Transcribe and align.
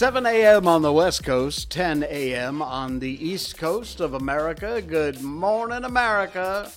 7 0.00 0.24
a.m. 0.24 0.66
on 0.66 0.80
the 0.80 0.94
West 0.94 1.24
Coast, 1.24 1.70
10 1.72 2.04
a.m. 2.04 2.62
on 2.62 3.00
the 3.00 3.22
East 3.22 3.58
Coast 3.58 4.00
of 4.00 4.14
America. 4.14 4.80
Good 4.80 5.20
morning, 5.20 5.84
America. 5.84 6.70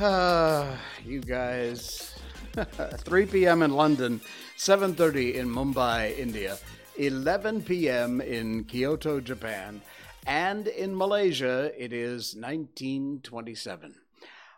Uh, 0.00 0.74
you 1.04 1.20
guys. 1.20 2.12
3 2.56 3.26
p.m. 3.26 3.62
in 3.62 3.70
London, 3.70 4.20
7:30 4.58 5.34
in 5.34 5.48
Mumbai, 5.48 6.18
India, 6.18 6.58
11 6.96 7.62
p.m. 7.62 8.20
in 8.20 8.64
Kyoto, 8.64 9.20
Japan, 9.20 9.80
and 10.26 10.66
in 10.66 10.96
Malaysia 10.96 11.70
it 11.78 11.92
is 11.92 12.34
1927. 12.34 13.94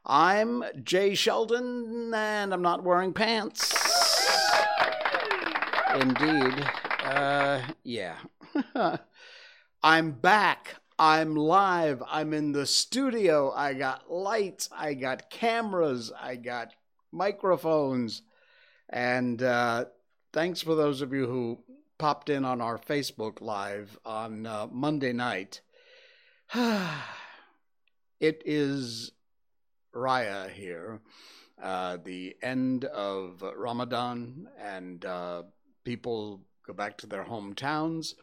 I'm 0.06 0.65
Jay 0.83 1.15
Sheldon, 1.15 2.15
and 2.15 2.55
I'm 2.55 2.62
not 2.62 2.84
wearing 2.84 3.12
pants. 3.12 3.74
Indeed. 6.01 6.86
Uh, 7.06 7.62
yeah. 7.84 8.16
I'm 9.83 10.10
back. 10.10 10.74
I'm 10.98 11.37
live. 11.37 12.02
I'm 12.09 12.34
in 12.34 12.51
the 12.51 12.66
studio. 12.66 13.52
I 13.52 13.74
got 13.74 14.10
lights. 14.10 14.69
I 14.77 14.95
got 14.95 15.30
cameras. 15.30 16.11
I 16.20 16.34
got 16.34 16.73
microphones. 17.12 18.23
And 18.91 19.41
uh, 19.41 19.84
thanks 20.33 20.61
for 20.61 20.74
those 20.74 21.00
of 21.00 21.12
you 21.12 21.28
who 21.28 21.61
popped 21.97 22.28
in 22.28 22.45
on 22.45 22.61
our 22.61 22.77
Facebook 22.77 23.41
Live 23.41 23.97
on 24.05 24.45
uh, 24.45 24.66
Monday 24.73 25.12
night. 25.12 25.61
it 26.55 28.42
is 28.45 29.12
Raya 29.95 30.50
here, 30.50 30.98
uh, 31.62 31.98
the 32.05 32.34
end 32.42 32.84
of 32.84 33.45
Ramadan, 33.56 34.48
and 34.61 35.05
uh, 35.05 35.45
people 35.84 36.41
go 36.66 36.73
back 36.73 36.98
to 36.98 37.06
their 37.06 37.25
hometowns. 37.25 38.14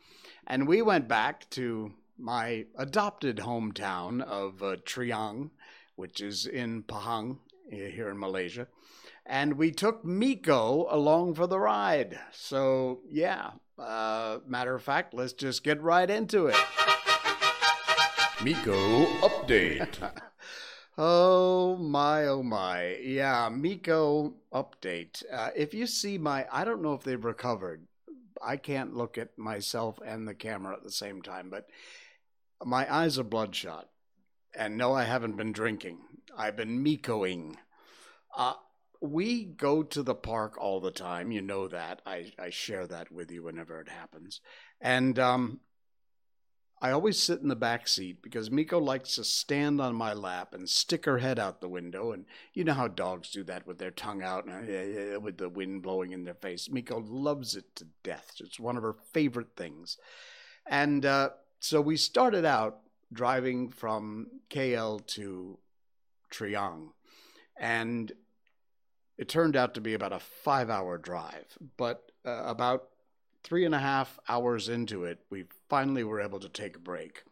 And 0.45 0.67
we 0.67 0.81
went 0.81 1.07
back 1.07 1.49
to 1.51 1.93
my 2.17 2.65
adopted 2.77 3.37
hometown 3.37 4.21
of 4.21 4.61
uh, 4.61 4.75
Triang, 4.85 5.51
which 5.95 6.21
is 6.21 6.45
in 6.45 6.83
Pahang 6.83 7.37
here 7.69 8.09
in 8.09 8.19
Malaysia. 8.19 8.67
And 9.25 9.53
we 9.57 9.71
took 9.71 10.03
Miko 10.03 10.87
along 10.89 11.35
for 11.35 11.47
the 11.47 11.59
ride. 11.59 12.19
So, 12.31 12.99
yeah, 13.09 13.51
uh, 13.79 14.39
matter 14.45 14.75
of 14.75 14.83
fact, 14.83 15.13
let's 15.13 15.33
just 15.33 15.63
get 15.63 15.81
right 15.81 16.09
into 16.09 16.47
it. 16.47 16.57
Miko 18.43 19.05
update. 19.21 19.97
oh 20.97 21.77
my, 21.77 22.25
oh 22.25 22.43
my. 22.43 22.97
Yeah, 23.01 23.49
Miko 23.49 24.33
update. 24.51 25.23
Uh, 25.31 25.51
if 25.55 25.73
you 25.73 25.87
see 25.87 26.17
my, 26.17 26.45
I 26.51 26.65
don't 26.65 26.81
know 26.81 26.93
if 26.93 27.03
they've 27.03 27.23
recovered. 27.23 27.87
I 28.43 28.57
can't 28.57 28.95
look 28.95 29.17
at 29.17 29.37
myself 29.37 29.99
and 30.05 30.27
the 30.27 30.33
camera 30.33 30.75
at 30.75 30.83
the 30.83 30.91
same 30.91 31.21
time, 31.21 31.49
but 31.49 31.67
my 32.63 32.91
eyes 32.93 33.17
are 33.17 33.23
bloodshot. 33.23 33.89
And 34.55 34.77
no, 34.77 34.93
I 34.93 35.03
haven't 35.03 35.37
been 35.37 35.51
drinking. 35.51 35.99
I've 36.37 36.55
been 36.55 36.83
Mikoing. 36.83 37.55
Uh, 38.35 38.53
we 39.01 39.43
go 39.43 39.83
to 39.83 40.03
the 40.03 40.15
park 40.15 40.57
all 40.57 40.79
the 40.79 40.91
time. 40.91 41.31
You 41.31 41.41
know 41.41 41.67
that. 41.67 42.01
I, 42.05 42.31
I 42.39 42.49
share 42.49 42.87
that 42.87 43.11
with 43.11 43.31
you 43.31 43.43
whenever 43.43 43.79
it 43.81 43.89
happens. 43.89 44.41
And 44.79 45.17
um, 45.19 45.59
I 46.83 46.91
always 46.91 47.17
sit 47.17 47.39
in 47.39 47.47
the 47.47 47.55
back 47.55 47.87
seat 47.87 48.21
because 48.21 48.51
Miko 48.51 48.77
likes 48.77 49.15
to 49.15 49.23
stand 49.23 49.79
on 49.79 49.95
my 49.95 50.11
lap 50.11 50.53
and 50.53 50.69
stick 50.69 51.05
her 51.05 51.19
head 51.19 51.39
out 51.39 51.61
the 51.61 51.69
window. 51.69 52.11
And 52.11 52.25
you 52.53 52.65
know 52.65 52.73
how 52.73 52.89
dogs 52.89 53.29
do 53.31 53.41
that 53.45 53.65
with 53.65 53.77
their 53.77 53.89
tongue 53.89 54.21
out 54.21 54.45
and 54.45 55.15
uh, 55.15 55.19
with 55.21 55.37
the 55.37 55.47
wind 55.47 55.81
blowing 55.81 56.11
in 56.11 56.25
their 56.25 56.33
face. 56.33 56.69
Miko 56.69 56.99
loves 56.99 57.55
it 57.55 57.73
to 57.77 57.87
death. 58.03 58.33
It's 58.41 58.59
one 58.59 58.75
of 58.75 58.83
her 58.83 58.97
favorite 59.13 59.55
things. 59.55 59.97
And 60.67 61.05
uh, 61.05 61.29
so 61.61 61.79
we 61.79 61.95
started 61.95 62.43
out 62.43 62.79
driving 63.13 63.69
from 63.69 64.27
KL 64.49 65.07
to 65.07 65.59
Triang. 66.31 66.89
And 67.57 68.11
it 69.17 69.29
turned 69.29 69.55
out 69.55 69.73
to 69.75 69.81
be 69.81 69.93
about 69.93 70.11
a 70.11 70.19
five 70.19 70.69
hour 70.69 70.97
drive. 70.97 71.57
But 71.77 72.11
uh, 72.25 72.43
about 72.43 72.89
three 73.41 73.63
and 73.63 73.73
a 73.73 73.79
half 73.79 74.19
hours 74.27 74.67
into 74.67 75.05
it, 75.05 75.19
we 75.29 75.45
finally 75.73 76.03
we 76.03 76.09
were 76.11 76.21
able 76.21 76.39
to 76.39 76.49
take 76.49 76.75
a 76.75 76.79
break. 76.79 77.23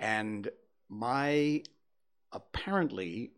And 0.00 0.50
my 0.88 1.62
apparently 2.32 3.30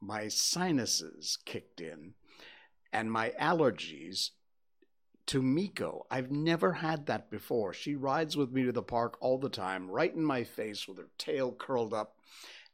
my 0.00 0.28
sinuses 0.28 1.36
kicked 1.44 1.82
in 1.82 2.14
and 2.94 3.12
my 3.12 3.34
allergies 3.38 4.30
to 5.26 5.42
Miko. 5.42 6.06
I've 6.10 6.30
never 6.30 6.72
had 6.72 7.04
that 7.06 7.30
before. 7.30 7.74
She 7.74 7.94
rides 7.94 8.38
with 8.38 8.52
me 8.52 8.62
to 8.64 8.72
the 8.72 8.82
park 8.82 9.18
all 9.20 9.36
the 9.36 9.50
time, 9.50 9.90
right 9.90 10.14
in 10.14 10.24
my 10.24 10.44
face 10.44 10.88
with 10.88 10.96
her 10.96 11.10
tail 11.18 11.52
curled 11.52 11.92
up. 11.92 12.16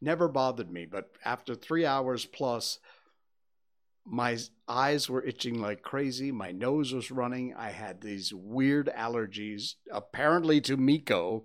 Never 0.01 0.29
bothered 0.29 0.71
me, 0.71 0.87
but 0.87 1.11
after 1.25 1.57
three 1.57 1.85
hours 1.85 2.25
plus, 2.25 2.79
my 4.05 4.39
eyes 4.69 5.09
were 5.09 5.25
itching 5.25 5.61
like 5.61 5.83
crazy. 5.83 6.31
My 6.31 6.53
nose 6.53 6.93
was 6.93 7.11
running. 7.11 7.55
I 7.55 7.71
had 7.71 8.01
these 8.01 8.35
weird 8.35 8.91
allergies, 8.97 9.75
apparently 9.91 10.61
to 10.63 10.77
Miko, 10.77 11.45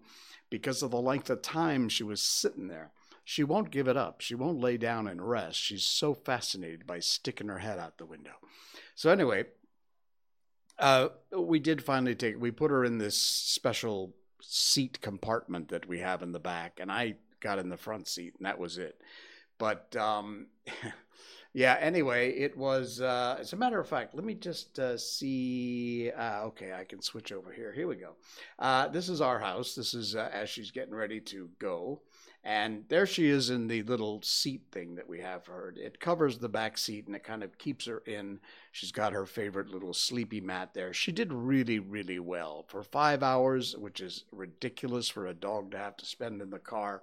because 0.49 0.83
of 0.83 0.91
the 0.91 1.01
length 1.01 1.29
of 1.29 1.41
time 1.41 1.89
she 1.89 2.03
was 2.03 2.21
sitting 2.21 2.67
there. 2.67 2.91
She 3.23 3.43
won't 3.43 3.71
give 3.71 3.87
it 3.87 3.95
up. 3.95 4.21
She 4.21 4.35
won't 4.35 4.59
lay 4.59 4.77
down 4.77 5.07
and 5.07 5.27
rest. 5.27 5.57
She's 5.57 5.83
so 5.83 6.13
fascinated 6.13 6.87
by 6.87 6.99
sticking 6.99 7.47
her 7.47 7.59
head 7.59 7.77
out 7.77 7.97
the 7.97 8.05
window. 8.05 8.33
So, 8.95 9.11
anyway, 9.11 9.45
uh, 10.79 11.09
we 11.37 11.59
did 11.59 11.83
finally 11.83 12.15
take, 12.15 12.41
we 12.41 12.51
put 12.51 12.71
her 12.71 12.83
in 12.83 12.97
this 12.97 13.17
special 13.17 14.15
seat 14.41 14.99
compartment 15.01 15.69
that 15.69 15.87
we 15.87 15.99
have 15.99 16.23
in 16.23 16.31
the 16.31 16.39
back, 16.39 16.79
and 16.81 16.91
I 16.91 17.17
got 17.39 17.59
in 17.59 17.69
the 17.69 17.77
front 17.77 18.07
seat, 18.07 18.33
and 18.37 18.45
that 18.47 18.59
was 18.59 18.77
it. 18.77 18.99
But, 19.59 19.95
um, 19.95 20.47
yeah 21.53 21.77
anyway 21.79 22.31
it 22.31 22.55
was 22.57 23.01
uh, 23.01 23.37
as 23.39 23.53
a 23.53 23.55
matter 23.55 23.79
of 23.79 23.87
fact 23.87 24.13
let 24.13 24.23
me 24.23 24.33
just 24.33 24.77
uh, 24.79 24.97
see 24.97 26.11
uh, 26.11 26.43
okay 26.43 26.73
i 26.73 26.83
can 26.83 27.01
switch 27.01 27.31
over 27.31 27.51
here. 27.51 27.71
Here 27.73 27.87
we 27.87 27.95
go. 27.95 28.15
Uh, 28.57 28.87
this 28.87 29.09
is 29.09 29.21
our 29.21 29.39
house. 29.39 29.75
This 29.75 29.93
is 29.93 30.15
uh, 30.15 30.29
as 30.31 30.49
she's 30.49 30.71
getting 30.71 30.93
ready 30.93 31.19
to 31.21 31.49
go 31.59 32.01
and 32.43 32.85
there 32.87 33.05
she 33.05 33.27
is 33.27 33.49
in 33.49 33.67
the 33.67 33.83
little 33.83 34.21
seat 34.21 34.61
thing 34.71 34.95
that 34.95 35.07
we 35.07 35.19
have 35.19 35.43
for 35.43 35.51
her 35.51 35.73
it 35.77 35.99
covers 35.99 36.37
the 36.37 36.49
back 36.49 36.77
seat 36.77 37.05
and 37.07 37.15
it 37.15 37.23
kind 37.23 37.43
of 37.43 37.57
keeps 37.57 37.85
her 37.85 37.99
in 38.05 38.39
she's 38.71 38.91
got 38.91 39.13
her 39.13 39.25
favorite 39.25 39.69
little 39.69 39.93
sleepy 39.93 40.39
mat 40.39 40.73
there 40.73 40.93
she 40.93 41.11
did 41.11 41.33
really 41.33 41.79
really 41.79 42.19
well 42.19 42.65
for 42.67 42.81
five 42.81 43.23
hours 43.23 43.75
which 43.77 43.99
is 43.99 44.23
ridiculous 44.31 45.09
for 45.09 45.27
a 45.27 45.33
dog 45.33 45.71
to 45.71 45.77
have 45.77 45.97
to 45.97 46.05
spend 46.05 46.41
in 46.41 46.49
the 46.49 46.59
car 46.59 47.01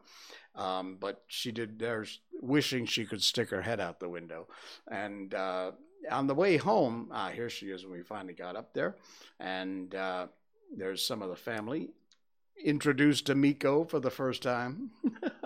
um, 0.57 0.97
but 0.99 1.23
she 1.27 1.53
did. 1.53 1.79
There's 1.79 2.21
wishing 2.41 2.87
she 2.87 3.05
could 3.05 3.23
stick 3.23 3.51
her 3.51 3.63
head 3.63 3.81
out 3.81 4.01
the 4.01 4.09
window. 4.09 4.49
And 4.91 5.35
uh, 5.35 5.73
on 6.11 6.27
the 6.27 6.35
way 6.35 6.57
home, 6.57 7.09
ah, 7.13 7.29
here 7.29 7.51
she 7.51 7.67
is 7.67 7.85
when 7.85 7.93
we 7.93 8.03
finally 8.03 8.35
got 8.35 8.57
up 8.57 8.73
there, 8.73 8.97
and 9.39 9.95
uh, 9.95 10.27
there's 10.75 11.07
some 11.07 11.23
of 11.23 11.29
the 11.29 11.37
family 11.37 11.91
introduced 12.65 13.27
to 13.27 13.35
Miko 13.35 13.85
for 13.85 14.01
the 14.01 14.11
first 14.11 14.43
time. 14.43 14.91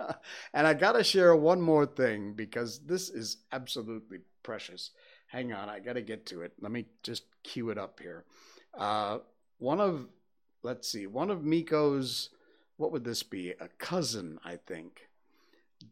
and 0.55 0.67
I 0.67 0.75
got 0.75 0.93
to 0.93 1.05
share 1.05 1.35
one 1.35 1.61
more 1.61 1.87
thing 1.87 2.35
because 2.35 2.81
this 2.81 3.09
is 3.09 3.39
absolutely 3.53 4.19
precious. 4.43 4.91
Hang 5.29 5.53
on, 5.53 5.69
I 5.69 5.81
got 5.81 5.95
to 5.95 6.03
get 6.03 6.27
to 6.27 6.43
it. 6.43 6.53
Let 6.61 6.73
me 6.73 6.87
just 7.03 7.25
cue 7.43 7.71
it 7.71 7.79
up 7.79 8.01
here. 8.01 8.25
Uh, 8.77 9.19
one 9.59 9.81
of, 9.81 10.09
let's 10.63 10.91
see, 10.91 11.07
one 11.07 11.31
of 11.31 11.45
Miko's 11.45 12.31
what 12.81 12.93
would 12.93 13.05
this 13.05 13.23
be? 13.23 13.51
A 13.61 13.69
cousin, 13.79 14.41
I 14.43 14.57
think, 14.57 15.11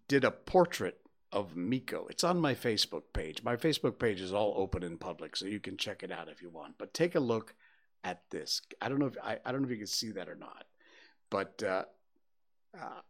did 0.08 0.24
a 0.24 0.30
portrait 0.30 0.98
of 1.30 1.54
Miko. 1.54 2.06
It's 2.08 2.24
on 2.24 2.40
my 2.40 2.54
Facebook 2.54 3.02
page. 3.12 3.42
My 3.42 3.56
Facebook 3.56 3.98
page 3.98 4.22
is 4.22 4.32
all 4.32 4.54
open 4.56 4.82
in 4.82 4.96
public, 4.96 5.36
so 5.36 5.44
you 5.44 5.60
can 5.60 5.76
check 5.76 6.02
it 6.02 6.10
out 6.10 6.30
if 6.30 6.40
you 6.40 6.48
want. 6.48 6.78
But 6.78 6.94
take 6.94 7.14
a 7.14 7.20
look 7.20 7.54
at 8.02 8.22
this. 8.30 8.62
I 8.80 8.88
don't 8.88 8.98
know 8.98 9.06
if 9.06 9.18
I, 9.22 9.38
I 9.44 9.52
don't 9.52 9.60
know 9.60 9.66
if 9.66 9.72
you 9.72 9.76
can 9.76 9.86
see 9.86 10.12
that 10.12 10.30
or 10.30 10.34
not, 10.34 10.64
but 11.30 11.62
uh, 11.62 11.84
uh, 12.78 13.00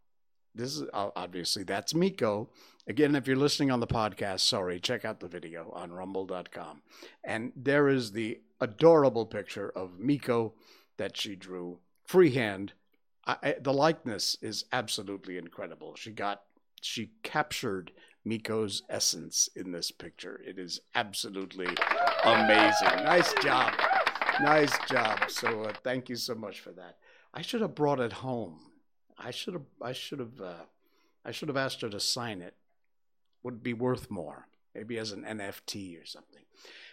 this 0.55 0.77
is 0.77 0.89
obviously 0.93 1.63
that's 1.63 1.95
Miko. 1.95 2.51
Again, 2.87 3.15
if 3.15 3.27
you're 3.27 3.37
listening 3.37 3.71
on 3.71 3.81
the 3.81 3.87
podcast, 3.87 4.41
sorry, 4.41 4.81
check 4.81 5.05
out 5.05 5.21
the 5.21 5.29
video 5.29 5.71
on 5.75 5.93
rumble.com. 5.93 6.83
And 7.23 7.53
there 7.55 7.89
is 7.89 8.13
the 8.13 8.41
adorable 8.61 9.27
picture 9.27 9.71
of 9.77 9.99
Miko 9.99 10.55
that 10.97 11.17
she 11.17 11.37
drew 11.37 11.81
freehand 12.07 12.73
I, 13.29 13.57
the 13.61 13.75
likeness 13.75 14.39
is 14.41 14.65
absolutely 14.73 15.37
incredible. 15.37 15.95
She 15.97 16.13
got 16.13 16.43
she 16.81 17.11
captured 17.23 17.93
Miko's 18.25 18.83
essence 18.89 19.51
in 19.55 19.71
this 19.73 19.91
picture. 19.91 20.41
It 20.47 20.59
is 20.59 20.81
absolutely 20.95 21.69
amazing. 22.25 23.05
Nice 23.05 23.35
job. 23.35 23.75
Nice 24.41 24.73
job. 24.89 25.29
So 25.29 25.65
uh, 25.65 25.73
thank 25.85 26.09
you 26.09 26.17
so 26.17 26.35
much 26.35 26.61
for 26.61 26.71
that. 26.73 26.97
I 27.33 27.43
should 27.43 27.61
have 27.61 27.75
brought 27.75 28.01
it 28.01 28.13
home. 28.13 28.59
I 29.19 29.31
should 29.31 29.55
have 29.55 29.67
I 29.83 29.93
should 29.93 30.21
have 30.21 30.41
uh, 30.41 30.65
I 31.25 31.31
should 31.31 31.49
have 31.49 31.57
asked 31.57 31.81
her 31.83 31.89
to 31.89 32.01
sign 32.01 32.41
it. 32.41 32.55
Would 33.43 33.63
be 33.63 33.73
worth 33.73 34.11
more. 34.11 34.49
Maybe 34.75 34.99
as 34.99 35.13
an 35.13 35.25
NFT 35.25 36.01
or 36.01 36.07
something. 36.07 36.43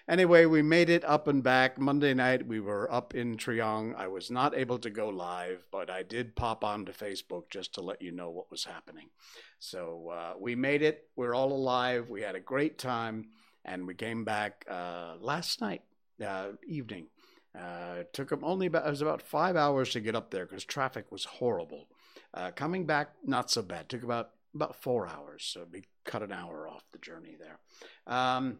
Anyway, 0.07 0.45
we 0.45 0.61
made 0.61 0.89
it 0.89 1.03
up 1.03 1.27
and 1.27 1.43
back. 1.43 1.79
Monday 1.79 2.13
night, 2.13 2.45
we 2.45 2.59
were 2.59 2.91
up 2.91 3.15
in 3.15 3.37
Triang. 3.37 3.95
I 3.95 4.07
was 4.07 4.29
not 4.29 4.55
able 4.55 4.77
to 4.79 4.91
go 4.91 5.09
live, 5.09 5.65
but 5.71 5.89
I 5.89 6.03
did 6.03 6.35
pop 6.35 6.63
onto 6.63 6.91
Facebook 6.91 7.49
just 7.49 7.73
to 7.73 7.81
let 7.81 8.03
you 8.03 8.11
know 8.11 8.29
what 8.29 8.51
was 8.51 8.63
happening. 8.63 9.09
So 9.57 10.09
uh, 10.09 10.33
we 10.39 10.55
made 10.55 10.83
it. 10.83 11.09
We're 11.15 11.33
all 11.33 11.51
alive. 11.51 12.07
We 12.07 12.21
had 12.21 12.35
a 12.35 12.39
great 12.39 12.77
time, 12.77 13.29
and 13.63 13.87
we 13.87 13.95
came 13.95 14.23
back 14.23 14.63
uh, 14.69 15.15
last 15.19 15.59
night 15.59 15.81
uh, 16.23 16.49
evening. 16.67 17.07
Uh, 17.57 17.99
it 17.99 18.13
took 18.13 18.29
them 18.29 18.43
only 18.43 18.67
about 18.67 18.85
it 18.85 18.89
was 18.89 19.01
about 19.01 19.21
five 19.21 19.55
hours 19.55 19.91
to 19.91 19.99
get 19.99 20.15
up 20.15 20.31
there 20.31 20.45
because 20.45 20.65
traffic 20.65 21.11
was 21.11 21.25
horrible. 21.25 21.87
Uh, 22.33 22.51
coming 22.51 22.85
back, 22.85 23.11
not 23.23 23.49
so 23.49 23.61
bad. 23.61 23.87
Took 23.87 24.03
about 24.03 24.31
about 24.53 24.75
four 24.75 25.07
hours, 25.07 25.43
so 25.43 25.65
we 25.71 25.83
cut 26.03 26.23
an 26.23 26.31
hour 26.31 26.67
off 26.67 26.83
the 26.91 26.99
journey 26.99 27.35
there. 27.39 27.59
Um, 28.07 28.59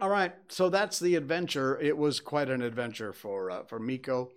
all 0.00 0.10
right, 0.10 0.32
so 0.48 0.68
that's 0.68 0.98
the 0.98 1.14
adventure. 1.16 1.78
It 1.80 1.96
was 1.96 2.20
quite 2.20 2.50
an 2.50 2.62
adventure 2.62 3.12
for 3.12 3.50
uh, 3.50 3.62
for 3.64 3.78
Miko 3.78 4.30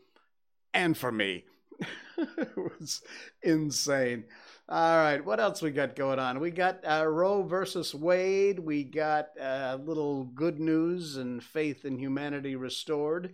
and 0.74 0.97
for 0.97 1.12
me. 1.12 1.45
it 2.18 2.56
was 2.57 3.01
insane. 3.42 4.25
All 4.71 4.95
right, 4.95 5.25
what 5.25 5.41
else 5.41 5.62
we 5.62 5.71
got 5.71 5.97
going 5.97 6.18
on? 6.18 6.39
We 6.39 6.50
got 6.50 6.79
uh, 6.89 7.06
Roe 7.06 7.44
versus 7.44 7.94
Wade. 7.94 8.57
We 8.57 8.85
got 8.85 9.27
a 9.38 9.73
uh, 9.73 9.79
little 9.83 10.23
good 10.23 10.62
news 10.62 11.18
and 11.18 11.44
faith 11.44 11.83
in 11.83 12.00
humanity 12.00 12.56
restored. 12.56 13.33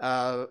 Uh, 0.00 0.46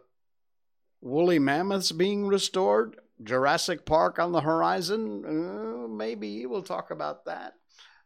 woolly 1.01 1.39
mammoths 1.39 1.91
being 1.91 2.27
restored. 2.27 2.97
Jurassic 3.23 3.83
Park 3.83 4.19
on 4.19 4.31
the 4.31 4.41
horizon. 4.41 5.25
Uh, 5.25 5.87
maybe 5.87 6.45
we'll 6.45 6.61
talk 6.61 6.91
about 6.91 7.25
that. 7.25 7.55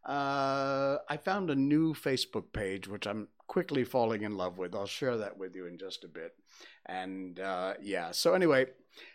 Uh, 0.05 0.99
I 1.09 1.17
found 1.17 1.49
a 1.49 1.55
new 1.55 1.93
Facebook 1.93 2.53
page, 2.53 2.87
which 2.87 3.07
I'm 3.07 3.27
quickly 3.47 3.83
falling 3.83 4.21
in 4.21 4.37
love 4.37 4.57
with. 4.57 4.73
I'll 4.73 4.85
share 4.85 5.17
that 5.17 5.37
with 5.37 5.53
you 5.53 5.65
in 5.65 5.77
just 5.77 6.05
a 6.05 6.07
bit. 6.07 6.33
And 6.85 7.41
uh, 7.41 7.73
yeah, 7.81 8.11
so 8.11 8.35
anyway, 8.35 8.67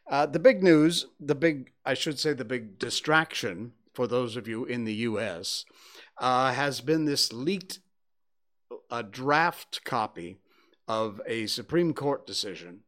uh, 0.08 0.26
the 0.26 0.38
big 0.38 0.62
news, 0.62 1.06
the 1.19 1.34
big, 1.34 1.73
I 1.84 1.94
should 1.94 2.19
say, 2.19 2.32
the 2.32 2.44
big 2.44 2.78
distraction 2.78 3.73
for 3.93 4.06
those 4.06 4.37
of 4.37 4.46
you 4.46 4.64
in 4.64 4.84
the 4.84 4.94
US 4.94 5.64
uh, 6.19 6.52
has 6.52 6.81
been 6.81 7.05
this 7.05 7.32
leaked 7.32 7.81
a 8.90 9.02
draft 9.02 9.84
copy 9.84 10.38
of 10.87 11.20
a 11.26 11.46
Supreme 11.46 11.93
Court 11.93 12.26
decision 12.26 12.81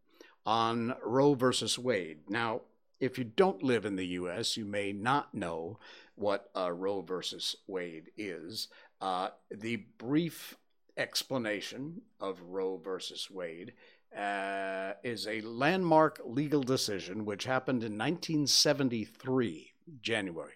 on 0.46 0.94
Roe 1.02 1.34
versus 1.34 1.78
Wade. 1.78 2.20
Now, 2.28 2.62
if 3.00 3.18
you 3.18 3.24
don't 3.24 3.62
live 3.62 3.84
in 3.84 3.96
the 3.96 4.06
US, 4.06 4.56
you 4.56 4.64
may 4.64 4.92
not 4.92 5.34
know 5.34 5.78
what 6.14 6.50
uh, 6.56 6.72
Roe 6.72 7.00
versus 7.00 7.56
Wade 7.66 8.10
is. 8.16 8.68
Uh, 9.00 9.28
the 9.50 9.76
brief 9.98 10.56
explanation 10.96 12.02
of 12.20 12.42
Roe 12.42 12.76
versus 12.76 13.30
Wade 13.30 13.72
uh, 14.16 14.92
is 15.02 15.26
a 15.26 15.40
landmark 15.42 16.20
legal 16.24 16.62
decision 16.62 17.24
which 17.24 17.44
happened 17.44 17.82
in 17.82 17.98
1973, 17.98 19.72
January. 20.00 20.54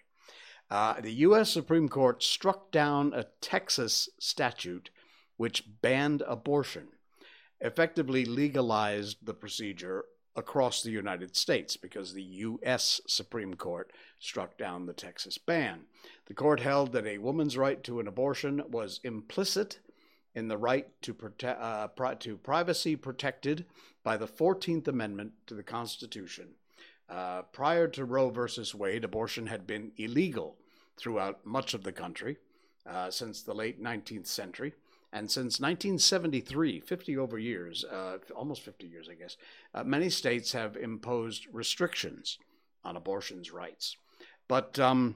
Uh, 0.69 0.99
the 1.01 1.13
U.S. 1.13 1.51
Supreme 1.51 1.87
Court 1.87 2.23
struck 2.23 2.71
down 2.71 3.13
a 3.13 3.25
Texas 3.41 4.09
statute 4.19 4.89
which 5.37 5.63
banned 5.81 6.23
abortion, 6.27 6.87
effectively 7.59 8.25
legalized 8.25 9.17
the 9.23 9.33
procedure 9.33 10.05
across 10.35 10.81
the 10.81 10.91
United 10.91 11.35
States 11.35 11.77
because 11.77 12.13
the 12.13 12.23
U.S. 12.23 13.01
Supreme 13.07 13.53
Court 13.53 13.91
struck 14.19 14.57
down 14.57 14.85
the 14.85 14.93
Texas 14.93 15.37
ban. 15.37 15.81
The 16.25 16.33
court 16.33 16.59
held 16.59 16.91
that 16.93 17.05
a 17.05 17.19
woman's 17.19 17.57
right 17.57 17.83
to 17.83 17.99
an 17.99 18.07
abortion 18.07 18.63
was 18.69 18.99
implicit 19.03 19.79
in 20.35 20.47
the 20.47 20.57
right 20.57 20.87
to, 21.01 21.13
prote- 21.13 21.59
uh, 21.59 22.15
to 22.15 22.37
privacy 22.37 22.95
protected 22.95 23.65
by 24.03 24.17
the 24.17 24.27
14th 24.27 24.87
Amendment 24.87 25.33
to 25.47 25.53
the 25.53 25.63
Constitution. 25.63 26.49
Uh, 27.09 27.43
prior 27.43 27.87
to 27.87 28.05
Roe 28.05 28.29
versus 28.29 28.73
Wade, 28.73 29.03
abortion 29.03 29.47
had 29.47 29.67
been 29.67 29.91
illegal 29.97 30.57
throughout 30.97 31.45
much 31.45 31.73
of 31.73 31.83
the 31.83 31.91
country 31.91 32.37
uh, 32.85 33.09
since 33.11 33.41
the 33.41 33.53
late 33.53 33.81
19th 33.81 34.27
century. 34.27 34.73
And 35.11 35.29
since 35.29 35.59
1973, 35.59 36.79
50 36.79 37.17
over 37.17 37.37
years, 37.37 37.85
uh, 37.85 38.17
almost 38.35 38.63
50 38.63 38.87
years, 38.87 39.07
I 39.11 39.13
guess, 39.13 39.37
uh, 39.73 39.83
many 39.83 40.09
states 40.09 40.53
have 40.53 40.75
imposed 40.75 41.45
restrictions 41.51 42.39
on 42.83 42.97
abortion's 42.97 43.51
rights. 43.51 43.95
But 44.47 44.79
um, 44.79 45.15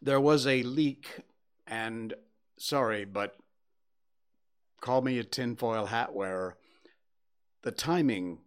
there 0.00 0.20
was 0.20 0.46
a 0.46 0.62
leak, 0.62 1.22
and 1.66 2.14
sorry, 2.56 3.04
but 3.04 3.36
call 4.80 5.02
me 5.02 5.18
a 5.18 5.24
tinfoil 5.24 5.86
hat 5.86 6.14
wearer. 6.14 6.56
The 7.62 7.72
timing 7.72 8.38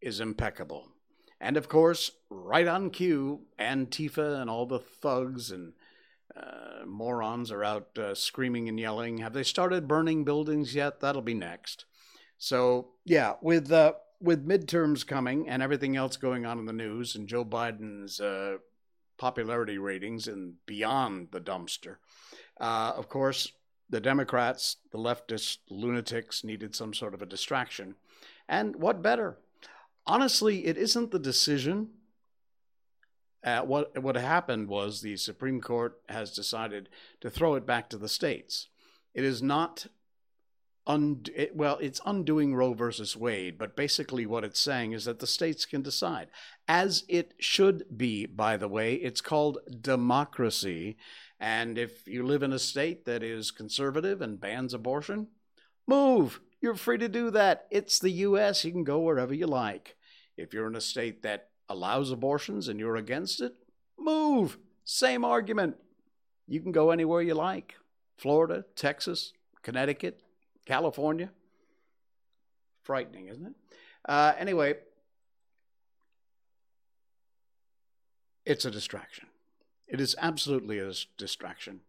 is 0.00 0.20
impeccable. 0.20 0.88
And 1.40 1.56
of 1.56 1.68
course, 1.68 2.10
right 2.30 2.66
on 2.66 2.90
cue, 2.90 3.42
Antifa 3.58 4.40
and 4.40 4.48
all 4.48 4.66
the 4.66 4.78
thugs 4.78 5.50
and 5.50 5.72
uh, 6.36 6.84
morons 6.86 7.50
are 7.52 7.62
out 7.62 7.96
uh, 7.98 8.14
screaming 8.14 8.68
and 8.68 8.80
yelling. 8.80 9.18
Have 9.18 9.34
they 9.34 9.42
started 9.42 9.86
burning 9.86 10.24
buildings 10.24 10.74
yet? 10.74 11.00
That'll 11.00 11.22
be 11.22 11.34
next. 11.34 11.84
So 12.38 12.88
yeah, 13.04 13.34
with 13.40 13.70
uh, 13.70 13.92
with 14.20 14.48
midterms 14.48 15.06
coming 15.06 15.48
and 15.48 15.62
everything 15.62 15.96
else 15.96 16.16
going 16.16 16.46
on 16.46 16.58
in 16.58 16.66
the 16.66 16.72
news, 16.72 17.14
and 17.14 17.28
Joe 17.28 17.44
Biden's 17.44 18.20
uh, 18.20 18.56
popularity 19.18 19.78
ratings 19.78 20.26
and 20.26 20.54
beyond 20.66 21.28
the 21.30 21.40
dumpster, 21.40 21.96
uh, 22.60 22.92
of 22.96 23.08
course, 23.08 23.52
the 23.90 24.00
Democrats, 24.00 24.76
the 24.90 24.98
leftist 24.98 25.58
lunatics, 25.68 26.44
needed 26.44 26.74
some 26.74 26.94
sort 26.94 27.14
of 27.14 27.22
a 27.22 27.26
distraction. 27.26 27.94
And 28.48 28.76
what 28.76 29.02
better? 29.02 29.38
Honestly, 30.06 30.66
it 30.66 30.76
isn't 30.76 31.10
the 31.10 31.18
decision 31.18 31.90
uh, 33.44 33.60
what 33.60 34.02
what 34.02 34.16
happened 34.16 34.68
was 34.68 35.00
the 35.00 35.16
Supreme 35.16 35.60
Court 35.60 36.00
has 36.08 36.32
decided 36.32 36.88
to 37.20 37.28
throw 37.28 37.54
it 37.54 37.66
back 37.66 37.90
to 37.90 37.98
the 37.98 38.08
states. 38.08 38.68
It 39.12 39.22
is 39.22 39.42
not 39.42 39.86
und- 40.86 41.30
it, 41.36 41.54
well, 41.54 41.78
it's 41.80 42.00
undoing 42.06 42.54
Roe 42.54 42.72
versus 42.72 43.16
Wade, 43.16 43.58
but 43.58 43.76
basically 43.76 44.24
what 44.24 44.44
it's 44.44 44.60
saying 44.60 44.92
is 44.92 45.04
that 45.04 45.18
the 45.18 45.26
states 45.26 45.66
can 45.66 45.82
decide, 45.82 46.28
as 46.66 47.04
it 47.06 47.34
should 47.38 47.84
be. 47.94 48.24
By 48.24 48.56
the 48.56 48.68
way, 48.68 48.94
it's 48.94 49.20
called 49.20 49.58
democracy, 49.80 50.96
and 51.44 51.76
if 51.76 52.08
you 52.08 52.22
live 52.22 52.42
in 52.42 52.54
a 52.54 52.58
state 52.58 53.04
that 53.04 53.22
is 53.22 53.50
conservative 53.50 54.22
and 54.22 54.40
bans 54.40 54.72
abortion, 54.72 55.28
move. 55.86 56.40
You're 56.62 56.74
free 56.74 56.96
to 56.96 57.06
do 57.06 57.30
that. 57.32 57.66
It's 57.70 57.98
the 57.98 58.08
U.S. 58.08 58.64
You 58.64 58.72
can 58.72 58.82
go 58.82 59.00
wherever 59.00 59.34
you 59.34 59.46
like. 59.46 59.94
If 60.38 60.54
you're 60.54 60.66
in 60.68 60.74
a 60.74 60.80
state 60.80 61.22
that 61.22 61.50
allows 61.68 62.10
abortions 62.10 62.68
and 62.68 62.80
you're 62.80 62.96
against 62.96 63.42
it, 63.42 63.52
move. 63.98 64.56
Same 64.84 65.22
argument. 65.22 65.76
You 66.48 66.62
can 66.62 66.72
go 66.72 66.90
anywhere 66.90 67.20
you 67.20 67.34
like 67.34 67.74
Florida, 68.16 68.64
Texas, 68.74 69.34
Connecticut, 69.60 70.22
California. 70.64 71.30
Frightening, 72.84 73.28
isn't 73.28 73.48
it? 73.48 73.54
Uh, 74.08 74.32
anyway, 74.38 74.76
it's 78.46 78.64
a 78.64 78.70
distraction. 78.70 79.26
It 79.88 80.00
is 80.00 80.16
absolutely 80.18 80.78
a 80.78 80.92
distraction. 81.16 81.80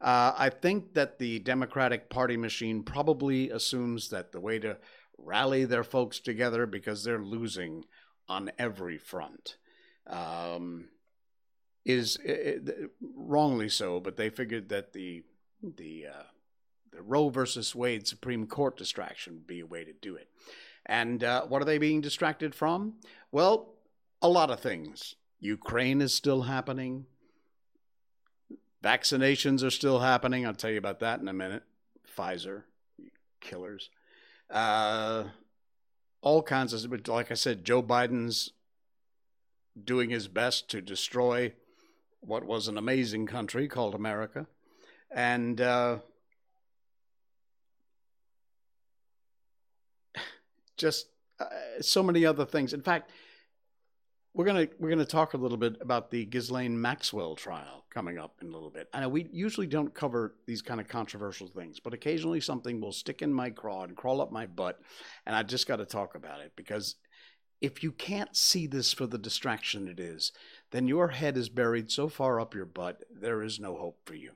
Uh, 0.00 0.34
I 0.36 0.50
think 0.50 0.94
that 0.94 1.18
the 1.18 1.38
Democratic 1.38 2.10
Party 2.10 2.36
machine 2.36 2.82
probably 2.82 3.50
assumes 3.50 4.08
that 4.10 4.32
the 4.32 4.40
way 4.40 4.58
to 4.58 4.78
rally 5.16 5.64
their 5.64 5.84
folks 5.84 6.18
together 6.18 6.66
because 6.66 7.04
they're 7.04 7.22
losing 7.22 7.84
on 8.28 8.50
every 8.58 8.98
front. 8.98 9.56
Um, 10.06 10.88
is 11.84 12.16
it, 12.24 12.68
it, 12.68 12.90
wrongly 13.00 13.68
so, 13.68 14.00
but 14.00 14.16
they 14.16 14.30
figured 14.30 14.68
that 14.70 14.92
the 14.92 15.22
the 15.62 16.06
uh, 16.12 16.22
the 16.92 17.02
Roe 17.02 17.28
versus 17.28 17.74
Wade 17.74 18.06
Supreme 18.06 18.46
Court 18.46 18.76
distraction 18.76 19.34
would 19.34 19.46
be 19.46 19.60
a 19.60 19.66
way 19.66 19.84
to 19.84 19.92
do 19.92 20.16
it. 20.16 20.28
And 20.86 21.22
uh, 21.22 21.44
what 21.46 21.62
are 21.62 21.64
they 21.64 21.78
being 21.78 22.00
distracted 22.00 22.54
from? 22.54 22.94
Well, 23.30 23.74
a 24.20 24.28
lot 24.28 24.50
of 24.50 24.60
things. 24.60 25.14
Ukraine 25.40 26.00
is 26.00 26.14
still 26.14 26.42
happening. 26.42 27.06
Vaccinations 28.82 29.62
are 29.62 29.70
still 29.70 30.00
happening. 30.00 30.44
I'll 30.44 30.54
tell 30.54 30.70
you 30.70 30.78
about 30.78 31.00
that 31.00 31.20
in 31.20 31.28
a 31.28 31.32
minute. 31.32 31.62
Pfizer, 32.16 32.64
killers. 33.40 33.90
Uh, 34.50 35.24
all 36.20 36.42
kinds 36.42 36.72
of, 36.72 36.90
but 36.90 37.06
like 37.06 37.30
I 37.30 37.34
said, 37.34 37.64
Joe 37.64 37.82
Biden's 37.82 38.52
doing 39.82 40.10
his 40.10 40.28
best 40.28 40.68
to 40.70 40.82
destroy 40.82 41.52
what 42.20 42.44
was 42.44 42.68
an 42.68 42.76
amazing 42.76 43.26
country 43.26 43.68
called 43.68 43.94
America. 43.94 44.46
And 45.10 45.60
uh, 45.60 45.98
just 50.76 51.06
uh, 51.38 51.46
so 51.80 52.02
many 52.02 52.26
other 52.26 52.44
things. 52.44 52.72
In 52.72 52.82
fact, 52.82 53.10
we're 54.34 54.46
gonna 54.46 54.68
we're 54.78 54.88
gonna 54.88 55.04
talk 55.04 55.34
a 55.34 55.38
little 55.38 55.58
bit 55.58 55.76
about 55.80 56.10
the 56.10 56.24
Ghislaine 56.24 56.80
Maxwell 56.80 57.34
trial 57.34 57.84
coming 57.90 58.18
up 58.18 58.36
in 58.40 58.48
a 58.48 58.50
little 58.50 58.70
bit. 58.70 58.88
I 58.92 59.00
know 59.00 59.08
we 59.08 59.28
usually 59.30 59.66
don't 59.66 59.92
cover 59.94 60.34
these 60.46 60.62
kind 60.62 60.80
of 60.80 60.88
controversial 60.88 61.48
things, 61.48 61.78
but 61.80 61.92
occasionally 61.92 62.40
something 62.40 62.80
will 62.80 62.92
stick 62.92 63.20
in 63.20 63.32
my 63.32 63.50
craw 63.50 63.84
and 63.84 63.96
crawl 63.96 64.22
up 64.22 64.32
my 64.32 64.46
butt, 64.46 64.80
and 65.26 65.36
I 65.36 65.42
just 65.42 65.68
got 65.68 65.76
to 65.76 65.84
talk 65.84 66.14
about 66.14 66.40
it 66.40 66.52
because 66.56 66.96
if 67.60 67.82
you 67.82 67.92
can't 67.92 68.34
see 68.34 68.66
this 68.66 68.92
for 68.92 69.06
the 69.06 69.18
distraction 69.18 69.86
it 69.86 70.00
is, 70.00 70.32
then 70.70 70.88
your 70.88 71.08
head 71.08 71.36
is 71.36 71.48
buried 71.48 71.90
so 71.90 72.08
far 72.08 72.40
up 72.40 72.54
your 72.54 72.64
butt 72.64 73.04
there 73.14 73.42
is 73.42 73.60
no 73.60 73.76
hope 73.76 73.98
for 74.04 74.14
you. 74.14 74.32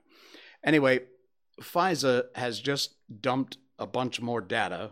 Anyway, 0.63 1.01
Pfizer 1.59 2.25
has 2.35 2.59
just 2.59 2.95
dumped 3.21 3.57
a 3.79 3.87
bunch 3.87 4.21
more 4.21 4.41
data, 4.41 4.91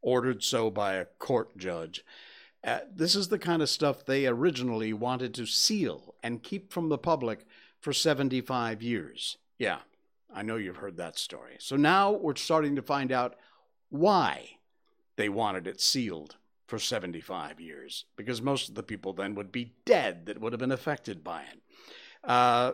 ordered 0.00 0.44
so 0.44 0.70
by 0.70 0.94
a 0.94 1.04
court 1.04 1.56
judge 1.58 2.04
uh, 2.62 2.80
this 2.94 3.14
is 3.14 3.28
the 3.28 3.38
kind 3.38 3.62
of 3.62 3.70
stuff 3.70 4.04
they 4.04 4.26
originally 4.26 4.92
wanted 4.92 5.32
to 5.34 5.46
seal 5.46 6.14
and 6.22 6.42
keep 6.42 6.72
from 6.72 6.88
the 6.88 6.98
public 6.98 7.46
for 7.80 7.92
75 7.92 8.82
years. 8.82 9.38
Yeah, 9.58 9.78
I 10.34 10.42
know 10.42 10.56
you've 10.56 10.76
heard 10.76 10.96
that 10.98 11.18
story. 11.18 11.56
So 11.58 11.76
now 11.76 12.12
we're 12.12 12.36
starting 12.36 12.76
to 12.76 12.82
find 12.82 13.12
out 13.12 13.36
why 13.88 14.58
they 15.16 15.28
wanted 15.28 15.66
it 15.66 15.80
sealed 15.80 16.36
for 16.66 16.78
75 16.78 17.60
years, 17.60 18.04
because 18.16 18.40
most 18.40 18.68
of 18.68 18.74
the 18.74 18.82
people 18.82 19.12
then 19.12 19.34
would 19.34 19.50
be 19.50 19.72
dead 19.84 20.26
that 20.26 20.40
would 20.40 20.52
have 20.52 20.60
been 20.60 20.70
affected 20.70 21.24
by 21.24 21.42
it. 21.42 21.60
Uh, 22.22 22.72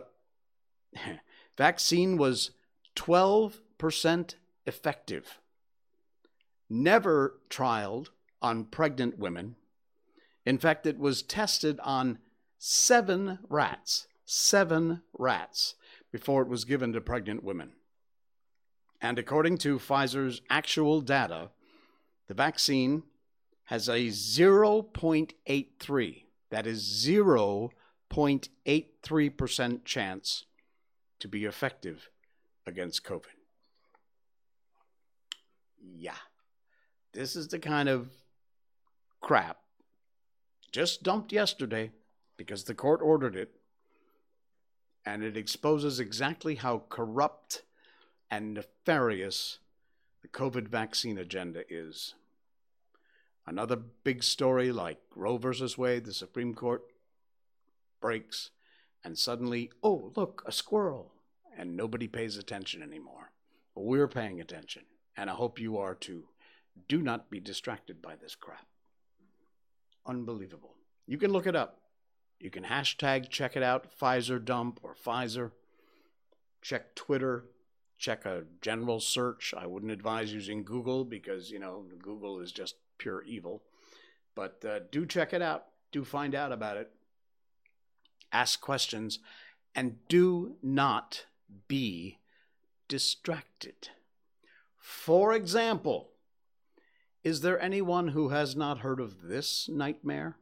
vaccine 1.57 2.17
was 2.17 2.51
12% 2.95 4.35
effective, 4.65 5.39
never 6.69 7.39
trialed 7.49 8.09
on 8.41 8.65
pregnant 8.65 9.17
women 9.17 9.55
in 10.47 10.57
fact, 10.57 10.85
it 10.85 10.97
was 10.97 11.21
tested 11.21 11.77
on 11.83 12.19
seven 12.57 13.39
rats, 13.49 14.07
seven 14.23 15.01
rats, 15.11 15.75
before 16.09 16.41
it 16.41 16.47
was 16.47 16.63
given 16.63 16.93
to 16.93 17.01
pregnant 17.01 17.43
women. 17.43 17.73
And 19.01 19.19
according 19.19 19.57
to 19.57 19.77
Pfizer's 19.77 20.41
actual 20.49 21.01
data, 21.01 21.49
the 22.27 22.33
vaccine 22.33 23.03
has 23.65 23.89
a 23.89 24.07
0.83, 24.07 26.23
that 26.49 26.65
is 26.65 27.05
0.83% 27.05 29.83
chance 29.83 30.45
to 31.19 31.27
be 31.27 31.43
effective 31.43 32.09
against 32.65 33.03
COVID. 33.03 33.25
Yeah, 35.81 36.13
this 37.11 37.35
is 37.35 37.49
the 37.49 37.59
kind 37.59 37.89
of 37.89 38.07
crap 39.19 39.57
just 40.77 41.01
dumped 41.01 41.31
yesterday 41.31 41.89
because 42.37 42.65
the 42.65 42.75
court 42.75 43.01
ordered 43.01 43.35
it. 43.35 43.49
And 45.03 45.23
it 45.23 45.35
exposes 45.35 45.99
exactly 45.99 46.53
how 46.53 46.83
corrupt 46.87 47.63
and 48.29 48.53
nefarious 48.53 49.57
the 50.21 50.27
COVID 50.27 50.67
vaccine 50.67 51.17
agenda 51.17 51.61
is. 51.67 52.13
Another 53.47 53.75
big 53.75 54.21
story 54.21 54.71
like 54.71 54.99
Roe 55.15 55.37
versus 55.37 55.79
Wade, 55.79 56.05
the 56.05 56.13
Supreme 56.13 56.53
Court 56.53 56.83
breaks, 57.99 58.51
and 59.03 59.17
suddenly, 59.17 59.71
oh, 59.81 60.11
look, 60.15 60.43
a 60.45 60.51
squirrel. 60.51 61.11
And 61.57 61.75
nobody 61.75 62.07
pays 62.07 62.37
attention 62.37 62.83
anymore. 62.83 63.31
But 63.73 63.85
we're 63.85 64.07
paying 64.07 64.39
attention, 64.39 64.83
and 65.15 65.27
I 65.27 65.33
hope 65.33 65.59
you 65.59 65.79
are 65.79 65.95
too. 65.95 66.25
Do 66.87 67.01
not 67.01 67.31
be 67.31 67.39
distracted 67.39 67.99
by 67.99 68.15
this 68.15 68.35
crap 68.35 68.67
unbelievable. 70.07 70.75
You 71.05 71.17
can 71.17 71.31
look 71.31 71.47
it 71.47 71.55
up. 71.55 71.81
You 72.39 72.49
can 72.49 72.63
hashtag 72.63 73.29
check 73.29 73.55
it 73.55 73.63
out, 73.63 73.87
Pfizer 73.99 74.43
dump 74.43 74.79
or 74.83 74.95
Pfizer. 74.95 75.51
Check 76.61 76.95
Twitter. 76.95 77.45
Check 77.97 78.25
a 78.25 78.43
general 78.61 78.99
search. 78.99 79.53
I 79.57 79.65
wouldn't 79.65 79.91
advise 79.91 80.31
using 80.31 80.63
Google 80.63 81.03
because, 81.03 81.49
you 81.49 81.57
know, 81.57 81.85
Google 81.99 82.39
is 82.39 82.51
just 82.51 82.75
pure 82.99 83.23
evil. 83.23 83.63
But 84.35 84.63
uh, 84.63 84.79
do 84.91 85.05
check 85.05 85.33
it 85.33 85.41
out. 85.41 85.65
Do 85.91 86.03
find 86.03 86.35
out 86.35 86.51
about 86.51 86.77
it. 86.77 86.91
Ask 88.31 88.61
questions. 88.61 89.19
And 89.73 89.97
do 90.07 90.57
not 90.61 91.25
be 91.67 92.19
distracted. 92.87 93.89
For 94.77 95.33
example, 95.33 96.11
is 97.27 97.41
there 97.41 97.59
anyone 97.59 98.07
who 98.07 98.29
has 98.29 98.55
not 98.55 98.79
heard 98.79 99.01
of 99.01 99.23
this 99.23 99.67
nightmare? 99.67 100.37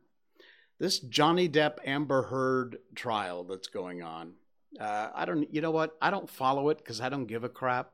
This 0.78 1.00
Johnny 1.00 1.50
Depp 1.50 1.78
Amber 1.84 2.22
Heard 2.22 2.78
trial 2.94 3.44
that's 3.44 3.68
going 3.68 4.04
on. 4.04 4.34
Uh, 4.80 5.10
I 5.16 5.26
don't, 5.26 5.52
you 5.52 5.62
know 5.62 5.72
what? 5.72 5.98
I 6.00 6.12
don't 6.12 6.30
follow 6.30 6.70
it 6.70 6.78
because 6.78 7.02
I 7.02 7.10
don't 7.10 7.26
give 7.26 7.44
a 7.44 7.50
crap. 7.50 7.94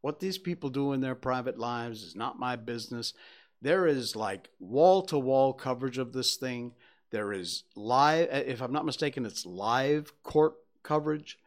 What 0.00 0.18
these 0.18 0.38
people 0.38 0.70
do 0.70 0.92
in 0.92 1.00
their 1.00 1.14
private 1.14 1.56
lives 1.56 2.02
is 2.02 2.16
not 2.16 2.40
my 2.40 2.56
business. 2.56 3.14
There 3.60 3.86
is 3.86 4.16
like 4.16 4.48
wall 4.58 5.02
to 5.02 5.18
wall 5.20 5.52
coverage 5.52 5.98
of 5.98 6.12
this 6.12 6.34
thing. 6.34 6.72
There 7.12 7.32
is 7.32 7.62
live, 7.76 8.28
if 8.32 8.60
I'm 8.60 8.72
not 8.72 8.84
mistaken, 8.84 9.24
it's 9.24 9.46
live 9.46 10.20
court 10.24 10.54
coverage. 10.82 11.38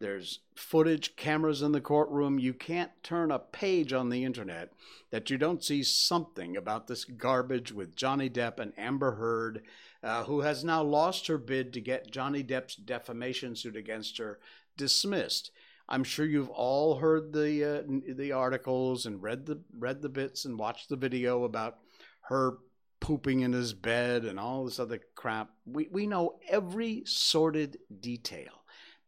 There's 0.00 0.40
footage, 0.54 1.16
cameras 1.16 1.60
in 1.60 1.72
the 1.72 1.80
courtroom. 1.80 2.38
You 2.38 2.54
can't 2.54 2.92
turn 3.02 3.32
a 3.32 3.38
page 3.40 3.92
on 3.92 4.10
the 4.10 4.24
internet 4.24 4.72
that 5.10 5.28
you 5.28 5.38
don't 5.38 5.64
see 5.64 5.82
something 5.82 6.56
about 6.56 6.86
this 6.86 7.04
garbage 7.04 7.72
with 7.72 7.96
Johnny 7.96 8.30
Depp 8.30 8.60
and 8.60 8.72
Amber 8.78 9.12
Heard, 9.12 9.62
uh, 10.02 10.24
who 10.24 10.42
has 10.42 10.62
now 10.62 10.82
lost 10.82 11.26
her 11.26 11.38
bid 11.38 11.72
to 11.72 11.80
get 11.80 12.12
Johnny 12.12 12.44
Depp's 12.44 12.76
defamation 12.76 13.56
suit 13.56 13.74
against 13.74 14.18
her 14.18 14.38
dismissed. 14.76 15.50
I'm 15.88 16.04
sure 16.04 16.26
you've 16.26 16.50
all 16.50 16.96
heard 16.96 17.32
the 17.32 17.64
uh, 17.64 18.14
the 18.14 18.32
articles 18.32 19.06
and 19.06 19.22
read 19.22 19.46
the 19.46 19.60
read 19.76 20.02
the 20.02 20.08
bits 20.08 20.44
and 20.44 20.58
watched 20.58 20.90
the 20.90 20.96
video 20.96 21.44
about 21.44 21.78
her 22.22 22.58
pooping 23.00 23.40
in 23.40 23.52
his 23.52 23.72
bed 23.72 24.24
and 24.24 24.38
all 24.38 24.64
this 24.64 24.78
other 24.78 25.00
crap. 25.14 25.50
We 25.66 25.88
we 25.90 26.06
know 26.06 26.38
every 26.48 27.02
sordid 27.06 27.78
detail. 28.00 28.57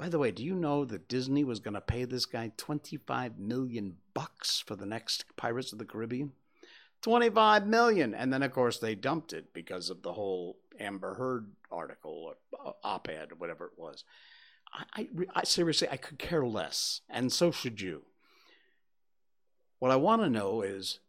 By 0.01 0.09
the 0.09 0.19
way, 0.19 0.31
do 0.31 0.43
you 0.43 0.55
know 0.55 0.87
that 0.87 1.09
Disney 1.09 1.45
was 1.45 1.61
going 1.61 1.75
to 1.75 1.81
pay 1.83 2.07
this 2.07 2.25
guy 2.25 2.53
25 2.57 3.39
million 3.39 3.99
bucks 4.15 4.59
for 4.59 4.75
the 4.75 4.87
next 4.87 5.27
Pirates 5.37 5.75
of 5.75 5.79
the 5.79 5.85
Caribbean? 5.85 6.33
25 7.03 7.67
million. 7.67 8.15
And 8.15 8.33
then 8.33 8.43
of 8.43 8.51
course 8.51 8.79
they 8.79 8.95
dumped 8.95 9.35
it 9.35 9.53
because 9.53 9.91
of 9.91 10.01
the 10.01 10.15
whole 10.15 10.57
Amber 10.79 11.17
Heard 11.17 11.53
article 11.71 12.33
or 12.33 12.37
uh, 12.67 12.73
op-ed 12.83 13.33
or 13.33 13.35
whatever 13.35 13.67
it 13.67 13.73
was. 13.79 14.05
I, 14.73 15.03
I, 15.03 15.09
I 15.35 15.45
seriously 15.45 15.89
I 15.91 15.99
could 15.99 16.19
care 16.19 16.47
less, 16.47 17.03
and 17.11 17.31
so 17.31 17.51
should 17.51 17.83
you. 17.83 18.05
What 19.81 19.91
I 19.91 19.97
want 19.97 20.23
to 20.23 20.31
know 20.31 20.63
is 20.63 21.01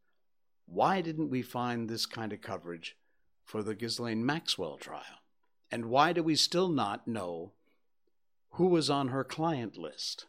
why 0.65 0.99
didn't 0.99 1.29
we 1.29 1.41
find 1.41 1.87
this 1.87 2.05
kind 2.05 2.33
of 2.33 2.41
coverage 2.41 2.97
for 3.45 3.63
the 3.63 3.73
Ghislaine 3.73 4.25
Maxwell 4.25 4.75
trial? 4.75 5.21
And 5.71 5.85
why 5.85 6.11
do 6.11 6.21
we 6.21 6.35
still 6.35 6.67
not 6.67 7.07
know 7.07 7.53
who 8.51 8.67
was 8.67 8.89
on 8.89 9.09
her 9.09 9.23
client 9.23 9.77
list. 9.77 10.25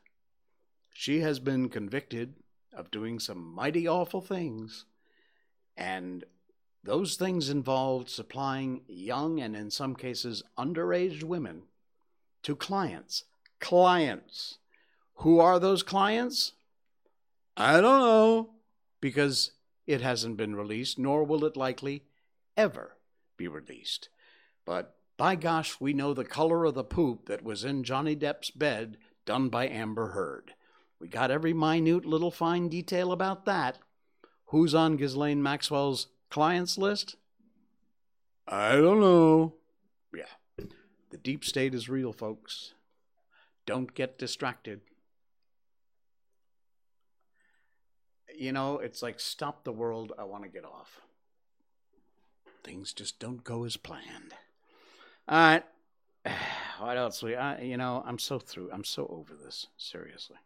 She 0.91 1.21
has 1.21 1.39
been 1.39 1.69
convicted 1.69 2.35
of 2.73 2.91
doing 2.91 3.19
some 3.19 3.43
mighty 3.43 3.87
awful 3.89 4.21
things, 4.21 4.85
and 5.77 6.25
those 6.85 7.17
things 7.17 7.49
involved 7.49 8.09
supplying 8.09 8.83
young 8.87 9.41
and, 9.41 9.55
in 9.57 9.71
some 9.71 9.95
cases, 9.95 10.43
underage 10.59 11.23
women 11.23 11.63
to 12.43 12.57
clients. 12.57 13.25
Clients. 13.61 14.59
Who 15.17 15.39
are 15.39 15.59
those 15.59 15.83
clients? 15.83 16.53
I 17.57 17.81
don't 17.81 18.01
know, 18.01 18.51
because 19.01 19.53
it 19.87 20.01
hasn't 20.01 20.37
been 20.37 20.57
released, 20.57 20.99
nor 20.99 21.25
will 21.25 21.45
it 21.45 21.57
likely 21.57 22.05
ever 22.57 22.97
be 23.37 23.49
released. 23.49 24.09
But 24.65 24.97
by 25.23 25.37
gosh, 25.37 25.77
we 25.79 25.93
know 25.93 26.13
the 26.13 26.25
color 26.25 26.65
of 26.65 26.75
the 26.75 26.83
poop 26.83 27.27
that 27.27 27.45
was 27.45 27.63
in 27.63 27.85
Johnny 27.85 28.17
Depp's 28.17 28.51
bed 28.51 28.97
done 29.25 29.51
by 29.51 29.69
Amber 29.69 30.09
Heard. 30.09 30.55
We 30.99 31.07
got 31.07 31.31
every 31.31 31.53
minute 31.53 32.05
little 32.05 32.33
fine 32.33 32.69
detail 32.69 33.13
about 33.13 33.45
that. 33.45 33.79
Who's 34.47 34.75
on 34.75 34.97
Ghislaine 34.97 35.41
Maxwell's 35.41 36.09
clients 36.29 36.77
list? 36.77 37.15
I 38.49 38.73
don't 38.73 38.99
know. 38.99 39.55
Yeah. 40.13 40.67
The 41.11 41.19
deep 41.19 41.45
state 41.45 41.73
is 41.73 41.89
real, 41.89 42.13
folks. 42.13 42.75
Don't 43.65 43.95
get 43.95 44.19
distracted. 44.19 44.81
You 48.37 48.51
know, 48.51 48.81
it's 48.81 49.03
like 49.03 49.21
stop 49.21 49.63
the 49.63 49.71
world, 49.71 50.13
I 50.19 50.25
want 50.25 50.43
to 50.43 50.49
get 50.49 50.65
off. 50.65 51.01
Things 52.65 52.93
just 52.93 53.21
don't 53.21 53.45
go 53.45 53.63
as 53.63 53.77
planned. 53.77 54.35
All 55.29 55.39
right. 55.39 55.65
What 56.79 56.97
else? 56.97 57.23
We, 57.23 57.37
I, 57.37 57.61
you 57.61 57.77
know, 57.77 58.03
I'm 58.05 58.19
so 58.19 58.39
through. 58.41 58.71
I'm 58.73 58.85
so 58.85 59.07
over 59.09 59.35
this. 59.35 59.69
Seriously. 59.77 60.37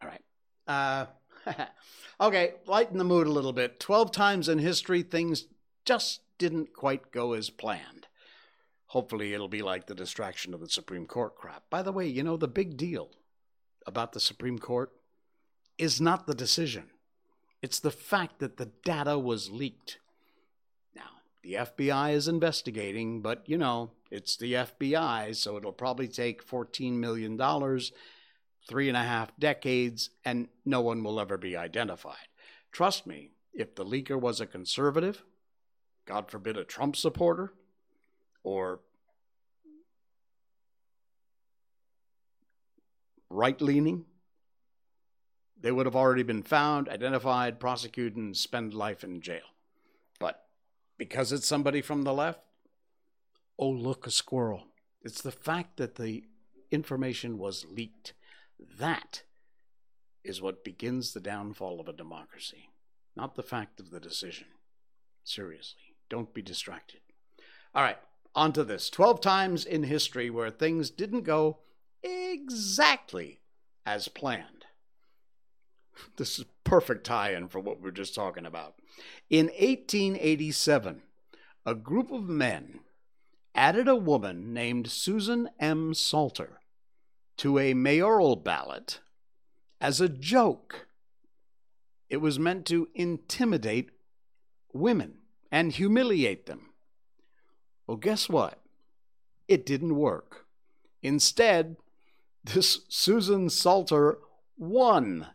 All 0.00 0.08
right. 0.08 0.22
Uh, 0.66 1.06
okay, 2.20 2.54
lighten 2.66 2.98
the 2.98 3.04
mood 3.04 3.26
a 3.26 3.32
little 3.32 3.52
bit. 3.52 3.80
Twelve 3.80 4.12
times 4.12 4.48
in 4.48 4.58
history, 4.58 5.02
things 5.02 5.46
just 5.84 6.20
didn't 6.38 6.72
quite 6.72 7.10
go 7.10 7.32
as 7.32 7.50
planned. 7.50 8.06
Hopefully, 8.86 9.34
it'll 9.34 9.48
be 9.48 9.62
like 9.62 9.86
the 9.86 9.94
distraction 9.94 10.54
of 10.54 10.60
the 10.60 10.68
Supreme 10.68 11.06
Court 11.06 11.34
crap. 11.34 11.64
By 11.68 11.82
the 11.82 11.92
way, 11.92 12.06
you 12.06 12.22
know, 12.22 12.36
the 12.36 12.48
big 12.48 12.76
deal 12.76 13.10
about 13.86 14.12
the 14.12 14.20
Supreme 14.20 14.58
Court 14.58 14.92
is 15.76 16.00
not 16.00 16.26
the 16.26 16.34
decision, 16.34 16.84
it's 17.62 17.80
the 17.80 17.90
fact 17.90 18.38
that 18.38 18.56
the 18.56 18.70
data 18.84 19.18
was 19.18 19.50
leaked. 19.50 19.98
The 21.44 21.54
FBI 21.56 22.14
is 22.14 22.26
investigating, 22.26 23.20
but 23.20 23.42
you 23.46 23.58
know, 23.58 23.90
it's 24.10 24.34
the 24.34 24.54
FBI, 24.54 25.36
so 25.36 25.58
it'll 25.58 25.72
probably 25.72 26.08
take 26.08 26.46
$14 26.46 26.92
million, 26.94 27.38
three 28.66 28.88
and 28.88 28.96
a 28.96 29.02
half 29.02 29.36
decades, 29.38 30.08
and 30.24 30.48
no 30.64 30.80
one 30.80 31.04
will 31.04 31.20
ever 31.20 31.36
be 31.36 31.54
identified. 31.54 32.28
Trust 32.72 33.06
me, 33.06 33.32
if 33.52 33.74
the 33.74 33.84
leaker 33.84 34.18
was 34.18 34.40
a 34.40 34.46
conservative, 34.46 35.22
God 36.06 36.30
forbid 36.30 36.56
a 36.56 36.64
Trump 36.64 36.96
supporter, 36.96 37.52
or 38.42 38.80
right 43.28 43.60
leaning, 43.60 44.06
they 45.60 45.70
would 45.70 45.84
have 45.84 45.96
already 45.96 46.22
been 46.22 46.42
found, 46.42 46.88
identified, 46.88 47.60
prosecuted, 47.60 48.16
and 48.16 48.34
spend 48.34 48.72
life 48.72 49.04
in 49.04 49.20
jail. 49.20 49.53
Because 50.98 51.32
it's 51.32 51.46
somebody 51.46 51.80
from 51.80 52.02
the 52.02 52.12
left, 52.12 52.40
oh, 53.58 53.68
look, 53.68 54.06
a 54.06 54.10
squirrel. 54.10 54.68
It's 55.02 55.22
the 55.22 55.32
fact 55.32 55.76
that 55.76 55.96
the 55.96 56.24
information 56.70 57.38
was 57.38 57.66
leaked. 57.68 58.14
That 58.78 59.22
is 60.22 60.40
what 60.40 60.64
begins 60.64 61.12
the 61.12 61.20
downfall 61.20 61.80
of 61.80 61.88
a 61.88 61.92
democracy, 61.92 62.70
not 63.14 63.34
the 63.34 63.42
fact 63.42 63.78
of 63.80 63.90
the 63.90 64.00
decision. 64.00 64.46
Seriously, 65.22 65.94
don't 66.08 66.32
be 66.32 66.42
distracted. 66.42 67.00
All 67.74 67.82
right, 67.82 67.98
on 68.34 68.52
to 68.52 68.64
this 68.64 68.88
12 68.90 69.20
times 69.20 69.64
in 69.64 69.84
history 69.84 70.30
where 70.30 70.50
things 70.50 70.90
didn't 70.90 71.22
go 71.22 71.58
exactly 72.02 73.40
as 73.86 74.08
planned. 74.08 74.64
This 76.16 76.40
is 76.40 76.46
perfect 76.64 77.04
tie 77.04 77.34
in 77.34 77.46
for 77.46 77.60
what 77.60 77.80
we 77.80 77.88
are 77.88 77.92
just 77.92 78.16
talking 78.16 78.46
about. 78.46 78.74
In 79.30 79.46
1887, 79.46 81.02
a 81.66 81.74
group 81.74 82.10
of 82.10 82.28
men 82.28 82.80
added 83.54 83.88
a 83.88 83.96
woman 83.96 84.52
named 84.52 84.90
Susan 84.90 85.48
M. 85.58 85.94
Salter 85.94 86.60
to 87.38 87.58
a 87.58 87.74
mayoral 87.74 88.36
ballot 88.36 89.00
as 89.80 90.00
a 90.00 90.08
joke. 90.08 90.86
It 92.08 92.18
was 92.18 92.38
meant 92.38 92.66
to 92.66 92.88
intimidate 92.94 93.90
women 94.72 95.14
and 95.50 95.72
humiliate 95.72 96.46
them. 96.46 96.70
Well, 97.86 97.96
guess 97.96 98.28
what? 98.28 98.60
It 99.48 99.66
didn't 99.66 99.96
work. 99.96 100.46
Instead, 101.02 101.76
this 102.42 102.80
Susan 102.88 103.50
Salter 103.50 104.18
won 104.56 105.28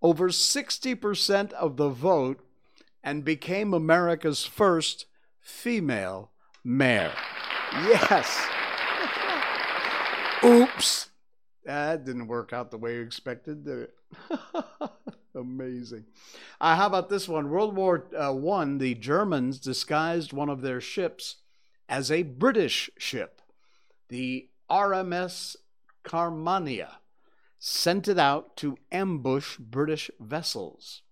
over 0.00 0.28
60% 0.28 1.52
of 1.52 1.76
the 1.76 1.88
vote 1.88 2.40
and 3.02 3.24
became 3.24 3.74
America's 3.74 4.44
first 4.44 5.06
female 5.40 6.30
mayor. 6.64 7.12
Yes. 7.72 8.46
Oops. 10.44 11.08
That 11.64 12.04
didn't 12.04 12.26
work 12.26 12.52
out 12.52 12.70
the 12.70 12.78
way 12.78 12.96
you 12.96 13.02
expected, 13.02 13.64
did 13.64 13.88
it? 13.88 13.94
Amazing. 15.34 16.04
Uh, 16.60 16.76
how 16.76 16.86
about 16.86 17.08
this 17.08 17.28
one? 17.28 17.48
World 17.48 17.74
War 17.74 18.08
uh, 18.16 18.32
One, 18.32 18.78
the 18.78 18.94
Germans 18.94 19.58
disguised 19.58 20.32
one 20.32 20.48
of 20.48 20.60
their 20.60 20.80
ships 20.80 21.36
as 21.88 22.10
a 22.10 22.22
British 22.22 22.90
ship, 22.98 23.40
the 24.08 24.48
RMS 24.70 25.56
Carmania, 26.04 26.96
sent 27.58 28.08
it 28.08 28.18
out 28.18 28.56
to 28.56 28.76
ambush 28.90 29.56
British 29.56 30.10
vessels. 30.18 31.02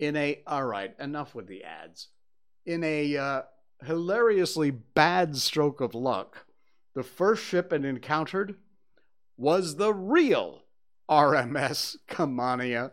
In 0.00 0.16
a, 0.16 0.40
all 0.46 0.64
right, 0.64 0.94
enough 0.98 1.34
with 1.34 1.46
the 1.46 1.62
ads. 1.62 2.08
In 2.64 2.82
a 2.82 3.16
uh, 3.18 3.42
hilariously 3.84 4.70
bad 4.70 5.36
stroke 5.36 5.82
of 5.82 5.94
luck, 5.94 6.46
the 6.94 7.02
first 7.02 7.44
ship 7.44 7.70
it 7.70 7.84
encountered 7.84 8.56
was 9.36 9.76
the 9.76 9.92
real 9.92 10.62
RMS 11.08 11.96
Carmania, 12.08 12.92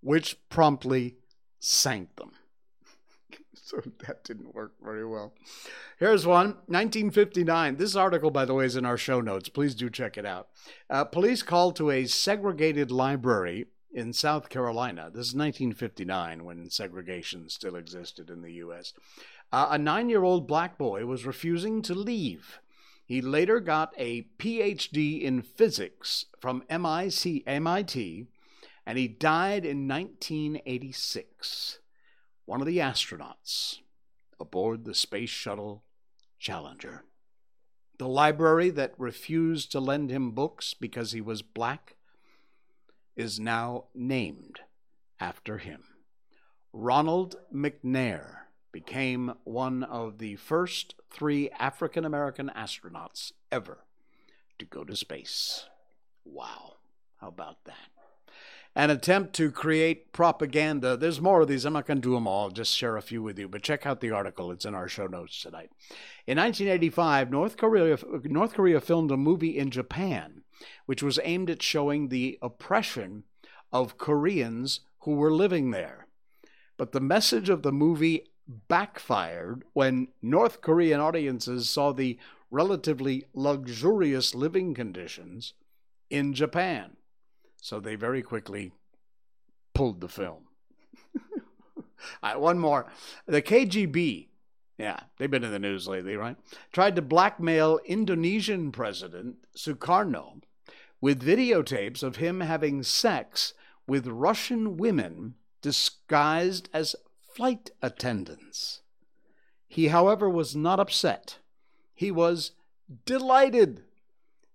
which 0.00 0.36
promptly 0.48 1.18
sank 1.60 2.16
them. 2.16 2.32
so 3.54 3.80
that 4.04 4.24
didn't 4.24 4.56
work 4.56 4.72
very 4.82 5.06
well. 5.06 5.34
Here's 6.00 6.26
one 6.26 6.56
1959. 6.66 7.76
This 7.76 7.94
article, 7.94 8.32
by 8.32 8.44
the 8.44 8.54
way, 8.54 8.64
is 8.64 8.74
in 8.74 8.84
our 8.84 8.98
show 8.98 9.20
notes. 9.20 9.48
Please 9.48 9.76
do 9.76 9.88
check 9.88 10.18
it 10.18 10.26
out. 10.26 10.48
Uh, 10.90 11.04
police 11.04 11.44
called 11.44 11.76
to 11.76 11.92
a 11.92 12.06
segregated 12.06 12.90
library 12.90 13.66
in 13.98 14.12
South 14.12 14.48
Carolina. 14.48 15.10
This 15.12 15.28
is 15.28 15.34
1959 15.34 16.44
when 16.44 16.70
segregation 16.70 17.48
still 17.48 17.74
existed 17.74 18.30
in 18.30 18.42
the 18.42 18.52
U.S. 18.52 18.94
Uh, 19.52 19.68
a 19.72 19.78
nine 19.78 20.08
year 20.08 20.22
old 20.22 20.46
black 20.46 20.78
boy 20.78 21.04
was 21.04 21.26
refusing 21.26 21.82
to 21.82 21.94
leave. 21.94 22.60
He 23.04 23.20
later 23.20 23.58
got 23.58 23.92
a 23.98 24.28
PhD 24.38 25.20
in 25.20 25.42
physics 25.42 26.26
from 26.38 26.62
MIT, 26.70 27.42
MIT 27.46 28.26
and 28.86 28.98
he 28.98 29.08
died 29.08 29.64
in 29.66 29.88
1986 29.88 31.80
one 32.46 32.60
of 32.62 32.66
the 32.66 32.78
astronauts 32.78 33.80
aboard 34.40 34.84
the 34.84 34.94
Space 34.94 35.28
Shuttle 35.28 35.82
Challenger. 36.38 37.04
The 37.98 38.08
library 38.08 38.70
that 38.70 38.94
refused 38.96 39.72
to 39.72 39.80
lend 39.80 40.10
him 40.10 40.30
books 40.30 40.72
because 40.72 41.12
he 41.12 41.20
was 41.20 41.42
black 41.42 41.96
is 43.18 43.38
now 43.38 43.84
named 43.94 44.60
after 45.20 45.58
him. 45.58 45.82
Ronald 46.72 47.36
McNair 47.52 48.36
became 48.72 49.34
one 49.44 49.82
of 49.82 50.18
the 50.18 50.36
first 50.36 50.94
three 51.10 51.50
African 51.58 52.04
American 52.04 52.50
astronauts 52.56 53.32
ever 53.50 53.78
to 54.58 54.64
go 54.64 54.84
to 54.84 54.94
space. 54.94 55.66
Wow, 56.24 56.74
how 57.20 57.28
about 57.28 57.64
that? 57.64 57.90
an 58.78 58.90
attempt 58.90 59.34
to 59.34 59.50
create 59.50 60.12
propaganda. 60.12 60.96
There's 60.96 61.20
more 61.20 61.40
of 61.40 61.48
these. 61.48 61.64
I'm 61.64 61.72
not 61.72 61.84
going 61.84 62.00
to 62.00 62.08
do 62.08 62.14
them 62.14 62.28
all, 62.28 62.44
I'll 62.44 62.50
just 62.50 62.76
share 62.76 62.96
a 62.96 63.02
few 63.02 63.22
with 63.22 63.36
you, 63.36 63.48
but 63.48 63.62
check 63.62 63.84
out 63.84 64.00
the 64.00 64.12
article. 64.12 64.52
It's 64.52 64.64
in 64.64 64.74
our 64.74 64.88
show 64.88 65.08
notes 65.08 65.42
tonight. 65.42 65.70
In 66.28 66.38
1985, 66.38 67.28
North 67.28 67.56
Korea, 67.56 67.98
North 68.22 68.54
Korea 68.54 68.80
filmed 68.80 69.10
a 69.10 69.16
movie 69.16 69.58
in 69.58 69.70
Japan, 69.70 70.37
which 70.86 71.02
was 71.02 71.18
aimed 71.22 71.50
at 71.50 71.62
showing 71.62 72.08
the 72.08 72.38
oppression 72.42 73.24
of 73.72 73.98
Koreans 73.98 74.80
who 75.00 75.14
were 75.14 75.32
living 75.32 75.70
there. 75.70 76.06
But 76.76 76.92
the 76.92 77.00
message 77.00 77.48
of 77.48 77.62
the 77.62 77.72
movie 77.72 78.26
backfired 78.46 79.64
when 79.72 80.08
North 80.22 80.60
Korean 80.60 81.00
audiences 81.00 81.68
saw 81.68 81.92
the 81.92 82.18
relatively 82.50 83.26
luxurious 83.34 84.34
living 84.34 84.74
conditions 84.74 85.52
in 86.08 86.32
Japan. 86.32 86.96
So 87.60 87.80
they 87.80 87.94
very 87.94 88.22
quickly 88.22 88.72
pulled 89.74 90.00
the 90.00 90.08
film. 90.08 90.44
one 92.36 92.58
more. 92.58 92.86
The 93.26 93.42
KGB, 93.42 94.28
yeah, 94.78 95.00
they've 95.18 95.30
been 95.30 95.44
in 95.44 95.52
the 95.52 95.58
news 95.58 95.86
lately, 95.86 96.16
right? 96.16 96.36
Tried 96.72 96.96
to 96.96 97.02
blackmail 97.02 97.80
Indonesian 97.84 98.72
President 98.72 99.36
Sukarno 99.56 100.40
with 101.00 101.22
videotapes 101.22 102.02
of 102.02 102.16
him 102.16 102.40
having 102.40 102.82
sex 102.82 103.54
with 103.86 104.06
Russian 104.06 104.76
women 104.76 105.34
disguised 105.62 106.68
as 106.72 106.96
flight 107.34 107.70
attendants. 107.82 108.82
He, 109.66 109.88
however, 109.88 110.28
was 110.28 110.56
not 110.56 110.80
upset. 110.80 111.38
He 111.94 112.10
was 112.10 112.52
delighted. 113.04 113.84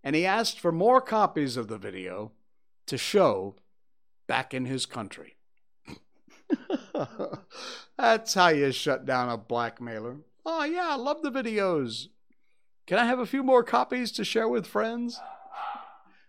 And 0.03 0.15
he 0.15 0.25
asked 0.25 0.59
for 0.59 0.71
more 0.71 0.99
copies 0.99 1.55
of 1.55 1.67
the 1.67 1.77
video 1.77 2.31
to 2.87 2.97
show 2.97 3.55
back 4.27 4.53
in 4.53 4.65
his 4.65 4.85
country. 4.85 5.35
That's 7.97 8.33
how 8.33 8.49
you 8.49 8.71
shut 8.71 9.05
down 9.05 9.29
a 9.29 9.37
blackmailer. 9.37 10.17
Oh, 10.45 10.63
yeah, 10.63 10.89
I 10.89 10.95
love 10.95 11.21
the 11.21 11.31
videos. 11.31 12.07
Can 12.85 12.97
I 12.97 13.05
have 13.05 13.19
a 13.19 13.25
few 13.25 13.43
more 13.43 13.63
copies 13.63 14.11
to 14.13 14.25
share 14.25 14.47
with 14.49 14.67
friends? 14.67 15.21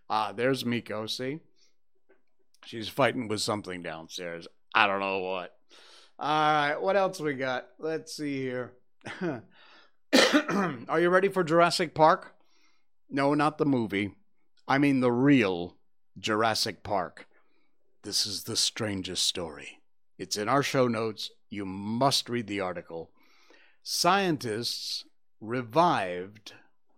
Ah, 0.09 0.31
there's 0.31 0.65
Miko, 0.65 1.07
see? 1.07 1.39
She's 2.65 2.89
fighting 2.89 3.27
with 3.27 3.41
something 3.41 3.81
downstairs. 3.81 4.47
I 4.73 4.87
don't 4.87 4.99
know 4.99 5.19
what. 5.19 5.55
All 6.17 6.29
right, 6.29 6.75
what 6.77 6.95
else 6.95 7.19
we 7.19 7.33
got? 7.33 7.67
Let's 7.79 8.15
see 8.15 8.41
here. 8.41 8.73
Are 9.21 10.99
you 10.99 11.09
ready 11.09 11.27
for 11.27 11.43
Jurassic 11.43 11.93
Park? 11.93 12.35
No, 13.09 13.33
not 13.33 13.57
the 13.57 13.65
movie. 13.65 14.15
I 14.67 14.77
mean 14.77 14.99
the 14.99 15.11
real 15.11 15.75
Jurassic 16.17 16.83
Park. 16.83 17.27
This 18.03 18.25
is 18.25 18.43
the 18.43 18.55
strangest 18.55 19.25
story. 19.25 19.81
It's 20.17 20.37
in 20.37 20.47
our 20.47 20.63
show 20.63 20.87
notes. 20.87 21.31
You 21.49 21.65
must 21.65 22.29
read 22.29 22.47
the 22.47 22.61
article. 22.61 23.11
Scientists 23.83 25.05
revived, 25.41 26.53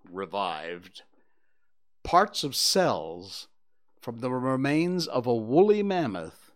revived 0.09 1.03
parts 2.07 2.43
of 2.45 2.55
cells 2.55 3.49
from 3.99 4.19
the 4.19 4.31
remains 4.31 5.07
of 5.07 5.27
a 5.27 5.35
woolly 5.35 5.83
mammoth 5.83 6.53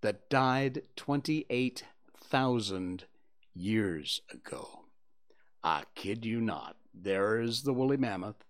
that 0.00 0.30
died 0.30 0.80
28,000 0.96 3.04
years 3.52 4.22
ago. 4.32 4.86
I 5.62 5.82
kid 5.94 6.24
you 6.24 6.40
not. 6.40 6.76
There 6.94 7.38
is 7.38 7.64
the 7.64 7.74
woolly 7.74 7.98
mammoth. 7.98 8.42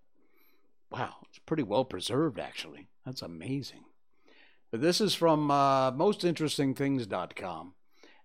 Wow, 0.89 1.17
it's 1.29 1.41
pretty 1.41 1.65
well 1.65 1.85
preserved, 1.85 2.39
actually. 2.39 2.87
That's 3.05 3.23
amazing. 3.23 3.83
But 4.71 4.81
this 4.81 5.01
is 5.01 5.15
from 5.15 5.51
uh, 5.51 5.91
mostinterestingthings.com. 5.91 7.75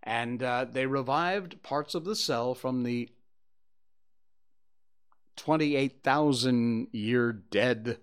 And 0.04 0.44
uh, 0.44 0.68
they 0.72 0.86
revived 0.86 1.64
parts 1.64 1.96
of 1.96 2.06
the 2.06 2.16
cell 2.16 2.54
from 2.54 2.84
the 2.84 3.10
28,000 5.38 6.90
year 6.92 7.34
dead 7.34 7.98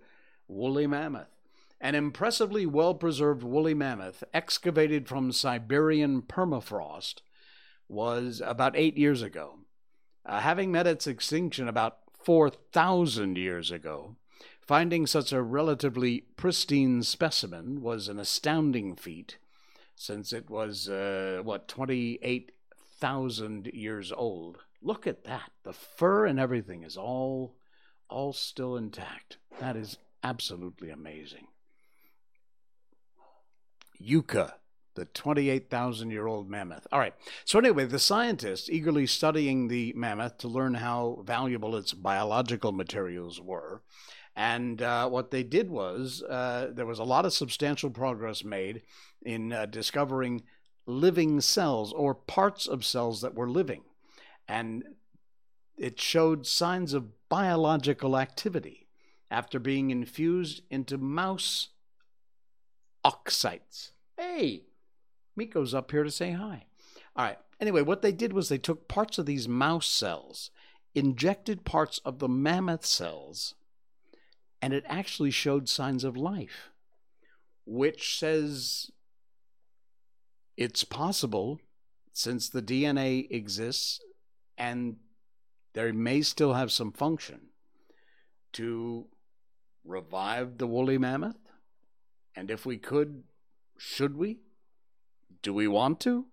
woolly 0.49 0.87
mammoth. 0.87 1.29
An 1.81 1.95
impressively 1.95 2.67
well 2.67 2.95
preserved 2.95 3.45
woolly 3.45 3.75
mammoth 3.75 4.25
excavated 4.35 5.07
from 5.07 5.31
Siberian 5.31 6.23
permafrost 6.23 7.21
was 7.89 8.43
about 8.45 8.77
eight 8.77 8.99
years 8.99 9.23
ago. 9.23 9.61
Uh, 10.27 10.41
having 10.41 10.73
met 10.73 10.87
its 10.87 11.07
extinction 11.07 11.69
about 11.69 11.99
4,000 12.23 13.39
years 13.39 13.71
ago, 13.71 14.17
finding 14.61 15.07
such 15.07 15.33
a 15.33 15.41
relatively 15.41 16.23
pristine 16.37 17.03
specimen 17.03 17.81
was 17.81 18.09
an 18.09 18.19
astounding 18.19 18.97
feat, 18.97 19.39
since 19.95 20.33
it 20.33 20.51
was, 20.51 20.89
uh, 20.89 21.41
what, 21.43 21.69
28,000 21.69 23.69
years 23.69 24.13
old. 24.13 24.59
Look 24.83 25.07
at 25.07 25.25
that. 25.25 25.51
The 25.63 25.73
fur 25.73 26.27
and 26.27 26.39
everything 26.39 26.83
is 26.83 26.97
all 26.97 27.55
all 28.11 28.33
still 28.33 28.77
intact. 28.77 29.37
That 29.61 29.77
is 29.77 29.99
absolutely 30.23 30.91
amazing. 30.91 31.49
Yuka, 34.01 34.53
the 34.95 35.05
28,000 35.07 36.11
year 36.11 36.27
old 36.27 36.51
mammoth. 36.51 36.87
All 36.93 36.99
right. 36.99 37.15
So, 37.45 37.59
anyway, 37.59 37.85
the 37.85 37.99
scientists 37.99 38.69
eagerly 38.69 39.07
studying 39.07 39.69
the 39.69 39.93
mammoth 39.97 40.39
to 40.39 40.49
learn 40.49 40.75
how 40.75 41.23
valuable 41.25 41.77
its 41.77 41.93
biological 41.93 42.73
materials 42.73 43.41
were. 43.41 43.83
And 44.37 44.81
uh, 44.83 45.09
what 45.09 45.31
they 45.31 45.43
did 45.43 45.69
was 45.69 46.23
uh, 46.23 46.71
there 46.73 46.87
was 46.87 47.01
a 47.01 47.05
lot 47.05 47.25
of 47.25 47.33
substantial 47.33 47.91
progress 47.91 48.45
made 48.45 48.83
in 49.23 49.53
uh, 49.53 49.67
discovering 49.67 50.43
living 50.87 51.41
cells 51.41 51.93
or 51.93 52.15
parts 52.15 52.67
of 52.67 52.85
cells 52.85 53.21
that 53.21 53.35
were 53.35 53.51
living. 53.51 53.83
And 54.47 54.85
it 55.77 56.01
showed 56.01 56.47
signs 56.47 56.93
of 56.95 57.29
biological 57.29 58.17
activity 58.17 58.88
after 59.31 59.59
being 59.59 59.91
infused 59.91 60.63
into 60.71 60.99
mouse 60.99 61.69
oocytes. 63.05 63.93
Hey, 64.17 64.65
Miko's 65.37 65.75
up 65.75 65.91
here 65.91 66.05
to 66.05 66.11
say 66.11 66.33
hi. 66.33 66.67
All 67.15 67.25
right. 67.25 67.39
Anyway, 67.61 67.83
what 67.83 68.03
they 68.03 68.13
did 68.13 68.33
was 68.33 68.49
they 68.49 68.59
took 68.59 68.89
parts 68.89 69.19
of 69.19 69.27
these 69.27 69.49
mouse 69.49 69.87
cells, 69.87 70.51
injected 70.95 71.65
parts 71.65 71.99
of 72.05 72.19
the 72.19 72.29
mammoth 72.29 72.87
cells, 72.87 73.55
and 74.63 74.73
it 74.73 74.85
actually 74.89 75.31
showed 75.31 75.69
signs 75.69 76.05
of 76.05 76.17
life, 76.17 76.71
which 77.65 78.19
says 78.19 78.91
it's 80.57 80.85
possible 80.85 81.61
since 82.13 82.49
the 82.49 82.63
DNA 82.63 83.31
exists 83.31 84.01
and 84.57 84.97
there 85.75 85.93
may 85.93 86.21
still 86.21 86.55
have 86.55 86.73
some 86.73 86.91
function 86.91 87.41
to 88.53 89.07
revive 89.89 90.59
the 90.59 90.67
woolly 90.67 90.99
mammoth? 90.99 91.39
And 92.35 92.51
if 92.51 92.65
we 92.65 92.77
could, 92.77 93.25
should 93.77 94.17
we? 94.17 94.39
Do 95.43 95.53
we 95.55 95.67
want 95.67 96.01
to? 96.01 96.27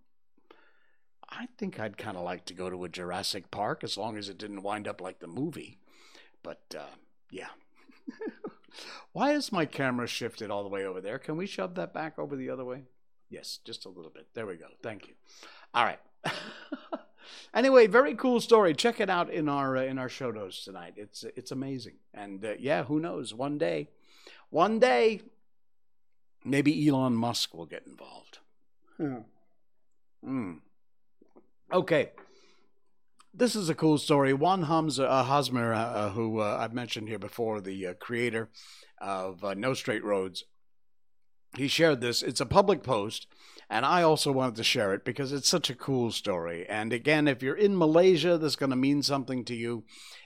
I 1.30 1.48
think 1.58 1.80
I'd 1.80 1.98
kind 1.98 2.18
of 2.18 2.24
like 2.24 2.46
to 2.46 2.54
go 2.54 2.70
to 2.70 2.84
a 2.84 2.89
Jurassic 2.89 3.50
Park 3.52 3.84
as 3.84 3.98
long 3.98 4.18
as 4.18 4.30
it 4.30 4.38
didn't 4.38 4.62
wind 4.62 4.88
up 4.88 5.02
like 5.02 5.20
the 5.20 5.28
movie. 5.28 5.80
But 6.44 6.62
uh, 6.78 6.96
yeah. 7.32 7.50
Why 9.13 9.32
is 9.32 9.52
my 9.52 9.65
camera 9.65 10.08
shifted 10.08 10.52
all 10.52 10.63
the 10.63 10.70
way 10.70 10.86
over 10.86 11.02
there? 11.02 11.18
Can 11.18 11.38
we 11.38 11.48
shove 11.48 11.76
that 11.76 11.94
back 11.94 12.20
over 12.20 12.36
the 12.36 12.50
other 12.50 12.65
way? 12.65 12.84
Yes, 13.30 13.60
just 13.65 13.86
a 13.86 13.89
little 13.89 14.12
bit. 14.12 14.28
There 14.34 14.46
we 14.46 14.56
go. 14.56 14.68
Thank 14.84 15.08
you. 15.08 15.13
All 15.74 15.86
right. 15.86 16.00
anyway, 17.54 17.88
very 17.88 18.16
cool 18.16 18.40
story. 18.40 18.74
Check 18.74 19.00
it 19.00 19.10
out 19.10 19.30
in 19.30 19.50
our 19.50 19.78
uh, 19.78 19.84
in 19.84 19.98
our 19.98 20.10
show 20.10 20.32
notes 20.32 20.64
tonight. 20.64 20.94
It's 20.98 21.24
it's 21.24 21.52
amazing. 21.52 21.96
And 22.14 22.44
uh, 22.44 22.54
yeah, 22.60 22.84
who 22.84 23.00
knows? 23.00 23.34
One 23.34 23.58
day, 23.58 23.90
one 24.50 24.80
day, 24.80 25.22
maybe 26.44 26.88
Elon 26.88 27.16
Musk 27.16 27.54
will 27.54 27.66
get 27.66 27.86
involved. 27.86 28.40
Hmm. 28.98 29.18
Mm. 30.26 30.60
Okay. 31.72 32.12
This 33.38 33.56
is 33.56 33.68
a 33.68 33.76
cool 33.76 33.98
story. 33.98 34.34
Wan 34.34 34.64
Hamza, 34.64 35.10
uh, 35.10 35.26
Hazmer, 35.26 35.76
uh, 35.76 35.78
uh, 35.78 36.10
who 36.12 36.40
uh, 36.40 36.58
I've 36.58 36.74
mentioned 36.74 37.10
here 37.10 37.20
before, 37.20 37.60
the 37.60 37.94
creator 38.00 38.50
of 39.02 39.44
No 39.58 39.74
Straight 39.74 40.06
Roads, 40.06 40.46
he 41.58 41.68
shared 41.68 42.00
this. 42.00 42.24
It's 42.24 42.40
a 42.40 42.46
public 42.46 42.82
post 42.82 43.28
and 43.69 43.86
I 43.86 44.04
also 44.04 44.32
wanted 44.32 44.56
to 44.56 44.63
share 44.63 44.93
it 44.93 45.04
because 45.04 45.32
it's 45.32 45.49
such 45.49 45.69
a 45.69 45.75
cool 45.75 46.12
story. 46.12 46.65
And 46.67 46.93
again, 46.93 47.28
if 47.28 47.41
you're 47.41 47.56
in 47.56 47.78
Malaysia, 47.78 48.38
this 48.38 48.54
is 48.54 48.56
going 48.56 48.69
to 48.69 48.75
mean 48.75 49.01
something 49.01 49.43
to 49.45 49.56
you. 49.56 49.84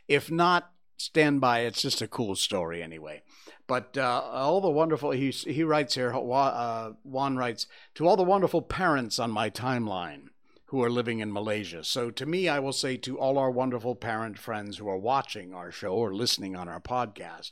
If 0.08 0.30
not, 0.30 0.72
stand 0.98 1.40
by. 1.40 1.62
It's 1.62 1.82
just 1.82 2.02
a 2.02 2.08
cool 2.08 2.36
story 2.36 2.84
anyway. 2.84 3.24
But 3.68 3.98
uh, 3.98 4.24
all 4.32 4.62
the 4.62 4.70
wonderful, 4.70 5.12
he, 5.12 5.30
he 5.30 5.64
writes 5.64 5.96
here, 5.96 6.14
uh, 6.14 6.92
Wan 7.04 7.38
writes, 7.38 7.68
to 7.96 8.08
all 8.08 8.18
the 8.18 8.24
wonderful 8.24 8.62
parents 8.62 9.20
on 9.20 9.32
my 9.32 9.50
timeline 9.50 10.30
who 10.66 10.84
are 10.84 10.90
living 10.90 11.20
in 11.20 11.32
Malaysia. 11.32 11.84
So 11.84 12.12
to 12.12 12.26
me, 12.26 12.50
I 12.50 12.60
will 12.60 12.74
say 12.74 12.98
to 12.98 13.20
all 13.20 13.38
our 13.38 13.50
wonderful 13.50 13.96
parent 13.96 14.38
friends 14.38 14.78
who 14.78 14.90
are 14.90 14.98
watching 14.98 15.54
our 15.54 15.72
show 15.72 15.94
or 15.94 16.14
listening 16.14 16.56
on 16.56 16.68
our 16.68 16.82
podcast, 16.82 17.52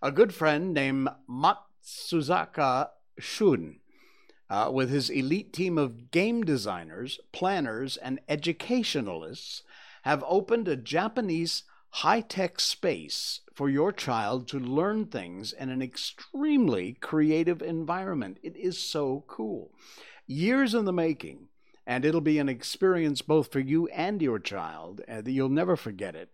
a 0.00 0.12
good 0.12 0.32
friend 0.34 0.72
named 0.72 1.08
Matsuzaka 1.28 2.88
Shun 3.18 3.80
uh, 4.54 4.70
with 4.70 4.88
his 4.88 5.10
elite 5.10 5.52
team 5.52 5.76
of 5.76 6.12
game 6.12 6.44
designers, 6.44 7.18
planners, 7.32 7.96
and 7.96 8.20
educationalists, 8.28 9.64
have 10.02 10.22
opened 10.28 10.68
a 10.68 10.76
Japanese 10.76 11.64
high 11.88 12.20
tech 12.20 12.60
space 12.60 13.40
for 13.52 13.68
your 13.68 13.90
child 13.90 14.46
to 14.46 14.60
learn 14.60 15.06
things 15.06 15.52
in 15.52 15.70
an 15.70 15.82
extremely 15.82 16.92
creative 17.00 17.62
environment. 17.62 18.38
It 18.44 18.56
is 18.56 18.78
so 18.78 19.24
cool. 19.26 19.72
Years 20.24 20.72
in 20.72 20.84
the 20.84 20.92
making, 20.92 21.48
and 21.84 22.04
it'll 22.04 22.20
be 22.20 22.38
an 22.38 22.48
experience 22.48 23.22
both 23.22 23.50
for 23.50 23.58
you 23.58 23.88
and 23.88 24.22
your 24.22 24.38
child 24.38 25.00
uh, 25.08 25.20
that 25.20 25.32
you'll 25.32 25.48
never 25.48 25.74
forget 25.74 26.14
it. 26.14 26.28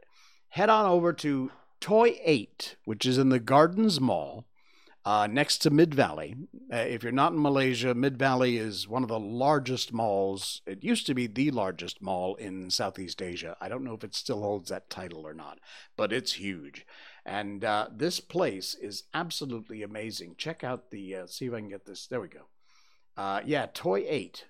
Head 0.50 0.68
on 0.68 0.84
over 0.84 1.14
to 1.14 1.52
Toy 1.80 2.20
8, 2.22 2.76
which 2.84 3.06
is 3.06 3.16
in 3.16 3.30
the 3.30 3.40
Gardens 3.40 3.98
Mall 3.98 4.44
uh, 5.04 5.26
next 5.26 5.58
to 5.58 5.70
Mid 5.70 5.94
Valley. 5.94 6.36
Uh, 6.72 6.76
if 6.76 7.02
you're 7.02 7.12
not 7.12 7.32
in 7.32 7.40
Malaysia, 7.40 7.94
Mid 7.94 8.18
Valley 8.18 8.58
is 8.58 8.86
one 8.86 9.02
of 9.02 9.08
the 9.08 9.18
largest 9.18 9.92
malls. 9.92 10.60
It 10.66 10.84
used 10.84 11.06
to 11.06 11.14
be 11.14 11.26
the 11.26 11.50
largest 11.50 12.02
mall 12.02 12.34
in 12.34 12.70
Southeast 12.70 13.22
Asia. 13.22 13.56
I 13.60 13.68
don't 13.68 13.84
know 13.84 13.94
if 13.94 14.04
it 14.04 14.14
still 14.14 14.42
holds 14.42 14.68
that 14.68 14.90
title 14.90 15.26
or 15.26 15.32
not, 15.32 15.58
but 15.96 16.12
it's 16.12 16.34
huge. 16.34 16.86
And 17.24 17.64
uh, 17.64 17.88
this 17.94 18.20
place 18.20 18.74
is 18.74 19.04
absolutely 19.14 19.82
amazing. 19.82 20.34
Check 20.36 20.62
out 20.62 20.90
the, 20.90 21.16
uh, 21.16 21.26
see 21.26 21.46
if 21.46 21.54
I 21.54 21.60
can 21.60 21.68
get 21.68 21.86
this. 21.86 22.06
There 22.06 22.20
we 22.20 22.28
go. 22.28 22.48
Uh, 23.16 23.40
yeah, 23.44 23.66
Toy 23.72 24.04
8. 24.06 24.44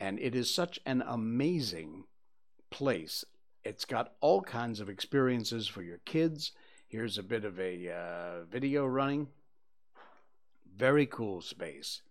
And 0.00 0.20
it 0.20 0.34
is 0.34 0.54
such 0.54 0.78
an 0.86 1.02
amazing 1.06 2.04
place. 2.70 3.24
It's 3.64 3.84
got 3.84 4.12
all 4.20 4.42
kinds 4.42 4.78
of 4.78 4.88
experiences 4.88 5.66
for 5.66 5.82
your 5.82 5.98
kids. 6.04 6.52
Here's 6.86 7.18
a 7.18 7.22
bit 7.22 7.44
of 7.44 7.58
a 7.58 7.90
uh, 7.90 8.44
video 8.44 8.86
running 8.86 9.26
very 10.78 11.06
cool 11.06 11.40
space 11.40 12.02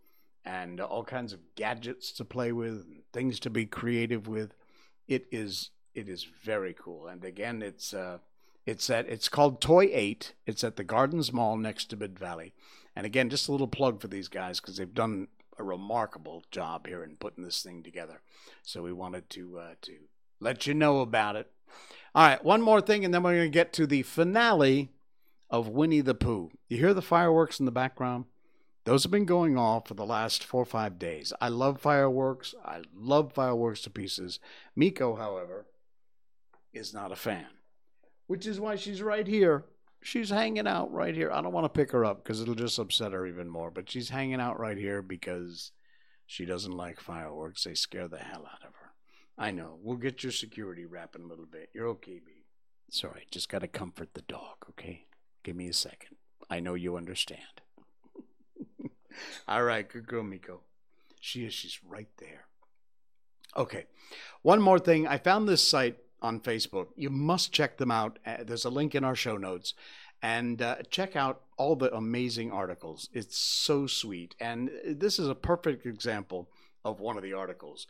and 0.43 0.79
all 0.79 1.03
kinds 1.03 1.33
of 1.33 1.39
gadgets 1.55 2.11
to 2.11 2.25
play 2.25 2.51
with 2.51 2.85
things 3.13 3.39
to 3.39 3.49
be 3.49 3.65
creative 3.65 4.27
with. 4.27 4.53
It 5.07 5.27
is 5.31 5.71
it 5.95 6.07
is 6.07 6.27
very 6.43 6.75
cool. 6.77 7.07
And 7.07 7.23
again 7.23 7.61
it's 7.61 7.93
uh 7.93 8.19
it's 8.65 8.89
at 8.89 9.07
it's 9.07 9.29
called 9.29 9.61
toy 9.61 9.89
8 9.91 10.33
it's 10.45 10.63
at 10.63 10.75
the 10.75 10.83
gardens 10.83 11.31
mall 11.31 11.57
next 11.57 11.85
to 11.85 11.97
mid 11.97 12.19
valley. 12.19 12.53
And 12.95 13.05
again 13.05 13.29
just 13.29 13.47
a 13.47 13.51
little 13.51 13.67
plug 13.67 14.01
for 14.01 14.07
these 14.07 14.27
guys 14.27 14.59
because 14.59 14.77
they've 14.77 14.93
done 14.93 15.27
a 15.57 15.63
remarkable 15.63 16.43
job 16.51 16.87
here 16.87 17.03
in 17.03 17.15
putting 17.15 17.43
this 17.43 17.63
thing 17.63 17.81
together. 17.83 18.21
So 18.63 18.83
we 18.83 18.93
wanted 18.93 19.29
to 19.31 19.59
uh, 19.59 19.73
to 19.83 19.93
let 20.39 20.67
you 20.67 20.73
know 20.73 20.99
about 20.99 21.35
it. 21.35 21.49
All 22.13 22.27
right 22.27 22.43
one 22.43 22.61
more 22.61 22.81
thing 22.81 23.05
and 23.05 23.13
then 23.13 23.23
we're 23.23 23.35
going 23.35 23.51
to 23.51 23.59
get 23.59 23.73
to 23.73 23.87
the 23.87 24.03
finale 24.03 24.91
of 25.49 25.69
winnie 25.69 26.01
the 26.01 26.13
pooh. 26.15 26.51
You 26.67 26.77
hear 26.77 26.93
the 26.93 27.01
fireworks 27.01 27.59
in 27.59 27.65
the 27.65 27.71
background 27.71 28.25
those 28.87 29.03
have 29.03 29.11
been 29.11 29.25
going 29.25 29.57
off 29.57 29.87
for 29.87 29.95
the 29.95 30.05
last 30.05 30.45
four 30.45 30.61
or 30.61 30.65
five 30.65 30.97
days. 30.97 31.33
I 31.41 31.49
love 31.49 31.81
fireworks. 31.81 32.55
I 32.63 32.81
love 32.95 33.33
fireworks 33.33 33.81
to 33.81 33.89
pieces. 33.89 34.39
Miko, 34.77 35.15
however, 35.17 35.67
is 36.73 36.93
not 36.93 37.11
a 37.11 37.15
fan. 37.17 37.47
which 38.27 38.45
is 38.45 38.59
why 38.59 38.75
she's 38.75 39.01
right 39.01 39.27
here. 39.27 39.65
She's 40.01 40.29
hanging 40.29 40.67
out 40.67 40.91
right 40.93 41.15
here. 41.15 41.31
I 41.31 41.41
don't 41.41 41.53
want 41.53 41.65
to 41.65 41.77
pick 41.77 41.91
her 41.91 42.05
up 42.05 42.23
because 42.23 42.41
it'll 42.41 42.55
just 42.55 42.77
upset 42.79 43.13
her 43.13 43.25
even 43.25 43.49
more, 43.49 43.71
but 43.71 43.89
she's 43.89 44.09
hanging 44.09 44.39
out 44.39 44.59
right 44.59 44.77
here 44.77 45.01
because 45.01 45.71
she 46.25 46.45
doesn't 46.45 46.71
like 46.71 46.99
fireworks. 46.99 47.63
They 47.63 47.73
scare 47.73 48.07
the 48.07 48.17
hell 48.19 48.45
out 48.51 48.63
of 48.67 48.75
her. 48.75 48.93
I 49.37 49.51
know. 49.51 49.77
We'll 49.81 49.97
get 49.97 50.23
your 50.23 50.31
security 50.31 50.85
wrap 50.85 51.15
in 51.15 51.23
a 51.23 51.27
little 51.27 51.45
bit. 51.45 51.69
You're 51.73 51.87
okay, 51.89 52.21
B. 52.25 52.45
Sorry, 52.89 53.25
just 53.31 53.49
got 53.49 53.59
to 53.59 53.67
comfort 53.67 54.13
the 54.13 54.21
dog, 54.21 54.57
okay? 54.69 55.07
Give 55.43 55.55
me 55.55 55.67
a 55.67 55.73
second. 55.73 56.17
I 56.49 56.59
know 56.59 56.73
you 56.75 56.95
understand. 56.95 57.61
All 59.47 59.63
right, 59.63 59.87
good 59.87 60.07
girl, 60.07 60.23
Miko. 60.23 60.61
She 61.19 61.45
is. 61.45 61.53
She's 61.53 61.79
right 61.87 62.09
there. 62.17 62.45
Okay. 63.55 63.85
One 64.41 64.61
more 64.61 64.79
thing. 64.79 65.07
I 65.07 65.17
found 65.17 65.47
this 65.47 65.65
site 65.65 65.97
on 66.21 66.39
Facebook. 66.39 66.87
You 66.95 67.09
must 67.09 67.51
check 67.51 67.77
them 67.77 67.91
out. 67.91 68.19
Uh, 68.25 68.37
there's 68.45 68.65
a 68.65 68.69
link 68.69 68.95
in 68.95 69.03
our 69.03 69.15
show 69.15 69.37
notes. 69.37 69.73
And 70.21 70.61
uh, 70.61 70.77
check 70.89 71.15
out 71.15 71.41
all 71.57 71.75
the 71.75 71.93
amazing 71.95 72.51
articles. 72.51 73.09
It's 73.13 73.37
so 73.37 73.85
sweet. 73.87 74.35
And 74.39 74.71
this 74.85 75.19
is 75.19 75.27
a 75.27 75.35
perfect 75.35 75.85
example 75.85 76.49
of 76.83 76.99
one 76.99 77.17
of 77.17 77.23
the 77.23 77.33
articles. 77.33 77.87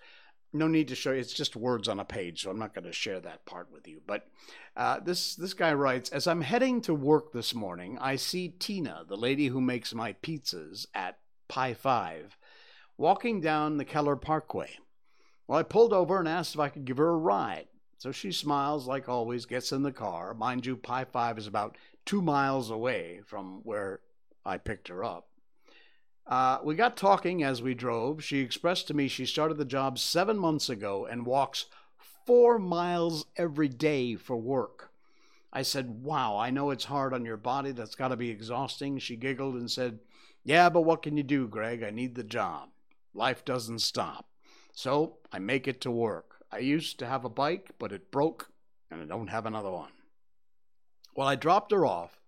No 0.57 0.67
need 0.67 0.87
to 0.87 0.95
show 0.95 1.11
you. 1.11 1.19
It's 1.19 1.33
just 1.33 1.55
words 1.55 1.87
on 1.87 1.99
a 1.99 2.05
page, 2.05 2.43
so 2.43 2.49
I'm 2.49 2.59
not 2.59 2.73
going 2.73 2.85
to 2.85 2.91
share 2.91 3.19
that 3.19 3.45
part 3.45 3.71
with 3.71 3.87
you. 3.87 4.01
But 4.05 4.27
uh, 4.75 4.99
this 4.99 5.35
this 5.35 5.53
guy 5.53 5.73
writes: 5.73 6.09
As 6.09 6.27
I'm 6.27 6.41
heading 6.41 6.81
to 6.81 6.93
work 6.93 7.31
this 7.31 7.53
morning, 7.53 7.97
I 8.01 8.15
see 8.15 8.49
Tina, 8.49 9.03
the 9.07 9.17
lady 9.17 9.47
who 9.47 9.61
makes 9.61 9.93
my 9.93 10.13
pizzas 10.13 10.87
at 10.93 11.19
Pie 11.47 11.75
Five, 11.75 12.37
walking 12.97 13.39
down 13.39 13.77
the 13.77 13.85
Keller 13.85 14.15
Parkway. 14.15 14.71
Well, 15.47 15.59
I 15.59 15.63
pulled 15.63 15.93
over 15.93 16.19
and 16.19 16.27
asked 16.27 16.55
if 16.55 16.59
I 16.59 16.69
could 16.69 16.85
give 16.85 16.97
her 16.97 17.09
a 17.09 17.17
ride. 17.17 17.67
So 17.99 18.11
she 18.11 18.31
smiles 18.31 18.87
like 18.87 19.09
always, 19.09 19.45
gets 19.45 19.71
in 19.71 19.81
the 19.81 19.91
car. 19.91 20.33
Mind 20.33 20.65
you, 20.65 20.75
Pie 20.75 21.05
5 21.05 21.37
is 21.37 21.47
about 21.47 21.77
two 22.05 22.21
miles 22.21 22.69
away 22.69 23.21
from 23.25 23.61
where 23.63 24.01
I 24.45 24.57
picked 24.57 24.89
her 24.89 25.03
up. 25.03 25.27
Uh, 26.27 26.59
we 26.61 26.75
got 26.75 26.97
talking 26.97 27.41
as 27.41 27.61
we 27.61 27.73
drove. 27.73 28.23
She 28.23 28.39
expressed 28.39 28.87
to 28.87 28.93
me 28.93 29.07
she 29.07 29.25
started 29.25 29.57
the 29.57 29.65
job 29.65 29.97
seven 29.97 30.37
months 30.37 30.67
ago 30.67 31.05
and 31.05 31.25
walks 31.25 31.67
four 32.25 32.59
miles 32.59 33.25
every 33.37 33.69
day 33.69 34.15
for 34.15 34.35
work. 34.35 34.91
I 35.53 35.61
said, 35.61 36.03
Wow, 36.03 36.37
I 36.37 36.49
know 36.49 36.71
it's 36.71 36.85
hard 36.85 37.13
on 37.13 37.23
your 37.23 37.37
body. 37.37 37.71
That's 37.71 37.95
got 37.95 38.09
to 38.09 38.17
be 38.17 38.29
exhausting. 38.29 38.99
She 38.99 39.15
giggled 39.15 39.55
and 39.55 39.71
said, 39.71 39.99
Yeah, 40.43 40.69
but 40.69 40.81
what 40.81 41.01
can 41.01 41.15
you 41.15 41.23
do, 41.23 41.47
Greg? 41.47 41.81
I 41.81 41.91
need 41.91 42.15
the 42.15 42.23
job. 42.23 42.69
Life 43.13 43.45
doesn't 43.45 43.79
stop. 43.79 44.27
So 44.73 45.17
I 45.31 45.39
make 45.39 45.67
it 45.67 45.79
to 45.81 45.91
work. 45.91 46.43
I 46.51 46.59
used 46.59 46.99
to 46.99 47.07
have 47.07 47.23
a 47.23 47.29
bike, 47.29 47.71
but 47.79 47.91
it 47.91 48.11
broke, 48.11 48.51
and 48.91 49.01
I 49.01 49.05
don't 49.05 49.27
have 49.27 49.45
another 49.45 49.71
one. 49.71 49.91
Well, 51.15 51.27
I 51.27 51.35
dropped 51.35 51.71
her 51.71 51.85
off 51.85 52.19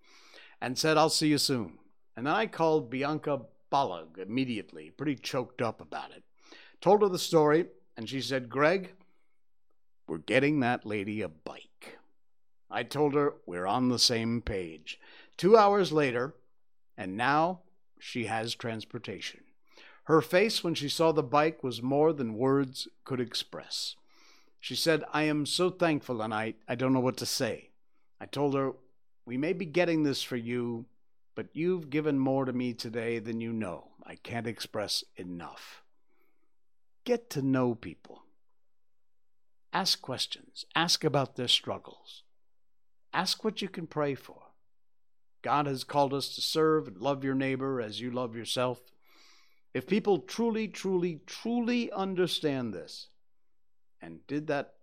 and 0.62 0.78
said, 0.78 0.98
I'll 0.98 1.10
see 1.10 1.28
you 1.28 1.38
soon. 1.38 1.78
And 2.18 2.26
then 2.26 2.34
I 2.34 2.48
called 2.48 2.90
Bianca 2.90 3.42
Ballag 3.72 4.18
immediately, 4.18 4.92
pretty 4.92 5.16
choked 5.16 5.62
up 5.62 5.82
about 5.82 6.12
it. 6.12 6.24
Told 6.82 7.02
her 7.02 7.10
the 7.10 7.20
story, 7.20 7.68
and 7.98 8.10
she 8.10 8.22
said, 8.22 8.50
Greg, 8.50 8.94
we're 10.08 10.18
getting 10.18 10.60
that 10.60 10.86
lady 10.86 11.22
a 11.22 11.28
bike. 11.28 12.00
I 12.72 12.84
told 12.84 13.14
her 13.16 13.36
we're 13.46 13.66
on 13.66 13.90
the 13.90 14.00
same 14.00 14.42
page. 14.42 15.00
Two 15.38 15.58
hours 15.58 15.92
later, 15.92 16.36
and 16.98 17.16
now 17.16 17.62
she 18.00 18.26
has 18.26 18.56
transportation. 18.56 19.42
Her 20.04 20.22
face 20.22 20.64
when 20.64 20.74
she 20.74 20.90
saw 20.90 21.12
the 21.12 21.22
bike 21.22 21.64
was 21.64 21.84
more 21.84 22.14
than 22.14 22.34
words 22.34 22.88
could 23.04 23.20
express. 23.20 23.96
She 24.60 24.76
said, 24.76 25.04
I 25.14 25.24
am 25.24 25.46
so 25.46 25.70
thankful 25.70 26.22
and 26.22 26.34
I, 26.34 26.56
I 26.68 26.76
don't 26.76 26.94
know 26.94 27.00
what 27.00 27.18
to 27.18 27.26
say. 27.26 27.70
I 28.20 28.26
told 28.26 28.56
her, 28.56 28.74
We 29.26 29.38
may 29.38 29.54
be 29.54 29.66
getting 29.66 30.04
this 30.04 30.24
for 30.24 30.36
you, 30.36 30.86
but 31.40 31.56
you've 31.56 31.90
given 31.90 32.20
more 32.20 32.44
to 32.44 32.52
me 32.52 32.74
today 32.74 33.18
than 33.18 33.40
you 33.40 33.54
know. 33.54 33.92
I 34.06 34.16
can't 34.16 34.46
express 34.46 35.06
enough. 35.16 35.82
Get 37.06 37.30
to 37.30 37.42
know 37.42 37.76
people. 37.76 38.24
Ask 39.72 40.02
questions. 40.02 40.66
Ask 40.76 41.06
about 41.06 41.38
their 41.38 41.48
struggles. 41.48 42.24
Ask 43.14 43.42
what 43.46 43.62
you 43.62 43.70
can 43.70 43.88
pray 43.88 44.16
for. 44.16 44.42
God 45.42 45.66
has 45.66 45.86
called 45.86 46.14
us 46.14 46.36
to 46.36 46.42
serve 46.42 46.90
and 46.90 46.98
love 46.98 47.24
your 47.24 47.36
neighbor 47.36 47.80
as 47.80 48.02
you 48.02 48.12
love 48.12 48.36
yourself. 48.36 48.82
If 49.74 49.88
people 49.88 50.20
truly, 50.20 50.68
truly, 50.68 51.22
truly 51.26 51.90
understand 51.90 52.74
this 52.74 53.08
and 54.02 54.28
did 54.28 54.48
that, 54.48 54.74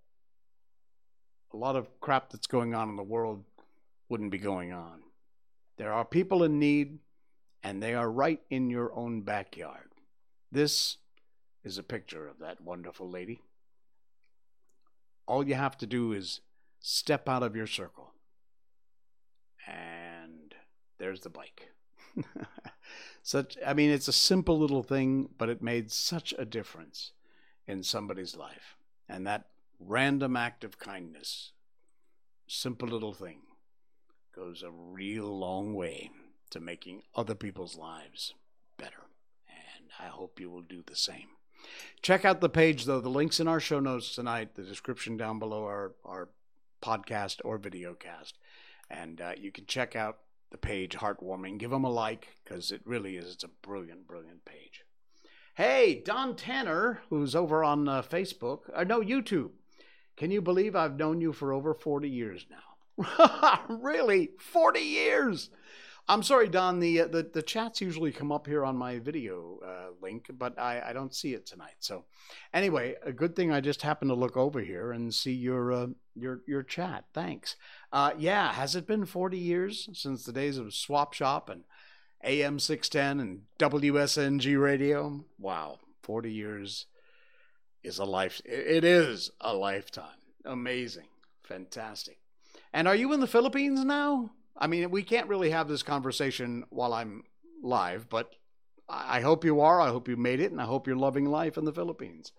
a 1.53 1.57
lot 1.59 1.77
of 1.77 2.01
crap 2.01 2.31
that's 2.31 2.47
going 2.47 2.75
on 2.75 2.89
in 2.89 2.97
the 2.97 3.03
world 3.03 3.45
wouldn't 4.09 4.31
be 4.31 4.39
going 4.39 4.73
on. 4.73 5.03
There 5.77 5.93
are 5.93 6.05
people 6.05 6.43
in 6.43 6.59
need, 6.59 6.99
and 7.63 7.83
they 7.83 7.95
are 7.95 8.11
right 8.11 8.41
in 8.51 8.71
your 8.71 8.95
own 8.95 9.23
backyard. 9.23 9.91
This 10.51 10.97
is 11.65 11.79
a 11.79 11.83
picture 11.83 12.29
of 12.29 12.39
that 12.39 12.61
wonderful 12.61 13.11
lady. 13.11 13.41
All 15.27 15.47
you 15.47 15.55
have 15.55 15.77
to 15.79 15.87
do 15.87 16.13
is 16.13 16.41
step 16.81 17.29
out 17.29 17.43
of 17.43 17.57
your 17.57 17.67
circle, 17.67 18.15
and 19.67 20.55
there's 20.99 21.21
the 21.21 21.31
bike. 21.31 21.71
such 23.23 23.57
i 23.67 23.75
mean 23.75 23.91
it's 23.91 24.09
a 24.09 24.13
simple 24.13 24.59
little 24.59 24.83
thing 24.83 25.29
but 25.37 25.49
it 25.49 25.61
made 25.61 25.91
such 25.91 26.33
a 26.39 26.45
difference 26.45 27.13
in 27.67 27.83
somebody's 27.83 28.37
life 28.37 28.77
and 29.09 29.27
that 29.27 29.49
random 29.81 30.37
act 30.37 30.65
of 30.65 30.79
kindness 30.79 31.53
simple 32.47 32.89
little 32.89 33.13
thing 33.13 33.41
goes 34.37 34.63
a 34.63 34.71
real 34.71 35.27
long 35.27 35.75
way 35.75 36.11
to 36.51 36.61
making 36.61 37.03
other 37.15 37.35
people's 37.35 37.77
lives 37.77 38.35
better 38.77 39.09
and 39.49 39.91
i 39.99 40.07
hope 40.07 40.39
you 40.39 40.51
will 40.51 40.63
do 40.63 40.83
the 40.87 40.97
same 40.97 41.29
check 42.03 42.25
out 42.25 42.41
the 42.41 42.49
page 42.49 42.85
though 42.85 43.01
the 43.01 43.09
links 43.09 43.41
in 43.41 43.49
our 43.49 43.61
show 43.61 43.81
notes 43.81 44.15
tonight 44.15 44.55
the 44.55 44.63
description 44.63 45.17
down 45.17 45.39
below 45.39 45.65
our, 45.65 45.93
our 46.05 46.29
podcast 46.83 47.41
or 47.45 47.59
video 47.59 47.95
cast 47.95 48.39
and 48.91 49.21
uh, 49.21 49.33
you 49.37 49.51
can 49.51 49.67
check 49.67 49.97
out 49.97 50.19
the 50.51 50.59
page 50.59 50.93
heartwarming. 50.93 51.59
Give 51.59 51.71
them 51.71 51.85
a 51.85 51.91
like 51.91 52.29
because 52.45 52.71
it 52.71 52.83
really 52.85 53.17
is. 53.17 53.33
It's 53.33 53.45
a 53.45 53.49
brilliant, 53.49 54.07
brilliant 54.07 54.45
page. 54.45 54.85
Hey, 55.55 56.03
Don 56.05 56.37
Tanner, 56.37 57.01
who's 57.09 57.35
over 57.35 57.65
on 57.65 57.89
uh, 57.89 58.03
Facebook, 58.03 58.69
or 58.69 58.79
uh, 58.79 58.85
no, 58.85 59.01
YouTube. 59.01 59.51
Can 60.17 60.31
you 60.31 60.41
believe 60.41 60.77
I've 60.77 60.99
known 60.99 61.21
you 61.21 61.33
for 61.33 61.53
over 61.53 61.75
40 61.75 62.09
years 62.09 62.47
now? 62.51 62.76
really? 63.69 64.31
40 64.39 64.81
years? 64.81 65.51
I'm 66.09 66.23
sorry, 66.23 66.49
Don. 66.49 66.79
The, 66.79 67.01
uh, 67.01 67.07
the 67.09 67.29
the 67.33 67.43
chats 67.43 67.81
usually 67.81 68.13
come 68.13 68.31
up 68.31 68.47
here 68.47 68.65
on 68.65 68.77
my 68.77 69.01
video 69.01 69.59
uh, 69.67 69.89
link, 70.01 70.31
but 70.33 70.57
I, 70.57 70.81
I 70.91 70.93
don't 70.93 71.15
see 71.15 71.35
it 71.35 71.47
tonight. 71.47 71.75
So, 71.81 72.05
anyway, 72.55 72.95
a 73.05 73.13
good 73.13 73.35
thing 73.35 73.51
I 73.51 73.61
just 73.61 73.83
happened 73.83 74.11
to 74.11 74.15
look 74.15 74.37
over 74.37 74.61
here 74.61 74.93
and 74.93 75.13
see 75.13 75.33
your 75.33 75.73
uh, 75.73 75.87
your 76.15 76.43
your 76.47 76.63
chat. 76.63 77.07
Thanks. 77.13 77.57
Uh, 77.93 78.13
yeah, 78.17 78.53
has 78.53 78.77
it 78.77 78.87
been 78.87 79.05
40 79.05 79.37
years 79.37 79.89
since 79.95 80.25
the 80.25 80.33
days 80.33 80.59
of 80.59 80.75
Swap 80.75 81.13
Shop 81.13 81.51
and 81.51 81.65
AM 82.23 82.61
610 82.61 83.21
and 83.21 83.43
WSNG 83.59 84.61
radio? 84.63 85.25
Wow, 85.41 85.81
40 86.03 86.33
years 86.33 86.87
is 87.83 87.99
a 87.99 88.05
life. 88.05 88.41
It 88.45 88.85
is 88.85 89.33
a 89.41 89.55
lifetime. 89.55 90.21
Amazing, 90.45 91.09
fantastic. 91.43 92.19
And 92.77 92.87
are 92.87 92.95
you 92.95 93.15
in 93.15 93.21
the 93.21 93.27
Philippines 93.27 93.83
now? 93.87 94.33
I 94.55 94.67
mean, 94.67 94.91
we 94.91 95.03
can't 95.03 95.31
really 95.31 95.49
have 95.49 95.67
this 95.67 95.83
conversation 95.83 96.67
while 96.69 96.93
I'm 96.93 97.25
live, 97.63 98.11
but 98.11 98.35
I 98.87 99.23
hope 99.23 99.47
you 99.47 99.63
are. 99.63 99.81
I 99.81 99.89
hope 99.89 100.09
you 100.09 100.17
made 100.19 100.41
it, 100.41 100.53
and 100.53 100.61
I 100.61 100.67
hope 100.67 100.87
you're 100.87 100.95
loving 100.95 101.25
life 101.25 101.57
in 101.57 101.65
the 101.65 101.73
Philippines. 101.73 102.33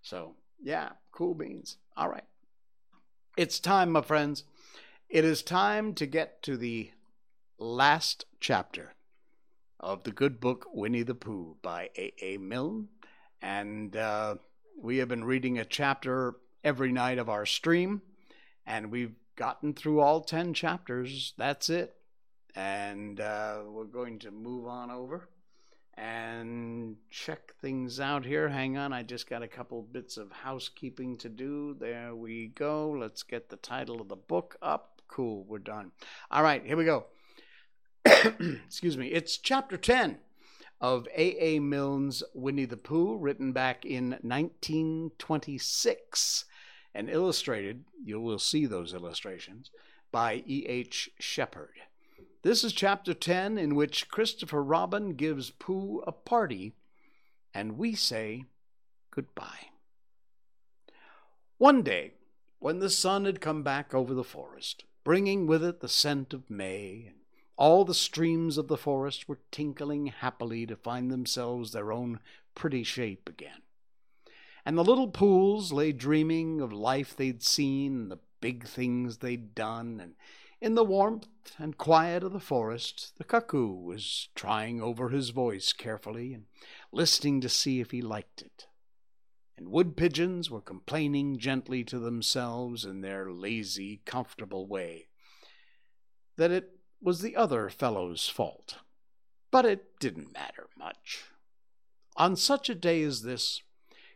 So, 0.00 0.36
yeah, 0.62 0.90
cool 1.10 1.34
beans. 1.34 1.78
All 1.96 2.08
right. 2.08 2.22
It's 3.36 3.58
time, 3.58 3.90
my 3.90 4.02
friends. 4.02 4.44
It 5.08 5.24
is 5.24 5.42
time 5.42 5.94
to 5.94 6.06
get 6.06 6.40
to 6.44 6.56
the 6.56 6.92
last 7.58 8.26
chapter 8.38 8.94
of 9.80 10.04
the 10.04 10.12
good 10.12 10.38
book 10.38 10.66
Winnie 10.72 11.02
the 11.02 11.16
Pooh 11.16 11.56
by 11.62 11.90
A. 11.98 12.12
A. 12.22 12.36
Milne. 12.36 12.90
And 13.42 13.96
uh, 13.96 14.36
we 14.80 14.98
have 14.98 15.08
been 15.08 15.24
reading 15.24 15.58
a 15.58 15.64
chapter 15.64 16.36
every 16.62 16.92
night 16.92 17.18
of 17.18 17.28
our 17.28 17.44
stream, 17.44 18.02
and 18.64 18.92
we've 18.92 19.16
gotten 19.40 19.72
through 19.72 20.00
all 20.00 20.20
10 20.20 20.52
chapters. 20.52 21.32
That's 21.38 21.70
it. 21.70 21.96
And 22.54 23.18
uh, 23.18 23.60
we're 23.66 23.84
going 23.84 24.18
to 24.18 24.30
move 24.30 24.66
on 24.66 24.90
over 24.90 25.30
and 25.94 26.96
check 27.08 27.54
things 27.62 28.00
out 28.00 28.26
here. 28.26 28.50
Hang 28.50 28.76
on, 28.76 28.92
I 28.92 29.02
just 29.02 29.30
got 29.30 29.42
a 29.42 29.48
couple 29.48 29.80
bits 29.80 30.18
of 30.18 30.30
housekeeping 30.30 31.16
to 31.18 31.30
do. 31.30 31.74
There 31.80 32.14
we 32.14 32.48
go. 32.48 32.90
Let's 32.90 33.22
get 33.22 33.48
the 33.48 33.56
title 33.56 34.02
of 34.02 34.08
the 34.08 34.16
book 34.16 34.58
up. 34.60 35.00
Cool, 35.08 35.46
we're 35.48 35.58
done. 35.58 35.92
All 36.30 36.42
right, 36.42 36.62
here 36.62 36.76
we 36.76 36.84
go. 36.84 37.06
Excuse 38.04 38.98
me. 38.98 39.06
It's 39.06 39.38
chapter 39.38 39.78
10 39.78 40.18
of 40.82 41.08
A. 41.16 41.42
A. 41.42 41.60
Milne's 41.60 42.22
Winnie 42.34 42.66
the 42.66 42.76
Pooh, 42.76 43.16
written 43.16 43.52
back 43.52 43.86
in 43.86 44.18
1926 44.20 46.44
and 46.94 47.08
illustrated, 47.08 47.84
you 48.02 48.20
will 48.20 48.38
see 48.38 48.66
those 48.66 48.94
illustrations, 48.94 49.70
by 50.10 50.42
E. 50.46 50.66
H. 50.66 51.10
Shepard. 51.18 51.80
This 52.42 52.64
is 52.64 52.72
chapter 52.72 53.14
10, 53.14 53.58
in 53.58 53.74
which 53.74 54.08
Christopher 54.08 54.62
Robin 54.62 55.10
gives 55.14 55.50
Pooh 55.50 56.02
a 56.06 56.12
party, 56.12 56.72
and 57.52 57.76
we 57.76 57.94
say 57.94 58.44
goodbye. 59.10 59.68
One 61.58 61.82
day, 61.82 62.14
when 62.58 62.78
the 62.78 62.90
sun 62.90 63.26
had 63.26 63.40
come 63.40 63.62
back 63.62 63.94
over 63.94 64.14
the 64.14 64.24
forest, 64.24 64.84
bringing 65.04 65.46
with 65.46 65.62
it 65.62 65.80
the 65.80 65.88
scent 65.88 66.32
of 66.32 66.48
May, 66.50 67.04
and 67.06 67.16
all 67.56 67.84
the 67.84 67.94
streams 67.94 68.56
of 68.56 68.68
the 68.68 68.78
forest 68.78 69.28
were 69.28 69.40
tinkling 69.50 70.06
happily 70.06 70.64
to 70.66 70.76
find 70.76 71.10
themselves 71.10 71.72
their 71.72 71.92
own 71.92 72.20
pretty 72.54 72.82
shape 72.82 73.28
again. 73.28 73.62
And 74.70 74.78
the 74.78 74.84
little 74.84 75.08
pools 75.08 75.72
lay 75.72 75.90
dreaming 75.90 76.60
of 76.60 76.72
life 76.72 77.16
they'd 77.16 77.42
seen, 77.42 78.02
and 78.02 78.10
the 78.12 78.20
big 78.40 78.68
things 78.68 79.18
they'd 79.18 79.52
done, 79.52 79.98
and 79.98 80.14
in 80.60 80.76
the 80.76 80.84
warmth 80.84 81.26
and 81.58 81.76
quiet 81.76 82.22
of 82.22 82.32
the 82.32 82.38
forest, 82.38 83.14
the 83.18 83.24
cuckoo 83.24 83.72
was 83.72 84.28
trying 84.36 84.80
over 84.80 85.08
his 85.08 85.30
voice 85.30 85.72
carefully 85.72 86.32
and 86.32 86.44
listening 86.92 87.40
to 87.40 87.48
see 87.48 87.80
if 87.80 87.90
he 87.90 88.00
liked 88.00 88.42
it. 88.42 88.68
And 89.58 89.72
wood 89.72 89.96
pigeons 89.96 90.52
were 90.52 90.60
complaining 90.60 91.38
gently 91.38 91.82
to 91.82 91.98
themselves 91.98 92.84
in 92.84 93.00
their 93.00 93.28
lazy, 93.28 94.02
comfortable 94.04 94.68
way 94.68 95.08
that 96.36 96.52
it 96.52 96.78
was 97.02 97.22
the 97.22 97.34
other 97.34 97.70
fellow's 97.70 98.28
fault. 98.28 98.76
But 99.50 99.66
it 99.66 99.98
didn't 99.98 100.32
matter 100.32 100.68
much. 100.78 101.24
On 102.16 102.36
such 102.36 102.70
a 102.70 102.74
day 102.76 103.02
as 103.02 103.22
this, 103.22 103.62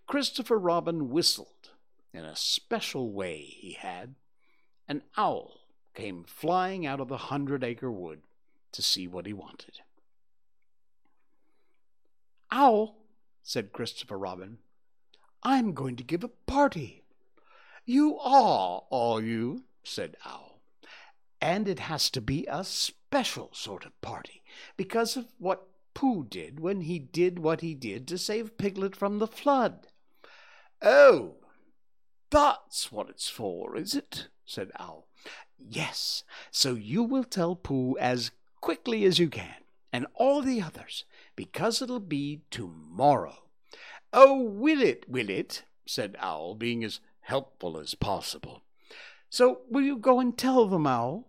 Christopher 0.06 0.58
Robin 0.58 1.08
whistled 1.08 1.70
in 2.12 2.24
a 2.24 2.36
special 2.36 3.10
way 3.10 3.38
he 3.38 3.72
had. 3.72 4.14
An 4.86 5.02
owl 5.16 5.60
came 5.94 6.24
flying 6.24 6.86
out 6.86 7.00
of 7.00 7.08
the 7.08 7.16
hundred 7.16 7.64
acre 7.64 7.90
wood 7.90 8.22
to 8.72 8.82
see 8.82 9.08
what 9.08 9.26
he 9.26 9.32
wanted. 9.32 9.80
Owl, 12.50 12.96
said 13.42 13.72
Christopher 13.72 14.18
Robin, 14.18 14.58
I'm 15.42 15.72
going 15.72 15.96
to 15.96 16.04
give 16.04 16.22
a 16.22 16.28
party. 16.28 17.02
You 17.84 18.18
are, 18.18 18.82
are 18.90 19.20
you? 19.20 19.64
said 19.82 20.16
Owl. 20.24 20.60
And 21.40 21.68
it 21.68 21.80
has 21.80 22.08
to 22.10 22.20
be 22.20 22.46
a 22.46 22.64
special 22.64 23.50
sort 23.52 23.84
of 23.84 24.00
party 24.00 24.42
because 24.76 25.16
of 25.16 25.26
what 25.38 25.68
Pooh 25.92 26.24
did 26.24 26.60
when 26.60 26.82
he 26.82 26.98
did 26.98 27.38
what 27.38 27.60
he 27.60 27.74
did 27.74 28.08
to 28.08 28.18
save 28.18 28.56
Piglet 28.56 28.96
from 28.96 29.18
the 29.18 29.26
flood. 29.26 29.86
Oh, 30.86 31.36
that's 32.28 32.92
what 32.92 33.08
it's 33.08 33.30
for, 33.30 33.74
is 33.74 33.94
it? 33.94 34.28
said 34.44 34.70
Owl. 34.78 35.08
Yes, 35.58 36.24
so 36.50 36.74
you 36.74 37.02
will 37.02 37.24
tell 37.24 37.56
Pooh 37.56 37.96
as 37.98 38.32
quickly 38.60 39.06
as 39.06 39.18
you 39.18 39.30
can, 39.30 39.54
and 39.94 40.06
all 40.14 40.42
the 40.42 40.60
others, 40.60 41.04
because 41.36 41.80
it'll 41.80 42.00
be 42.00 42.42
tomorrow. 42.50 43.44
Oh, 44.12 44.42
will 44.42 44.82
it, 44.82 45.08
will 45.08 45.30
it? 45.30 45.62
said 45.86 46.16
Owl, 46.20 46.54
being 46.54 46.84
as 46.84 47.00
helpful 47.20 47.78
as 47.78 47.94
possible. 47.94 48.62
So 49.30 49.62
will 49.70 49.82
you 49.82 49.96
go 49.96 50.20
and 50.20 50.36
tell 50.36 50.66
them, 50.66 50.86
Owl? 50.86 51.26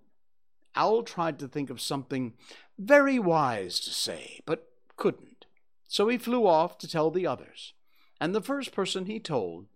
Owl 0.76 1.04
tried 1.04 1.40
to 1.40 1.48
think 1.48 1.70
of 1.70 1.80
something 1.80 2.34
very 2.78 3.20
wise 3.20 3.80
to 3.80 3.92
say, 3.92 4.42
but 4.46 4.68
couldn't. 4.98 5.46
So 5.88 6.10
he 6.10 6.18
flew 6.18 6.46
off 6.46 6.78
to 6.80 6.90
tell 6.90 7.10
the 7.10 7.26
others, 7.26 7.74
and 8.20 8.34
the 8.34 8.42
first 8.42 8.72
person 8.72 9.06
he 9.06 9.20
told 9.20 9.68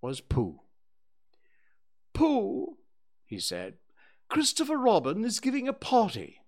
was 0.00 0.20
Pooh. 0.20 0.60
Pooh, 2.12 2.76
he 3.26 3.38
said, 3.38 3.74
Christopher 4.28 4.76
Robin 4.76 5.24
is 5.24 5.40
giving 5.40 5.68
a 5.68 5.72
party. 5.72 6.42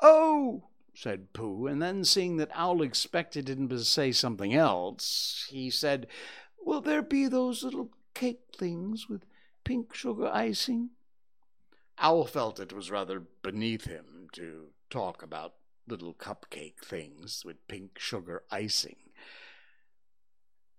Oh, 0.00 0.68
said 0.94 1.32
Pooh, 1.32 1.66
and 1.66 1.80
then 1.80 2.04
seeing 2.04 2.36
that 2.36 2.50
Owl 2.54 2.82
expected 2.82 3.48
him 3.48 3.68
to 3.68 3.78
say 3.84 4.12
something 4.12 4.54
else, 4.54 5.46
he 5.50 5.70
said, 5.70 6.06
Will 6.60 6.80
there 6.80 7.02
be 7.02 7.28
those 7.28 7.62
little 7.62 7.90
cake 8.14 8.40
things 8.56 9.08
with 9.08 9.24
pink 9.64 9.94
sugar 9.94 10.28
icing? 10.28 10.90
Owl 11.98 12.26
felt 12.26 12.60
it 12.60 12.72
was 12.72 12.90
rather 12.90 13.20
beneath 13.42 13.84
him 13.84 14.28
to 14.32 14.68
talk 14.90 15.22
about 15.22 15.54
little 15.86 16.14
cupcake 16.14 16.84
things 16.84 17.44
with 17.44 17.66
pink 17.68 17.98
sugar 17.98 18.42
icing. 18.50 18.96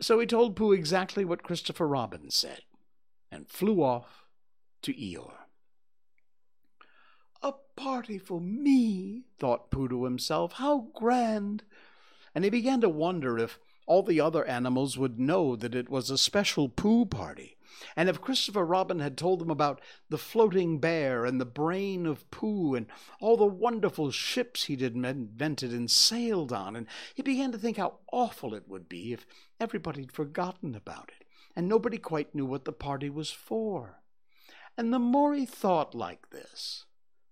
So 0.01 0.19
he 0.19 0.25
told 0.25 0.55
Pooh 0.55 0.71
exactly 0.71 1.25
what 1.25 1.43
Christopher 1.43 1.87
Robin 1.87 2.29
said 2.29 2.61
and 3.31 3.49
flew 3.49 3.83
off 3.83 4.25
to 4.81 4.93
Eeyore. 4.93 5.33
A 7.41 7.53
party 7.75 8.17
for 8.17 8.39
me, 8.39 9.23
thought 9.37 9.71
Pooh 9.71 9.87
to 9.89 10.05
himself. 10.05 10.53
How 10.53 10.87
grand! 10.93 11.63
And 12.33 12.43
he 12.43 12.49
began 12.49 12.81
to 12.81 12.89
wonder 12.89 13.37
if 13.37 13.59
all 13.85 14.03
the 14.03 14.21
other 14.21 14.45
animals 14.45 14.97
would 14.97 15.19
know 15.19 15.55
that 15.55 15.75
it 15.75 15.89
was 15.89 16.09
a 16.09 16.17
special 16.17 16.69
Pooh 16.69 17.05
party. 17.05 17.57
And 17.95 18.09
if 18.09 18.21
Christopher 18.21 18.65
Robin 18.65 18.99
had 18.99 19.17
told 19.17 19.39
them 19.39 19.49
about 19.49 19.81
the 20.09 20.17
floating 20.17 20.79
bear 20.79 21.25
and 21.25 21.39
the 21.39 21.45
brain 21.45 22.05
of 22.05 22.29
Pooh 22.31 22.75
and 22.75 22.87
all 23.19 23.37
the 23.37 23.45
wonderful 23.45 24.11
ships 24.11 24.65
he'd 24.65 24.81
invented 24.81 25.71
and 25.71 25.89
sailed 25.89 26.51
on, 26.51 26.75
and 26.75 26.87
he 27.13 27.21
began 27.21 27.51
to 27.51 27.57
think 27.57 27.77
how 27.77 27.99
awful 28.11 28.53
it 28.53 28.67
would 28.67 28.89
be 28.89 29.13
if 29.13 29.25
everybody'd 29.59 30.11
forgotten 30.11 30.75
about 30.75 31.11
it 31.19 31.25
and 31.55 31.67
nobody 31.67 31.97
quite 31.97 32.33
knew 32.33 32.45
what 32.45 32.65
the 32.65 32.71
party 32.71 33.09
was 33.09 33.31
for. 33.31 34.01
And 34.77 34.93
the 34.93 34.99
more 34.99 35.33
he 35.33 35.45
thought 35.45 35.93
like 35.93 36.29
this, 36.29 36.85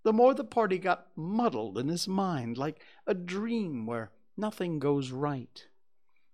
the 0.03 0.11
more 0.11 0.33
the 0.33 0.43
party 0.43 0.77
got 0.77 1.07
muddled 1.15 1.77
in 1.77 1.87
his 1.87 2.07
mind 2.07 2.57
like 2.57 2.81
a 3.05 3.13
dream 3.13 3.85
where 3.85 4.11
nothing 4.35 4.79
goes 4.79 5.11
right 5.11 5.67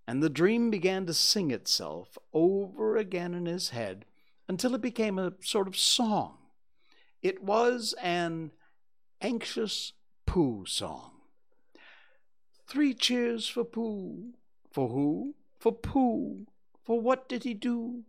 and 0.07 0.21
the 0.21 0.29
dream 0.29 0.69
began 0.69 1.05
to 1.05 1.13
sing 1.13 1.51
itself 1.51 2.17
over 2.33 2.97
again 2.97 3.33
in 3.33 3.45
his 3.45 3.69
head 3.69 4.05
until 4.47 4.75
it 4.75 4.81
became 4.81 5.17
a 5.17 5.33
sort 5.41 5.67
of 5.67 5.77
song. 5.77 6.37
It 7.21 7.43
was 7.43 7.93
an 8.01 8.51
anxious 9.21 9.93
Pooh 10.25 10.65
song. 10.65 11.11
Three 12.67 12.93
cheers 12.93 13.47
for 13.47 13.63
Pooh. 13.63 14.33
For 14.71 14.89
who? 14.89 15.35
For 15.59 15.71
Pooh. 15.71 16.47
For 16.83 16.99
what 16.99 17.29
did 17.29 17.43
he 17.43 17.53
do? 17.53 18.03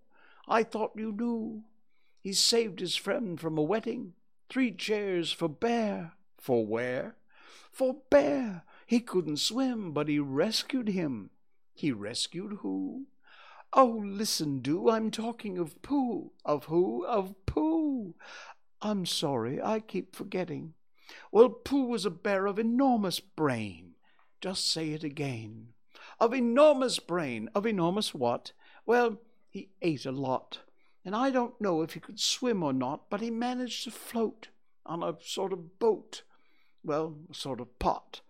I 0.48 0.62
thought 0.62 0.92
you 0.96 1.12
knew. 1.12 1.64
He 2.20 2.33
saved 2.33 2.80
his 2.80 2.96
friend 2.96 3.38
from 3.38 3.59
a 3.59 3.62
wetting. 3.62 4.14
Three 4.48 4.72
cheers 4.72 5.30
for 5.33 5.48
Bear. 5.48 6.12
For 6.38 6.66
where? 6.66 7.16
For 7.70 7.96
Bear. 8.11 8.64
He 8.87 9.00
couldn't 9.00 9.38
swim, 9.38 9.92
but 9.92 10.09
he 10.09 10.18
rescued 10.18 10.88
him. 10.88 11.30
He 11.74 11.90
rescued 11.92 12.58
who? 12.60 13.06
Oh, 13.72 14.00
listen, 14.04 14.60
do. 14.60 14.88
I'm 14.88 15.10
talking 15.10 15.58
of 15.58 15.82
Pooh. 15.82 16.30
Of 16.44 16.66
who? 16.66 17.04
Of 17.04 17.34
Pooh. 17.46 18.14
I'm 18.80 19.04
sorry, 19.04 19.60
I 19.60 19.80
keep 19.80 20.14
forgetting. 20.14 20.74
Well, 21.32 21.48
Pooh 21.48 21.87
was 21.87 22.06
a 22.06 22.10
bear 22.10 22.46
of 22.46 22.58
enormous 22.58 23.18
brain. 23.18 23.94
Just 24.40 24.70
say 24.70 24.90
it 24.90 25.02
again. 25.02 25.68
Of 26.20 26.32
enormous 26.32 27.00
brain. 27.00 27.50
Of 27.54 27.66
enormous 27.66 28.14
what? 28.14 28.52
Well, 28.87 29.20
he 29.50 29.70
ate 29.82 30.06
a 30.06 30.12
lot. 30.12 30.60
And 31.04 31.16
I 31.16 31.30
don't 31.30 31.60
know 31.60 31.82
if 31.82 31.94
he 31.94 32.00
could 32.00 32.20
swim 32.20 32.62
or 32.62 32.72
not, 32.72 33.10
but 33.10 33.20
he 33.20 33.30
managed 33.30 33.84
to 33.84 33.90
float 33.90 34.48
on 34.87 35.02
a 35.02 35.16
sort 35.20 35.52
of 35.52 35.78
boat. 35.78 36.22
Well, 36.84 37.16
a 37.30 37.34
sort 37.34 37.60
of 37.60 37.78
pot. 37.78 38.20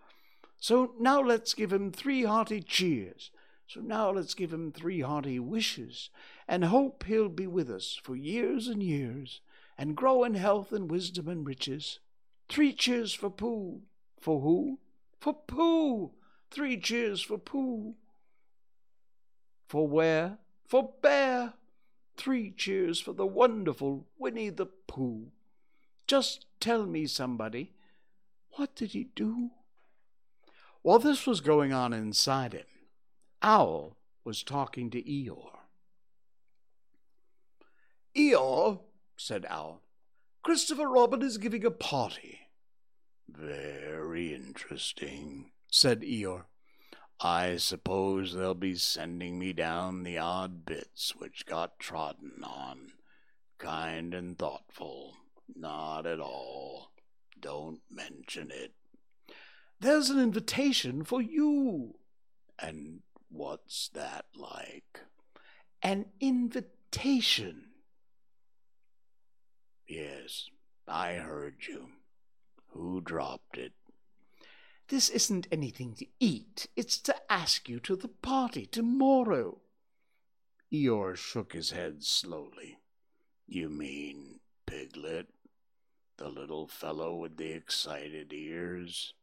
So 0.56 0.94
now 0.98 1.20
let's 1.20 1.52
give 1.52 1.72
him 1.72 1.92
three 1.92 2.24
hearty 2.24 2.62
cheers. 2.62 3.30
So 3.66 3.80
now 3.80 4.10
let's 4.10 4.34
give 4.34 4.52
him 4.52 4.72
three 4.72 5.00
hearty 5.00 5.38
wishes, 5.38 6.10
and 6.46 6.64
hope 6.64 7.04
he'll 7.04 7.28
be 7.28 7.46
with 7.46 7.70
us 7.70 7.98
for 8.02 8.14
years 8.14 8.68
and 8.68 8.82
years, 8.82 9.40
and 9.78 9.96
grow 9.96 10.24
in 10.24 10.34
health 10.34 10.72
and 10.72 10.90
wisdom 10.90 11.28
and 11.28 11.46
riches. 11.46 11.98
Three 12.48 12.72
cheers 12.72 13.14
for 13.14 13.30
Pooh. 13.30 13.80
For 14.20 14.40
who? 14.40 14.78
For 15.18 15.34
Pooh. 15.34 16.12
Three 16.50 16.78
cheers 16.78 17.22
for 17.22 17.38
Pooh. 17.38 17.94
For 19.66 19.88
where? 19.88 20.38
For 20.66 20.90
Bear. 21.02 21.54
Three 22.16 22.52
cheers 22.52 23.00
for 23.00 23.12
the 23.12 23.26
wonderful 23.26 24.06
Winnie 24.18 24.50
the 24.50 24.66
Pooh. 24.66 25.32
Just 26.06 26.46
tell 26.60 26.86
me, 26.86 27.06
somebody, 27.06 27.72
what 28.52 28.76
did 28.76 28.92
he 28.92 29.08
do? 29.16 29.50
While 30.82 30.98
this 30.98 31.26
was 31.26 31.40
going 31.40 31.72
on 31.72 31.92
inside 31.92 32.52
him, 32.52 32.66
Owl 33.44 33.98
was 34.24 34.42
talking 34.42 34.88
to 34.88 35.02
Eeyore. 35.02 35.58
Eeyore, 38.16 38.80
said 39.18 39.44
Owl, 39.50 39.82
Christopher 40.42 40.88
Robin 40.88 41.20
is 41.20 41.36
giving 41.36 41.62
a 41.62 41.70
party. 41.70 42.48
Very 43.28 44.32
interesting, 44.34 45.50
said 45.70 46.00
Eeyore. 46.00 46.44
I 47.20 47.58
suppose 47.58 48.32
they'll 48.32 48.54
be 48.54 48.76
sending 48.76 49.38
me 49.38 49.52
down 49.52 50.04
the 50.04 50.16
odd 50.16 50.64
bits 50.64 51.14
which 51.14 51.44
got 51.44 51.78
trodden 51.78 52.42
on. 52.42 52.92
Kind 53.58 54.14
and 54.14 54.38
thoughtful. 54.38 55.18
Not 55.54 56.06
at 56.06 56.18
all. 56.18 56.92
Don't 57.38 57.82
mention 57.90 58.50
it. 58.50 58.72
There's 59.80 60.08
an 60.08 60.18
invitation 60.18 61.04
for 61.04 61.20
you. 61.20 61.96
And 62.58 63.02
what's 63.28 63.88
that 63.88 64.26
like? 64.34 65.00
An 65.82 66.06
invitation. 66.20 67.66
Yes, 69.86 70.48
I 70.88 71.14
heard 71.14 71.56
you. 71.68 71.88
Who 72.68 73.00
dropped 73.00 73.58
it? 73.58 73.72
This 74.88 75.08
isn't 75.08 75.46
anything 75.50 75.94
to 75.94 76.06
eat. 76.20 76.66
It's 76.76 76.98
to 76.98 77.14
ask 77.30 77.68
you 77.68 77.80
to 77.80 77.96
the 77.96 78.08
party 78.08 78.66
tomorrow. 78.66 79.58
Eeyore 80.72 81.16
shook 81.16 81.52
his 81.52 81.70
head 81.70 82.02
slowly. 82.02 82.78
You 83.46 83.68
mean 83.68 84.40
Piglet? 84.66 85.28
The 86.16 86.28
little 86.28 86.66
fellow 86.66 87.14
with 87.14 87.36
the 87.36 87.52
excited 87.52 88.32
ears? 88.32 89.14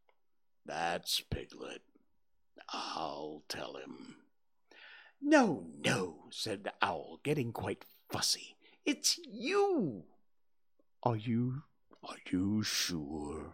That's 0.65 1.21
Piglet. 1.21 1.81
I'll 2.71 3.43
tell 3.47 3.75
him. 3.75 4.15
No, 5.21 5.67
no, 5.83 6.25
said 6.31 6.63
the 6.63 6.73
owl, 6.81 7.19
getting 7.23 7.51
quite 7.51 7.85
fussy. 8.09 8.55
It's 8.85 9.19
you. 9.25 10.03
Are 11.03 11.15
you 11.15 11.63
are 12.03 12.17
you 12.31 12.63
sure? 12.63 13.53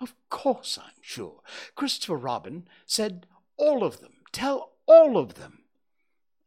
Of 0.00 0.14
course 0.30 0.78
I'm 0.80 1.02
sure. 1.02 1.40
Christopher 1.74 2.16
Robin 2.16 2.68
said 2.86 3.26
all 3.56 3.82
of 3.82 4.00
them. 4.00 4.12
Tell 4.30 4.72
all 4.86 5.18
of 5.18 5.34
them. 5.34 5.64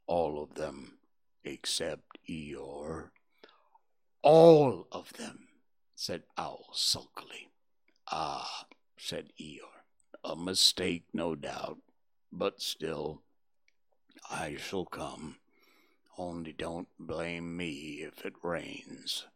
All 0.08 0.42
of 0.42 0.56
them 0.56 0.98
except 1.44 2.18
Eeyore. 2.30 3.10
All 4.22 4.88
of 4.92 5.14
them, 5.14 5.48
said 5.96 6.24
Owl 6.38 6.70
sulkily. 6.74 7.50
Ah, 8.12 8.68
said 8.98 9.32
Eeyore. 9.40 9.84
A 10.24 10.36
mistake, 10.36 11.06
no 11.14 11.36
doubt, 11.36 11.80
but 12.32 12.62
still, 12.62 13.22
I 14.30 14.56
shall 14.56 14.86
come. 14.86 15.38
Only 16.18 16.54
don't 16.54 16.88
blame 17.00 17.58
me 17.58 18.04
if 18.04 18.26
it 18.26 18.34
rains. 18.44 19.28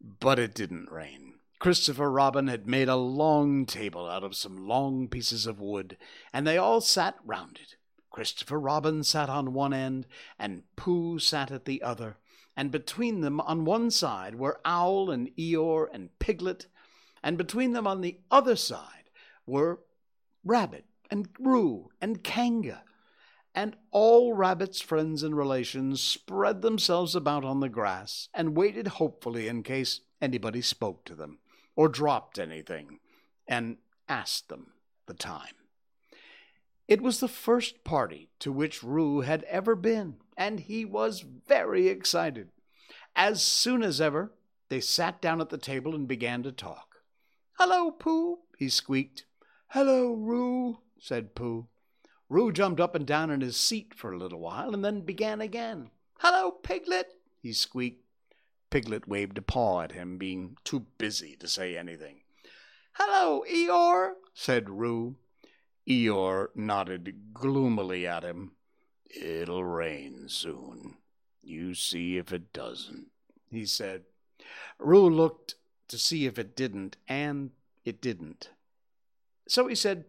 But 0.00 0.38
it 0.38 0.54
didn't 0.54 0.90
rain. 0.90 1.34
Christopher 1.58 2.10
Robin 2.10 2.48
had 2.48 2.66
made 2.66 2.88
a 2.88 2.96
long 2.96 3.66
table 3.66 4.08
out 4.08 4.24
of 4.24 4.34
some 4.34 4.66
long 4.66 5.08
pieces 5.08 5.46
of 5.46 5.60
wood, 5.60 5.96
and 6.32 6.46
they 6.46 6.58
all 6.58 6.80
sat 6.80 7.16
round 7.24 7.58
it. 7.62 7.76
Christopher 8.10 8.58
Robin 8.58 9.04
sat 9.04 9.28
on 9.28 9.52
one 9.52 9.72
end, 9.72 10.06
and 10.38 10.64
Pooh 10.76 11.18
sat 11.18 11.50
at 11.50 11.64
the 11.64 11.82
other, 11.82 12.16
and 12.56 12.70
between 12.70 13.20
them 13.20 13.40
on 13.40 13.64
one 13.64 13.90
side 13.90 14.34
were 14.34 14.60
Owl 14.64 15.10
and 15.10 15.30
Eeyore 15.36 15.86
and 15.92 16.16
Piglet, 16.18 16.66
and 17.22 17.38
between 17.38 17.72
them 17.72 17.86
on 17.86 18.00
the 18.00 18.18
other 18.30 18.56
side 18.56 19.10
were 19.46 19.80
Rabbit 20.44 20.84
and 21.10 21.28
Roo 21.38 21.88
and 22.00 22.22
Kanga, 22.22 22.84
and 23.54 23.76
all 23.90 24.32
Rabbit's 24.32 24.80
friends 24.80 25.22
and 25.22 25.36
relations 25.36 26.00
spread 26.02 26.62
themselves 26.62 27.14
about 27.14 27.44
on 27.44 27.60
the 27.60 27.68
grass 27.68 28.28
and 28.32 28.56
waited 28.56 28.88
hopefully 28.88 29.48
in 29.48 29.62
case 29.62 30.00
anybody 30.20 30.62
spoke 30.62 31.04
to 31.04 31.14
them 31.14 31.38
or 31.76 31.88
dropped 31.88 32.38
anything 32.38 32.98
and 33.46 33.76
asked 34.08 34.48
them 34.48 34.72
the 35.06 35.14
time. 35.14 35.54
It 36.88 37.00
was 37.00 37.20
the 37.20 37.28
first 37.28 37.84
party 37.84 38.28
to 38.40 38.52
which 38.52 38.82
Roo 38.82 39.20
had 39.20 39.44
ever 39.44 39.74
been, 39.76 40.16
and 40.36 40.60
he 40.60 40.84
was 40.84 41.20
very 41.20 41.88
excited. 41.88 42.48
As 43.14 43.42
soon 43.42 43.82
as 43.82 44.00
ever, 44.00 44.32
they 44.68 44.80
sat 44.80 45.20
down 45.20 45.40
at 45.40 45.50
the 45.50 45.58
table 45.58 45.94
and 45.94 46.08
began 46.08 46.42
to 46.42 46.52
talk. 46.52 46.96
Hello, 47.58 47.90
Pooh, 47.90 48.38
he 48.58 48.68
squeaked. 48.68 49.26
Hello, 49.68 50.12
Roo, 50.14 50.78
said 51.02 51.34
Pooh. 51.34 51.66
Roo 52.28 52.52
jumped 52.52 52.80
up 52.80 52.94
and 52.94 53.04
down 53.04 53.28
in 53.28 53.40
his 53.40 53.56
seat 53.56 53.92
for 53.92 54.12
a 54.12 54.16
little 54.16 54.38
while 54.38 54.72
and 54.72 54.84
then 54.84 55.00
began 55.00 55.40
again. 55.40 55.90
Hello, 56.20 56.52
Piglet, 56.52 57.08
he 57.42 57.52
squeaked. 57.52 58.04
Piglet 58.70 59.08
waved 59.08 59.36
a 59.36 59.42
paw 59.42 59.80
at 59.80 59.92
him, 59.92 60.16
being 60.16 60.56
too 60.62 60.86
busy 60.98 61.34
to 61.40 61.48
say 61.48 61.76
anything. 61.76 62.20
Hello, 62.92 63.44
Eeyore, 63.50 64.12
said 64.32 64.70
Roo. 64.70 65.16
Eeyore 65.88 66.48
nodded 66.54 67.34
gloomily 67.34 68.06
at 68.06 68.22
him. 68.22 68.52
It'll 69.20 69.64
rain 69.64 70.28
soon. 70.28 70.98
You 71.42 71.74
see 71.74 72.16
if 72.16 72.32
it 72.32 72.52
doesn't, 72.52 73.08
he 73.50 73.66
said. 73.66 74.04
Roo 74.78 75.10
looked 75.10 75.56
to 75.88 75.98
see 75.98 76.26
if 76.26 76.38
it 76.38 76.56
didn't, 76.56 76.96
and 77.08 77.50
it 77.84 78.00
didn't. 78.00 78.50
So 79.48 79.66
he 79.66 79.74
said, 79.74 80.04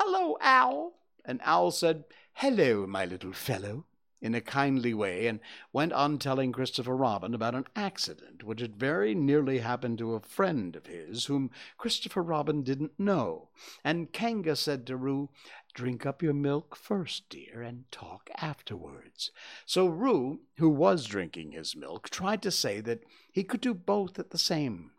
Hello, 0.00 0.38
Owl. 0.40 0.92
And 1.24 1.40
Owl 1.42 1.72
said, 1.72 2.04
Hello, 2.34 2.86
my 2.86 3.04
little 3.04 3.32
fellow 3.32 3.84
in 4.20 4.32
a 4.32 4.40
kindly 4.40 4.94
way 4.94 5.26
and 5.26 5.40
went 5.72 5.92
on 5.92 6.20
telling 6.20 6.52
Christopher 6.52 6.96
Robin 6.96 7.34
about 7.34 7.56
an 7.56 7.66
accident 7.74 8.44
which 8.44 8.60
had 8.60 8.76
very 8.76 9.12
nearly 9.12 9.58
happened 9.58 9.98
to 9.98 10.14
a 10.14 10.20
friend 10.20 10.76
of 10.76 10.86
his 10.86 11.24
whom 11.24 11.50
Christopher 11.78 12.22
Robin 12.22 12.62
didn't 12.62 12.92
know. 12.96 13.48
And 13.82 14.12
Kanga 14.12 14.54
said 14.54 14.86
to 14.86 14.96
Roo, 14.96 15.30
Drink 15.74 16.06
up 16.06 16.22
your 16.22 16.32
milk 16.32 16.76
first, 16.76 17.28
dear, 17.28 17.60
and 17.60 17.90
talk 17.90 18.30
afterwards. 18.36 19.32
So 19.66 19.88
Roo, 19.88 20.42
who 20.58 20.68
was 20.70 21.06
drinking 21.06 21.50
his 21.50 21.74
milk, 21.74 22.08
tried 22.08 22.42
to 22.42 22.52
say 22.52 22.80
that 22.82 23.02
he 23.32 23.42
could 23.42 23.60
do 23.60 23.74
both 23.74 24.16
at 24.20 24.30
the 24.30 24.38
same. 24.38 24.92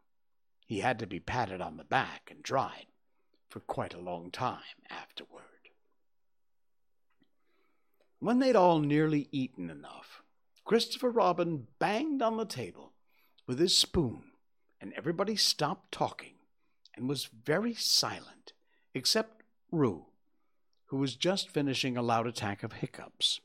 He 0.67 0.81
had 0.81 0.99
to 0.99 1.07
be 1.07 1.21
patted 1.21 1.61
on 1.61 1.77
the 1.77 1.85
back 1.85 2.27
and 2.29 2.43
dried 2.43 2.87
for 3.49 3.59
quite 3.59 3.93
a 3.93 3.99
long 3.99 4.31
time 4.31 4.59
afterward. 4.89 5.43
When 8.19 8.39
they'd 8.39 8.55
all 8.55 8.79
nearly 8.79 9.27
eaten 9.31 9.69
enough, 9.69 10.23
Christopher 10.65 11.09
Robin 11.09 11.67
banged 11.79 12.21
on 12.21 12.37
the 12.37 12.45
table 12.45 12.91
with 13.47 13.59
his 13.59 13.75
spoon, 13.75 14.23
and 14.79 14.93
everybody 14.93 15.35
stopped 15.35 15.91
talking 15.91 16.35
and 16.95 17.09
was 17.09 17.25
very 17.45 17.73
silent, 17.73 18.53
except 18.93 19.43
Roo, 19.71 20.07
who 20.87 20.97
was 20.97 21.15
just 21.15 21.49
finishing 21.49 21.97
a 21.97 22.01
loud 22.01 22.27
attack 22.27 22.61
of 22.61 22.73
hiccups 22.73 23.39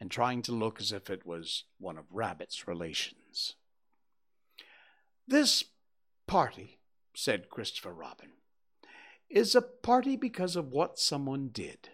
and 0.00 0.10
trying 0.10 0.42
to 0.42 0.52
look 0.52 0.80
as 0.80 0.92
if 0.92 1.10
it 1.10 1.26
was 1.26 1.64
one 1.78 1.98
of 1.98 2.04
Rabbit's 2.12 2.68
relations. 2.68 3.54
This 5.26 5.64
party, 6.26 6.78
said 7.14 7.50
Christopher 7.50 7.92
Robin, 7.92 8.30
is 9.28 9.54
a 9.54 9.62
party 9.62 10.16
because 10.16 10.56
of 10.56 10.72
what 10.72 10.98
someone 10.98 11.48
did 11.48 11.90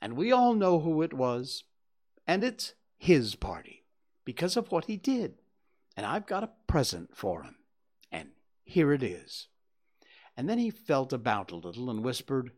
and 0.00 0.16
we 0.16 0.32
all 0.32 0.54
know 0.54 0.80
who 0.80 1.02
it 1.02 1.12
was, 1.12 1.64
and 2.26 2.44
it's 2.44 2.74
his 2.96 3.34
party 3.34 3.84
because 4.24 4.56
of 4.56 4.70
what 4.70 4.84
he 4.84 4.96
did. 4.96 5.34
And 5.96 6.06
I've 6.06 6.26
got 6.26 6.44
a 6.44 6.50
present 6.66 7.16
for 7.16 7.42
him, 7.42 7.56
and 8.12 8.30
here 8.64 8.92
it 8.92 9.02
is. 9.02 9.48
And 10.36 10.48
then 10.48 10.58
he 10.58 10.70
felt 10.70 11.12
about 11.12 11.50
a 11.50 11.56
little 11.56 11.90
and 11.90 12.04
whispered, 12.04 12.52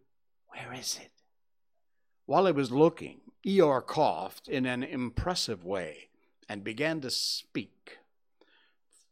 Where 0.49 0.75
is 0.75 0.99
it? 1.03 1.11
While 2.27 2.47
he 2.47 2.53
was 2.53 2.71
looking, 2.71 3.21
Eeyore 3.47 3.87
coughed 3.87 4.47
in 4.47 4.67
an 4.67 4.83
impressive 4.83 5.65
way 5.65 6.11
and 6.49 6.63
began 6.63 7.01
to 7.01 7.11
speak. 7.11 7.99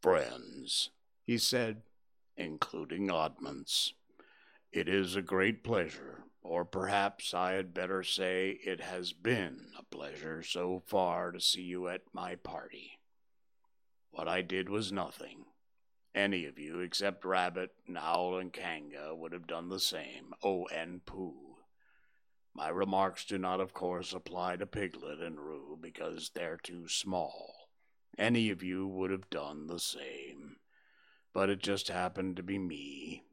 Friends, 0.02 0.90
he 1.24 1.38
said, 1.38 1.82
including 2.36 3.10
oddments, 3.10 3.94
it 4.72 4.88
is 4.88 5.16
a 5.16 5.22
great 5.22 5.64
pleasure 5.64 6.18
or 6.48 6.64
perhaps 6.64 7.34
I 7.34 7.52
had 7.52 7.74
better 7.74 8.02
say 8.02 8.58
it 8.64 8.80
has 8.80 9.12
been 9.12 9.66
a 9.78 9.82
pleasure 9.82 10.42
so 10.42 10.82
far 10.86 11.30
to 11.30 11.40
see 11.40 11.60
you 11.60 11.88
at 11.88 12.02
my 12.14 12.36
party. 12.36 13.00
What 14.10 14.28
I 14.28 14.40
did 14.40 14.70
was 14.70 14.90
nothing. 14.90 15.44
Any 16.14 16.46
of 16.46 16.58
you 16.58 16.80
except 16.80 17.26
Rabbit, 17.26 17.72
Owl, 17.94 18.38
and 18.38 18.50
Kanga 18.50 19.14
would 19.14 19.32
have 19.32 19.46
done 19.46 19.68
the 19.68 19.78
same. 19.78 20.32
Oh, 20.42 20.66
and 20.74 21.04
Pooh. 21.04 21.58
My 22.54 22.70
remarks 22.70 23.26
do 23.26 23.36
not, 23.36 23.60
of 23.60 23.74
course, 23.74 24.14
apply 24.14 24.56
to 24.56 24.66
Piglet 24.66 25.20
and 25.20 25.38
Roo 25.38 25.78
because 25.78 26.30
they're 26.34 26.56
too 26.56 26.88
small. 26.88 27.68
Any 28.16 28.48
of 28.48 28.62
you 28.62 28.88
would 28.88 29.10
have 29.10 29.28
done 29.28 29.66
the 29.66 29.78
same. 29.78 30.56
But 31.34 31.50
it 31.50 31.62
just 31.62 31.88
happened 31.88 32.36
to 32.36 32.42
be 32.42 32.58
me. 32.58 33.27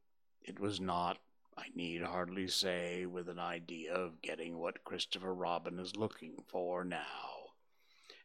It 0.46 0.60
was 0.60 0.80
not 0.80 1.18
I 1.58 1.68
need 1.74 2.02
hardly 2.02 2.50
say, 2.50 3.06
with 3.06 3.30
an 3.30 3.40
idea 3.40 3.94
of 3.94 4.22
getting 4.22 4.58
what 4.58 4.84
Christopher 4.84 5.34
Robin 5.34 5.80
is 5.80 5.96
looking 5.96 6.44
for 6.48 6.84
now. 6.84 7.54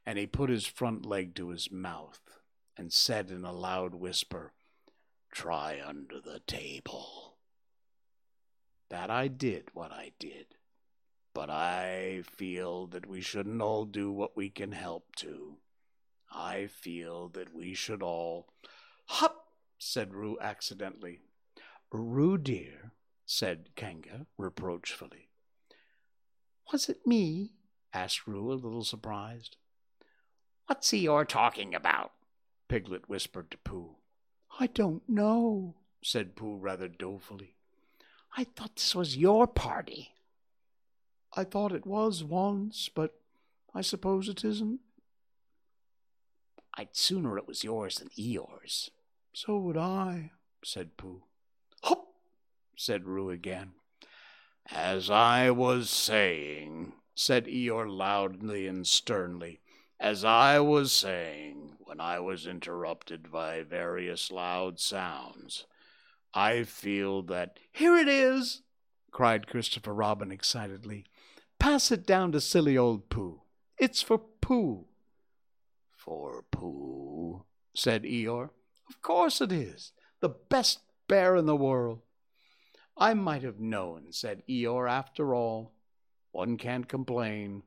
And 0.04 0.18
he 0.18 0.26
put 0.26 0.50
his 0.50 0.66
front 0.66 1.06
leg 1.06 1.36
to 1.36 1.50
his 1.50 1.70
mouth 1.70 2.20
and 2.76 2.92
said 2.92 3.30
in 3.30 3.44
a 3.44 3.52
loud 3.52 3.94
whisper, 3.94 4.52
Try 5.30 5.80
under 5.84 6.20
the 6.20 6.40
table. 6.40 7.36
That 8.88 9.10
I 9.10 9.28
did 9.28 9.68
what 9.74 9.92
I 9.92 10.10
did. 10.18 10.56
But 11.32 11.50
I 11.50 12.22
feel 12.26 12.88
that 12.88 13.06
we 13.06 13.20
shouldn't 13.20 13.62
all 13.62 13.84
do 13.84 14.10
what 14.10 14.36
we 14.36 14.50
can 14.50 14.72
help 14.72 15.14
to. 15.16 15.58
I 16.32 16.66
feel 16.66 17.28
that 17.28 17.54
we 17.54 17.74
should 17.74 18.02
all. 18.02 18.48
Hop! 19.06 19.46
said 19.78 20.14
Roo 20.14 20.36
accidentally. 20.40 21.20
Roo, 21.92 22.38
dear, 22.38 22.92
said 23.26 23.70
Kanga 23.74 24.26
reproachfully. 24.38 25.28
Was 26.72 26.88
it 26.88 27.06
me? 27.06 27.54
asked 27.92 28.26
Roo, 28.26 28.52
a 28.52 28.54
little 28.54 28.84
surprised. 28.84 29.56
What's 30.66 30.90
Eeyore 30.92 31.26
talking 31.26 31.74
about? 31.74 32.12
Piglet 32.68 33.08
whispered 33.08 33.50
to 33.50 33.58
Pooh. 33.58 33.96
I 34.60 34.68
don't 34.68 35.02
know, 35.08 35.74
said 36.02 36.36
Pooh 36.36 36.56
rather 36.56 36.86
dolefully. 36.86 37.56
I 38.36 38.44
thought 38.44 38.76
this 38.76 38.94
was 38.94 39.16
your 39.16 39.48
party. 39.48 40.10
I 41.36 41.42
thought 41.42 41.72
it 41.72 41.86
was 41.86 42.22
once, 42.22 42.88
but 42.88 43.18
I 43.74 43.80
suppose 43.80 44.28
it 44.28 44.44
isn't. 44.44 44.80
I'd 46.74 46.94
sooner 46.94 47.36
it 47.36 47.48
was 47.48 47.64
yours 47.64 47.98
than 47.98 48.10
Eeyore's. 48.10 48.90
So 49.32 49.58
would 49.58 49.76
I, 49.76 50.30
said 50.64 50.96
Pooh. 50.96 51.22
Said 52.82 53.06
Roo 53.06 53.28
again. 53.28 53.72
As 54.70 55.10
I 55.10 55.50
was 55.50 55.90
saying, 55.90 56.94
said 57.14 57.44
Eeyore 57.44 57.86
loudly 57.86 58.66
and 58.66 58.86
sternly, 58.86 59.60
as 60.00 60.24
I 60.24 60.60
was 60.60 60.90
saying 60.90 61.76
when 61.80 62.00
I 62.00 62.20
was 62.20 62.46
interrupted 62.46 63.30
by 63.30 63.64
various 63.64 64.30
loud 64.30 64.80
sounds, 64.80 65.66
I 66.32 66.62
feel 66.62 67.20
that. 67.24 67.58
Here 67.70 67.96
it 67.96 68.08
is! 68.08 68.62
cried 69.10 69.46
Christopher 69.46 69.92
Robin 69.92 70.32
excitedly. 70.32 71.04
Pass 71.58 71.92
it 71.92 72.06
down 72.06 72.32
to 72.32 72.40
silly 72.40 72.78
old 72.78 73.10
Pooh. 73.10 73.42
It's 73.76 74.00
for 74.00 74.16
Pooh. 74.40 74.86
For 75.92 76.46
Pooh, 76.50 77.44
said 77.74 78.04
Eeyore. 78.04 78.48
Of 78.88 79.02
course 79.02 79.42
it 79.42 79.52
is. 79.52 79.92
The 80.20 80.30
best 80.30 80.78
bear 81.08 81.36
in 81.36 81.44
the 81.44 81.54
world. 81.54 82.00
I 82.96 83.14
might 83.14 83.42
have 83.42 83.60
known, 83.60 84.12
said 84.12 84.42
Eeyore, 84.48 84.90
after 84.90 85.34
all. 85.34 85.72
One 86.32 86.56
can't 86.56 86.88
complain. 86.88 87.62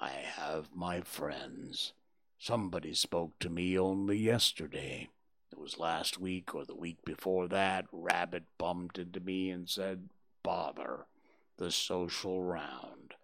I 0.00 0.10
have 0.10 0.74
my 0.74 1.00
friends. 1.00 1.92
Somebody 2.38 2.94
spoke 2.94 3.38
to 3.40 3.48
me 3.48 3.78
only 3.78 4.18
yesterday. 4.18 5.08
It 5.50 5.58
was 5.58 5.78
last 5.78 6.18
week 6.18 6.54
or 6.54 6.64
the 6.64 6.74
week 6.74 7.04
before 7.04 7.48
that. 7.48 7.86
Rabbit 7.92 8.44
bumped 8.58 8.98
into 8.98 9.20
me 9.20 9.50
and 9.50 9.68
said, 9.68 10.08
Bother, 10.42 11.06
the 11.56 11.70
social 11.70 12.42
round. 12.42 13.14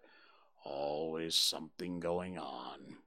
Always 0.63 1.35
something 1.35 1.99
going 1.99 2.37
on. 2.37 2.97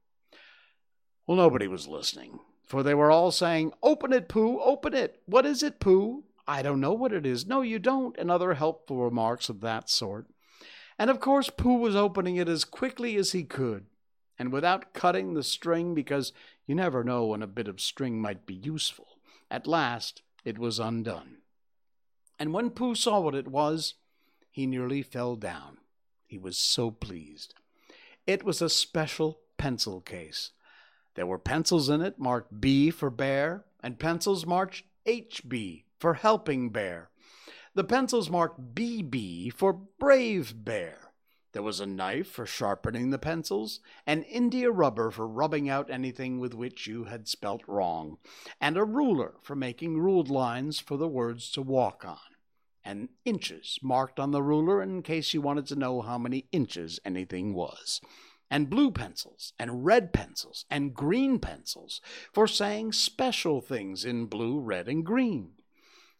Well, 1.27 1.39
nobody 1.39 1.67
was 1.67 1.89
listening, 1.89 2.41
for 2.67 2.83
they 2.83 2.95
were 2.95 3.11
all 3.11 3.31
saying, 3.31 3.73
Open 3.83 4.13
it, 4.13 4.29
Pooh, 4.29 4.61
open 4.61 4.95
it. 4.95 5.23
What 5.27 5.47
is 5.47 5.63
it, 5.63 5.81
Pooh? 5.81 6.25
I 6.47 6.63
don't 6.63 6.81
know 6.81 6.93
what 6.93 7.13
it 7.13 7.25
is. 7.25 7.47
No, 7.47 7.63
you 7.63 7.79
don't, 7.79 8.17
and 8.19 8.31
other 8.31 8.55
helpful 8.55 9.03
remarks 9.03 9.49
of 9.49 9.61
that 9.61 9.89
sort. 9.89 10.27
And 10.99 11.11
of 11.11 11.21
course, 11.21 11.51
Pooh 11.51 11.79
was 11.79 11.97
opening 11.97 12.37
it 12.37 12.49
as 12.49 12.65
quickly 12.65 13.17
as 13.17 13.33
he 13.33 13.45
could, 13.45 13.87
and 14.39 14.53
without 14.53 14.93
cutting 14.93 15.35
the 15.35 15.43
string, 15.43 15.95
because 15.95 16.33
you 16.67 16.75
never 16.75 17.03
know 17.03 17.27
when 17.27 17.43
a 17.43 17.47
bit 17.47 17.69
of 17.69 17.81
string 17.81 18.21
might 18.21 18.47
be 18.47 18.55
useful. 18.55 19.19
At 19.51 19.67
last, 19.67 20.23
it 20.45 20.59
was 20.59 20.79
undone. 20.79 21.39
And 22.39 22.53
when 22.53 22.71
Pooh 22.71 22.95
saw 22.95 23.21
what 23.21 23.35
it 23.35 23.49
was, 23.49 23.95
he 24.51 24.67
nearly 24.67 25.03
fell 25.03 25.37
down. 25.37 25.79
He 26.27 26.39
was 26.39 26.57
so 26.57 26.91
pleased. 26.91 27.55
It 28.27 28.45
was 28.45 28.61
a 28.63 28.69
special 28.69 29.41
pencil 29.57 30.01
case. 30.01 30.51
There 31.15 31.27
were 31.27 31.39
pencils 31.39 31.89
in 31.89 32.01
it 32.01 32.19
marked 32.19 32.61
B 32.61 32.91
for 32.91 33.11
bear, 33.11 33.65
and 33.83 33.99
pencils 33.99 34.47
marked 34.47 34.83
HB 35.07 35.85
for 35.99 36.15
helping 36.15 36.71
bear. 36.71 37.11
The 37.75 37.85
pencils 37.85 38.31
marked 38.31 38.75
BB 38.75 39.53
for 39.53 39.73
brave 39.73 40.65
bear. 40.65 41.13
There 41.53 41.63
was 41.63 41.81
a 41.81 41.87
knife 41.87 42.29
for 42.29 42.47
sharpening 42.47 43.11
the 43.11 43.19
pencils, 43.19 43.81
and 44.07 44.25
India 44.25 44.71
rubber 44.71 45.11
for 45.11 45.27
rubbing 45.27 45.69
out 45.69 45.91
anything 45.91 46.41
with 46.41 46.53
which 46.53 46.87
you 46.87 47.05
had 47.05 47.29
spelt 47.29 47.63
wrong, 47.69 48.19
and 48.61 48.77
a 48.77 48.85
ruler 48.85 49.35
for 49.43 49.55
making 49.55 49.99
ruled 49.99 50.29
lines 50.29 50.81
for 50.81 50.97
the 50.97 51.09
words 51.09 51.51
to 51.53 51.63
walk 51.63 52.05
on, 52.05 52.19
and 52.85 53.09
inches 53.25 53.79
marked 53.83 54.19
on 54.19 54.33
the 54.33 54.43
ruler 54.43 54.83
in 54.83 55.03
case 55.03 55.33
you 55.33 55.41
wanted 55.41 55.67
to 55.67 55.77
know 55.77 56.03
how 56.03 56.19
many 56.19 56.49
inches 56.51 56.99
anything 57.05 57.55
was 57.55 58.01
and 58.51 58.71
blue 58.71 58.91
pencils, 58.91 59.53
and 59.59 59.85
red 59.85 60.13
pencils, 60.13 60.65
and 60.71 60.95
green 60.95 61.41
pencils 61.41 62.01
for 62.33 62.47
saying 62.47 62.93
special 62.93 63.61
things 63.61 64.05
in 64.05 64.27
blue, 64.27 64.61
red, 64.61 64.89
and 64.89 65.05
green. 65.05 65.54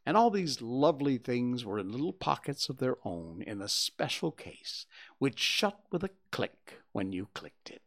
And 0.07 0.17
all 0.17 0.31
these 0.31 0.61
lovely 0.61 1.17
things 1.17 1.65
were 1.65 1.79
in 1.79 1.91
little 1.91 2.13
pockets 2.13 2.69
of 2.69 2.79
their 2.79 2.97
own 3.05 3.43
in 3.47 3.63
a 3.63 3.69
special 3.69 4.31
case, 4.31 4.85
which 5.19 5.39
shut 5.39 5.81
with 5.91 6.05
a 6.05 6.11
click 6.31 6.83
when 6.93 7.13
you 7.13 7.29
clicked 7.33 7.71
it. 7.71 7.83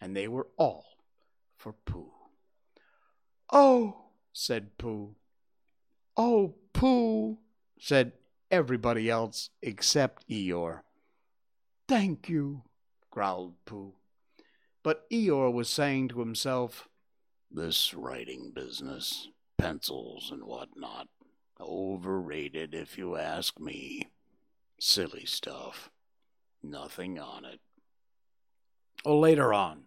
And 0.00 0.14
they 0.14 0.28
were 0.28 0.48
all 0.58 0.86
for 1.56 1.72
Pooh. 1.72 2.12
Oh, 3.52 4.04
said 4.32 4.76
Pooh. 4.76 5.14
Oh, 6.16 6.54
Pooh, 6.72 7.38
said 7.78 8.12
everybody 8.50 9.08
else 9.08 9.50
except 9.62 10.28
Eeyore. 10.28 10.80
Thank 11.88 12.28
you, 12.28 12.62
growled 13.10 13.54
Pooh. 13.64 13.94
But 14.82 15.08
Eeyore 15.10 15.52
was 15.52 15.68
saying 15.68 16.08
to 16.08 16.20
himself, 16.20 16.88
This 17.50 17.94
writing 17.94 18.52
business, 18.54 19.28
pencils 19.58 20.30
and 20.30 20.44
what 20.44 20.68
not, 20.76 21.08
overrated 21.60 22.74
if 22.74 22.98
you 22.98 23.16
ask 23.16 23.60
me. 23.60 24.08
Silly 24.78 25.24
stuff. 25.24 25.90
Nothing 26.62 27.18
on 27.18 27.44
it. 27.44 27.60
Oh, 29.04 29.18
later 29.18 29.52
on, 29.54 29.84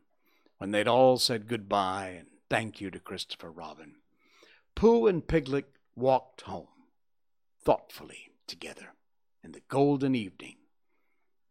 when 0.57 0.71
they'd 0.71 0.87
all 0.87 1.17
said 1.17 1.47
goodbye 1.47 2.15
and 2.17 2.27
thank 2.49 2.81
you 2.81 2.89
to 2.91 2.99
Christopher 2.99 3.51
Robin, 3.51 3.95
Pooh 4.75 5.07
and 5.07 5.27
Piglet 5.27 5.69
walked 5.95 6.41
home, 6.41 6.67
thoughtfully 7.63 8.31
together, 8.47 8.93
in 9.43 9.51
the 9.51 9.61
golden 9.67 10.15
evening, 10.15 10.57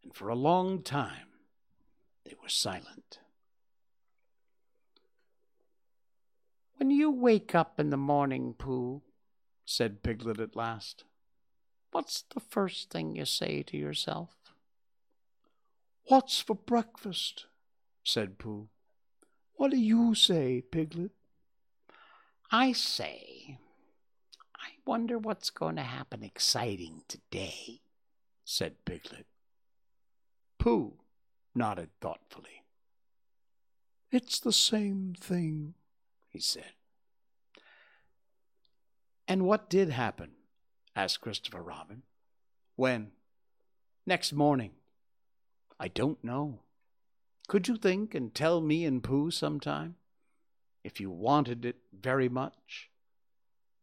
and 0.02 0.14
for 0.14 0.28
a 0.28 0.34
long 0.34 0.82
time 0.82 1.28
they 2.24 2.34
were 2.42 2.48
silent. 2.48 3.20
When 6.78 6.90
you 6.90 7.10
wake 7.12 7.54
up 7.54 7.78
in 7.78 7.90
the 7.90 7.96
morning, 7.96 8.54
Pooh, 8.58 9.02
said 9.64 10.02
Piglet 10.02 10.40
at 10.40 10.56
last, 10.56 11.04
what's 11.90 12.22
the 12.34 12.40
first 12.40 12.90
thing 12.90 13.16
you 13.16 13.24
say 13.24 13.62
to 13.62 13.76
yourself? 13.76 14.36
What's 16.06 16.40
for 16.40 16.54
breakfast? 16.54 17.46
said 18.02 18.38
Pooh. 18.38 18.68
What 19.54 19.70
do 19.70 19.78
you 19.78 20.14
say, 20.14 20.60
Piglet? 20.60 21.12
I 22.50 22.72
say, 22.72 23.58
I 24.56 24.68
wonder 24.84 25.18
what's 25.18 25.50
going 25.50 25.76
to 25.76 25.82
happen 25.82 26.22
exciting 26.22 27.02
today, 27.08 27.80
said 28.44 28.84
Piglet. 28.84 29.26
Pooh 30.58 30.94
nodded 31.54 31.90
thoughtfully. 32.00 32.64
It's 34.10 34.38
the 34.40 34.52
same 34.52 35.14
thing, 35.18 35.74
he 36.28 36.40
said. 36.40 36.74
And 39.26 39.44
what 39.44 39.70
did 39.70 39.90
happen? 39.90 40.32
asked 40.94 41.20
Christopher 41.20 41.62
Robin. 41.62 42.02
When? 42.76 43.12
Next 44.06 44.32
morning. 44.32 44.72
I 45.78 45.88
don't 45.88 46.22
know. 46.22 46.60
Could 47.48 47.68
you 47.68 47.76
think 47.76 48.14
and 48.14 48.34
tell 48.34 48.60
me 48.60 48.84
and 48.84 49.02
Pooh 49.02 49.30
sometime? 49.30 49.96
If 50.84 51.00
you 51.00 51.10
wanted 51.10 51.64
it 51.64 51.76
very 51.92 52.28
much. 52.28 52.90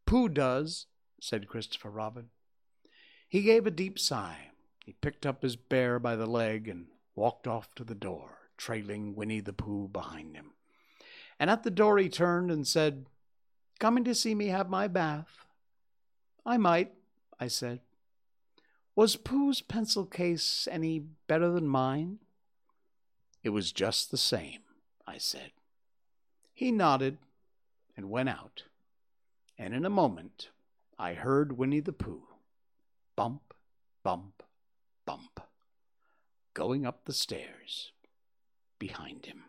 Pooh 0.05 0.29
does, 0.29 0.87
said 1.21 1.47
Christopher 1.47 1.89
Robin. 1.89 2.29
He 3.27 3.41
gave 3.41 3.67
a 3.67 3.71
deep 3.71 3.99
sigh. 3.99 4.51
He 4.85 4.93
picked 4.93 5.25
up 5.25 5.43
his 5.43 5.55
bear 5.55 5.99
by 5.99 6.15
the 6.15 6.25
leg 6.25 6.67
and 6.67 6.87
walked 7.15 7.47
off 7.47 7.73
to 7.75 7.83
the 7.83 7.95
door, 7.95 8.39
trailing 8.57 9.15
Winnie 9.15 9.41
the 9.41 9.53
Pooh 9.53 9.87
behind 9.87 10.35
him. 10.35 10.53
And 11.39 11.49
at 11.49 11.63
the 11.63 11.71
door 11.71 11.97
he 11.97 12.09
turned 12.09 12.49
and 12.49 12.67
said, 12.67 13.05
Coming 13.80 14.03
to 14.03 14.13
see 14.13 14.36
me 14.36 14.47
have 14.47 14.69
my 14.69 14.88
bath? 14.88 15.45
I 16.45 16.57
might, 16.57 16.91
I 17.39 17.47
said. 17.47 17.80
Was 18.95 19.15
Pooh's 19.15 19.61
pencil 19.61 20.05
case 20.05 20.67
any 20.69 20.99
better 20.99 21.49
than 21.49 21.67
mine? 21.67 22.19
It 23.41 23.49
was 23.49 23.71
just 23.71 24.11
the 24.11 24.17
same, 24.17 24.59
I 25.07 25.17
said. 25.17 25.51
He 26.53 26.73
nodded 26.73 27.17
and 27.95 28.09
went 28.09 28.27
out, 28.27 28.63
and 29.57 29.73
in 29.73 29.86
a 29.86 29.89
moment 29.89 30.49
I 30.97 31.13
heard 31.13 31.57
Winnie 31.57 31.80
the 31.80 31.93
Pooh 31.93 32.23
bump, 33.15 33.53
bump, 34.03 34.43
bump, 35.05 35.39
going 36.53 36.86
up 36.86 37.05
the 37.05 37.13
stairs 37.13 37.93
behind 38.77 39.25
him. 39.25 39.43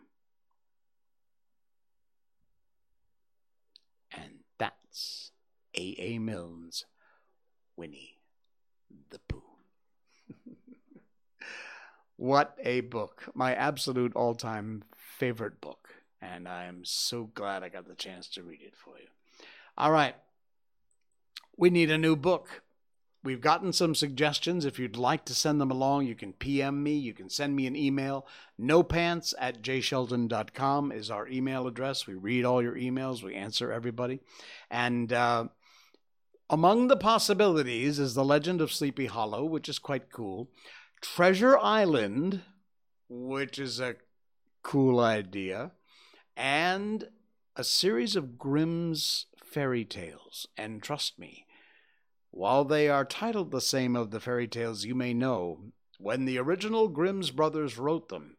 And 4.91 4.97
that's 4.97 5.31
A. 5.75 5.95
A. 5.99 6.19
Milne's 6.19 6.85
Winnie 7.75 8.17
the 9.09 9.19
Pooh. 9.19 9.41
what 12.17 12.57
a 12.61 12.81
book. 12.81 13.23
My 13.33 13.55
absolute 13.55 14.15
all 14.15 14.35
time 14.35 14.83
favorite 14.95 15.61
book. 15.61 15.89
And 16.21 16.47
I 16.47 16.65
am 16.65 16.81
so 16.83 17.31
glad 17.33 17.63
I 17.63 17.69
got 17.69 17.87
the 17.87 17.95
chance 17.95 18.27
to 18.29 18.43
read 18.43 18.61
it 18.61 18.75
for 18.75 18.99
you. 18.99 19.07
All 19.77 19.91
right. 19.91 20.15
We 21.57 21.69
need 21.69 21.89
a 21.89 21.97
new 21.97 22.15
book. 22.15 22.61
We've 23.23 23.41
gotten 23.41 23.71
some 23.71 23.93
suggestions. 23.93 24.65
If 24.65 24.79
you'd 24.79 24.97
like 24.97 25.25
to 25.25 25.35
send 25.35 25.61
them 25.61 25.69
along, 25.69 26.07
you 26.07 26.15
can 26.15 26.33
PM 26.33 26.81
me. 26.81 26.93
You 26.93 27.13
can 27.13 27.29
send 27.29 27.55
me 27.55 27.67
an 27.67 27.75
email. 27.75 28.25
Nopants 28.59 29.35
at 29.39 29.61
jsheldon.com 29.61 30.91
is 30.91 31.11
our 31.11 31.27
email 31.27 31.67
address. 31.67 32.07
We 32.07 32.15
read 32.15 32.45
all 32.45 32.63
your 32.63 32.75
emails, 32.75 33.21
we 33.21 33.35
answer 33.35 33.71
everybody. 33.71 34.21
And 34.71 35.13
uh, 35.13 35.49
among 36.49 36.87
the 36.87 36.97
possibilities 36.97 37.99
is 37.99 38.15
The 38.15 38.25
Legend 38.25 38.59
of 38.59 38.73
Sleepy 38.73 39.05
Hollow, 39.05 39.45
which 39.45 39.69
is 39.69 39.77
quite 39.77 40.11
cool. 40.11 40.49
Treasure 40.99 41.59
Island, 41.59 42.41
which 43.07 43.59
is 43.59 43.79
a 43.79 43.97
cool 44.63 44.99
idea. 44.99 45.73
And 46.35 47.07
a 47.55 47.63
series 47.63 48.15
of 48.15 48.39
Grimm's 48.39 49.27
fairy 49.43 49.85
tales. 49.85 50.47
And 50.57 50.81
trust 50.81 51.19
me, 51.19 51.45
while 52.31 52.65
they 52.65 52.89
are 52.89 53.05
titled 53.05 53.51
the 53.51 53.61
same 53.61 53.95
of 53.95 54.11
the 54.11 54.19
fairy 54.19 54.47
tales 54.47 54.85
you 54.85 54.95
may 54.95 55.13
know, 55.13 55.59
when 55.99 56.25
the 56.25 56.39
original 56.39 56.87
Grimm's 56.87 57.29
brothers 57.29 57.77
wrote 57.77 58.09
them, 58.09 58.37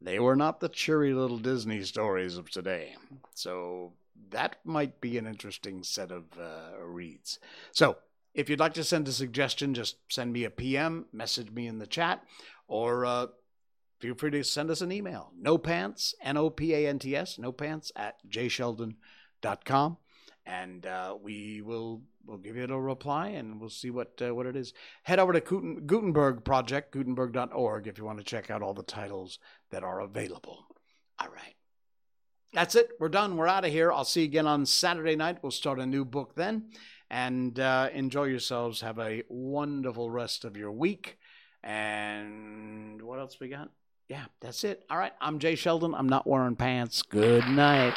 they 0.00 0.18
were 0.18 0.36
not 0.36 0.60
the 0.60 0.68
cheery 0.68 1.12
little 1.14 1.38
Disney 1.38 1.82
stories 1.82 2.36
of 2.36 2.50
today. 2.50 2.94
So 3.34 3.94
that 4.30 4.56
might 4.64 5.00
be 5.00 5.16
an 5.18 5.26
interesting 5.26 5.82
set 5.82 6.10
of 6.10 6.24
uh, 6.38 6.78
reads. 6.78 7.38
So 7.72 7.96
if 8.34 8.50
you'd 8.50 8.60
like 8.60 8.74
to 8.74 8.84
send 8.84 9.08
a 9.08 9.12
suggestion, 9.12 9.74
just 9.74 9.96
send 10.10 10.32
me 10.32 10.44
a 10.44 10.50
PM, 10.50 11.06
message 11.12 11.50
me 11.50 11.66
in 11.66 11.78
the 11.78 11.86
chat, 11.86 12.22
or 12.68 13.06
uh, 13.06 13.26
feel 14.00 14.14
free 14.14 14.30
to 14.32 14.44
send 14.44 14.70
us 14.70 14.82
an 14.82 14.92
email. 14.92 15.32
No 15.38 15.56
pants, 15.56 16.14
N 16.22 16.36
O 16.36 16.50
P 16.50 16.74
A 16.74 16.86
N 16.88 16.98
T 16.98 17.16
S, 17.16 17.38
no 17.38 17.52
pants 17.52 17.90
at 17.96 18.16
jsheldon.com. 18.28 19.96
And 20.46 20.84
uh, 20.84 21.16
we 21.22 21.62
will 21.62 22.02
we'll 22.26 22.38
give 22.38 22.56
you 22.56 22.64
a 22.64 22.80
reply 22.80 23.28
and 23.28 23.60
we'll 23.60 23.70
see 23.70 23.90
what 23.90 24.20
uh, 24.20 24.34
what 24.34 24.46
it 24.46 24.56
is. 24.56 24.72
Head 25.02 25.18
over 25.18 25.32
to 25.32 25.40
Guten, 25.40 25.86
Gutenberg 25.86 26.44
Project, 26.44 26.94
Gutenberg.org, 26.94 27.86
if 27.86 27.98
you 27.98 28.04
want 28.04 28.18
to 28.18 28.24
check 28.24 28.50
out 28.50 28.62
all 28.62 28.74
the 28.74 28.82
titles 28.82 29.38
that 29.70 29.82
are 29.82 30.00
available. 30.00 30.66
All 31.18 31.28
right. 31.28 31.54
That's 32.52 32.76
it. 32.76 32.90
We're 33.00 33.08
done. 33.08 33.36
We're 33.36 33.48
out 33.48 33.64
of 33.64 33.72
here. 33.72 33.92
I'll 33.92 34.04
see 34.04 34.20
you 34.20 34.26
again 34.26 34.46
on 34.46 34.64
Saturday 34.64 35.16
night. 35.16 35.38
We'll 35.42 35.50
start 35.50 35.80
a 35.80 35.86
new 35.86 36.04
book 36.04 36.34
then. 36.36 36.70
And 37.10 37.58
uh, 37.58 37.88
enjoy 37.92 38.24
yourselves. 38.24 38.80
Have 38.80 38.98
a 38.98 39.24
wonderful 39.28 40.08
rest 40.08 40.44
of 40.44 40.56
your 40.56 40.70
week. 40.70 41.18
And 41.64 43.02
what 43.02 43.18
else 43.18 43.38
we 43.40 43.48
got? 43.48 43.70
Yeah, 44.08 44.24
that's 44.40 44.62
it. 44.64 44.84
All 44.88 44.98
right. 44.98 45.12
I'm 45.20 45.38
Jay 45.38 45.56
Sheldon. 45.56 45.94
I'm 45.94 46.08
not 46.08 46.26
wearing 46.26 46.56
pants. 46.56 47.02
Good 47.02 47.48
night. 47.48 47.94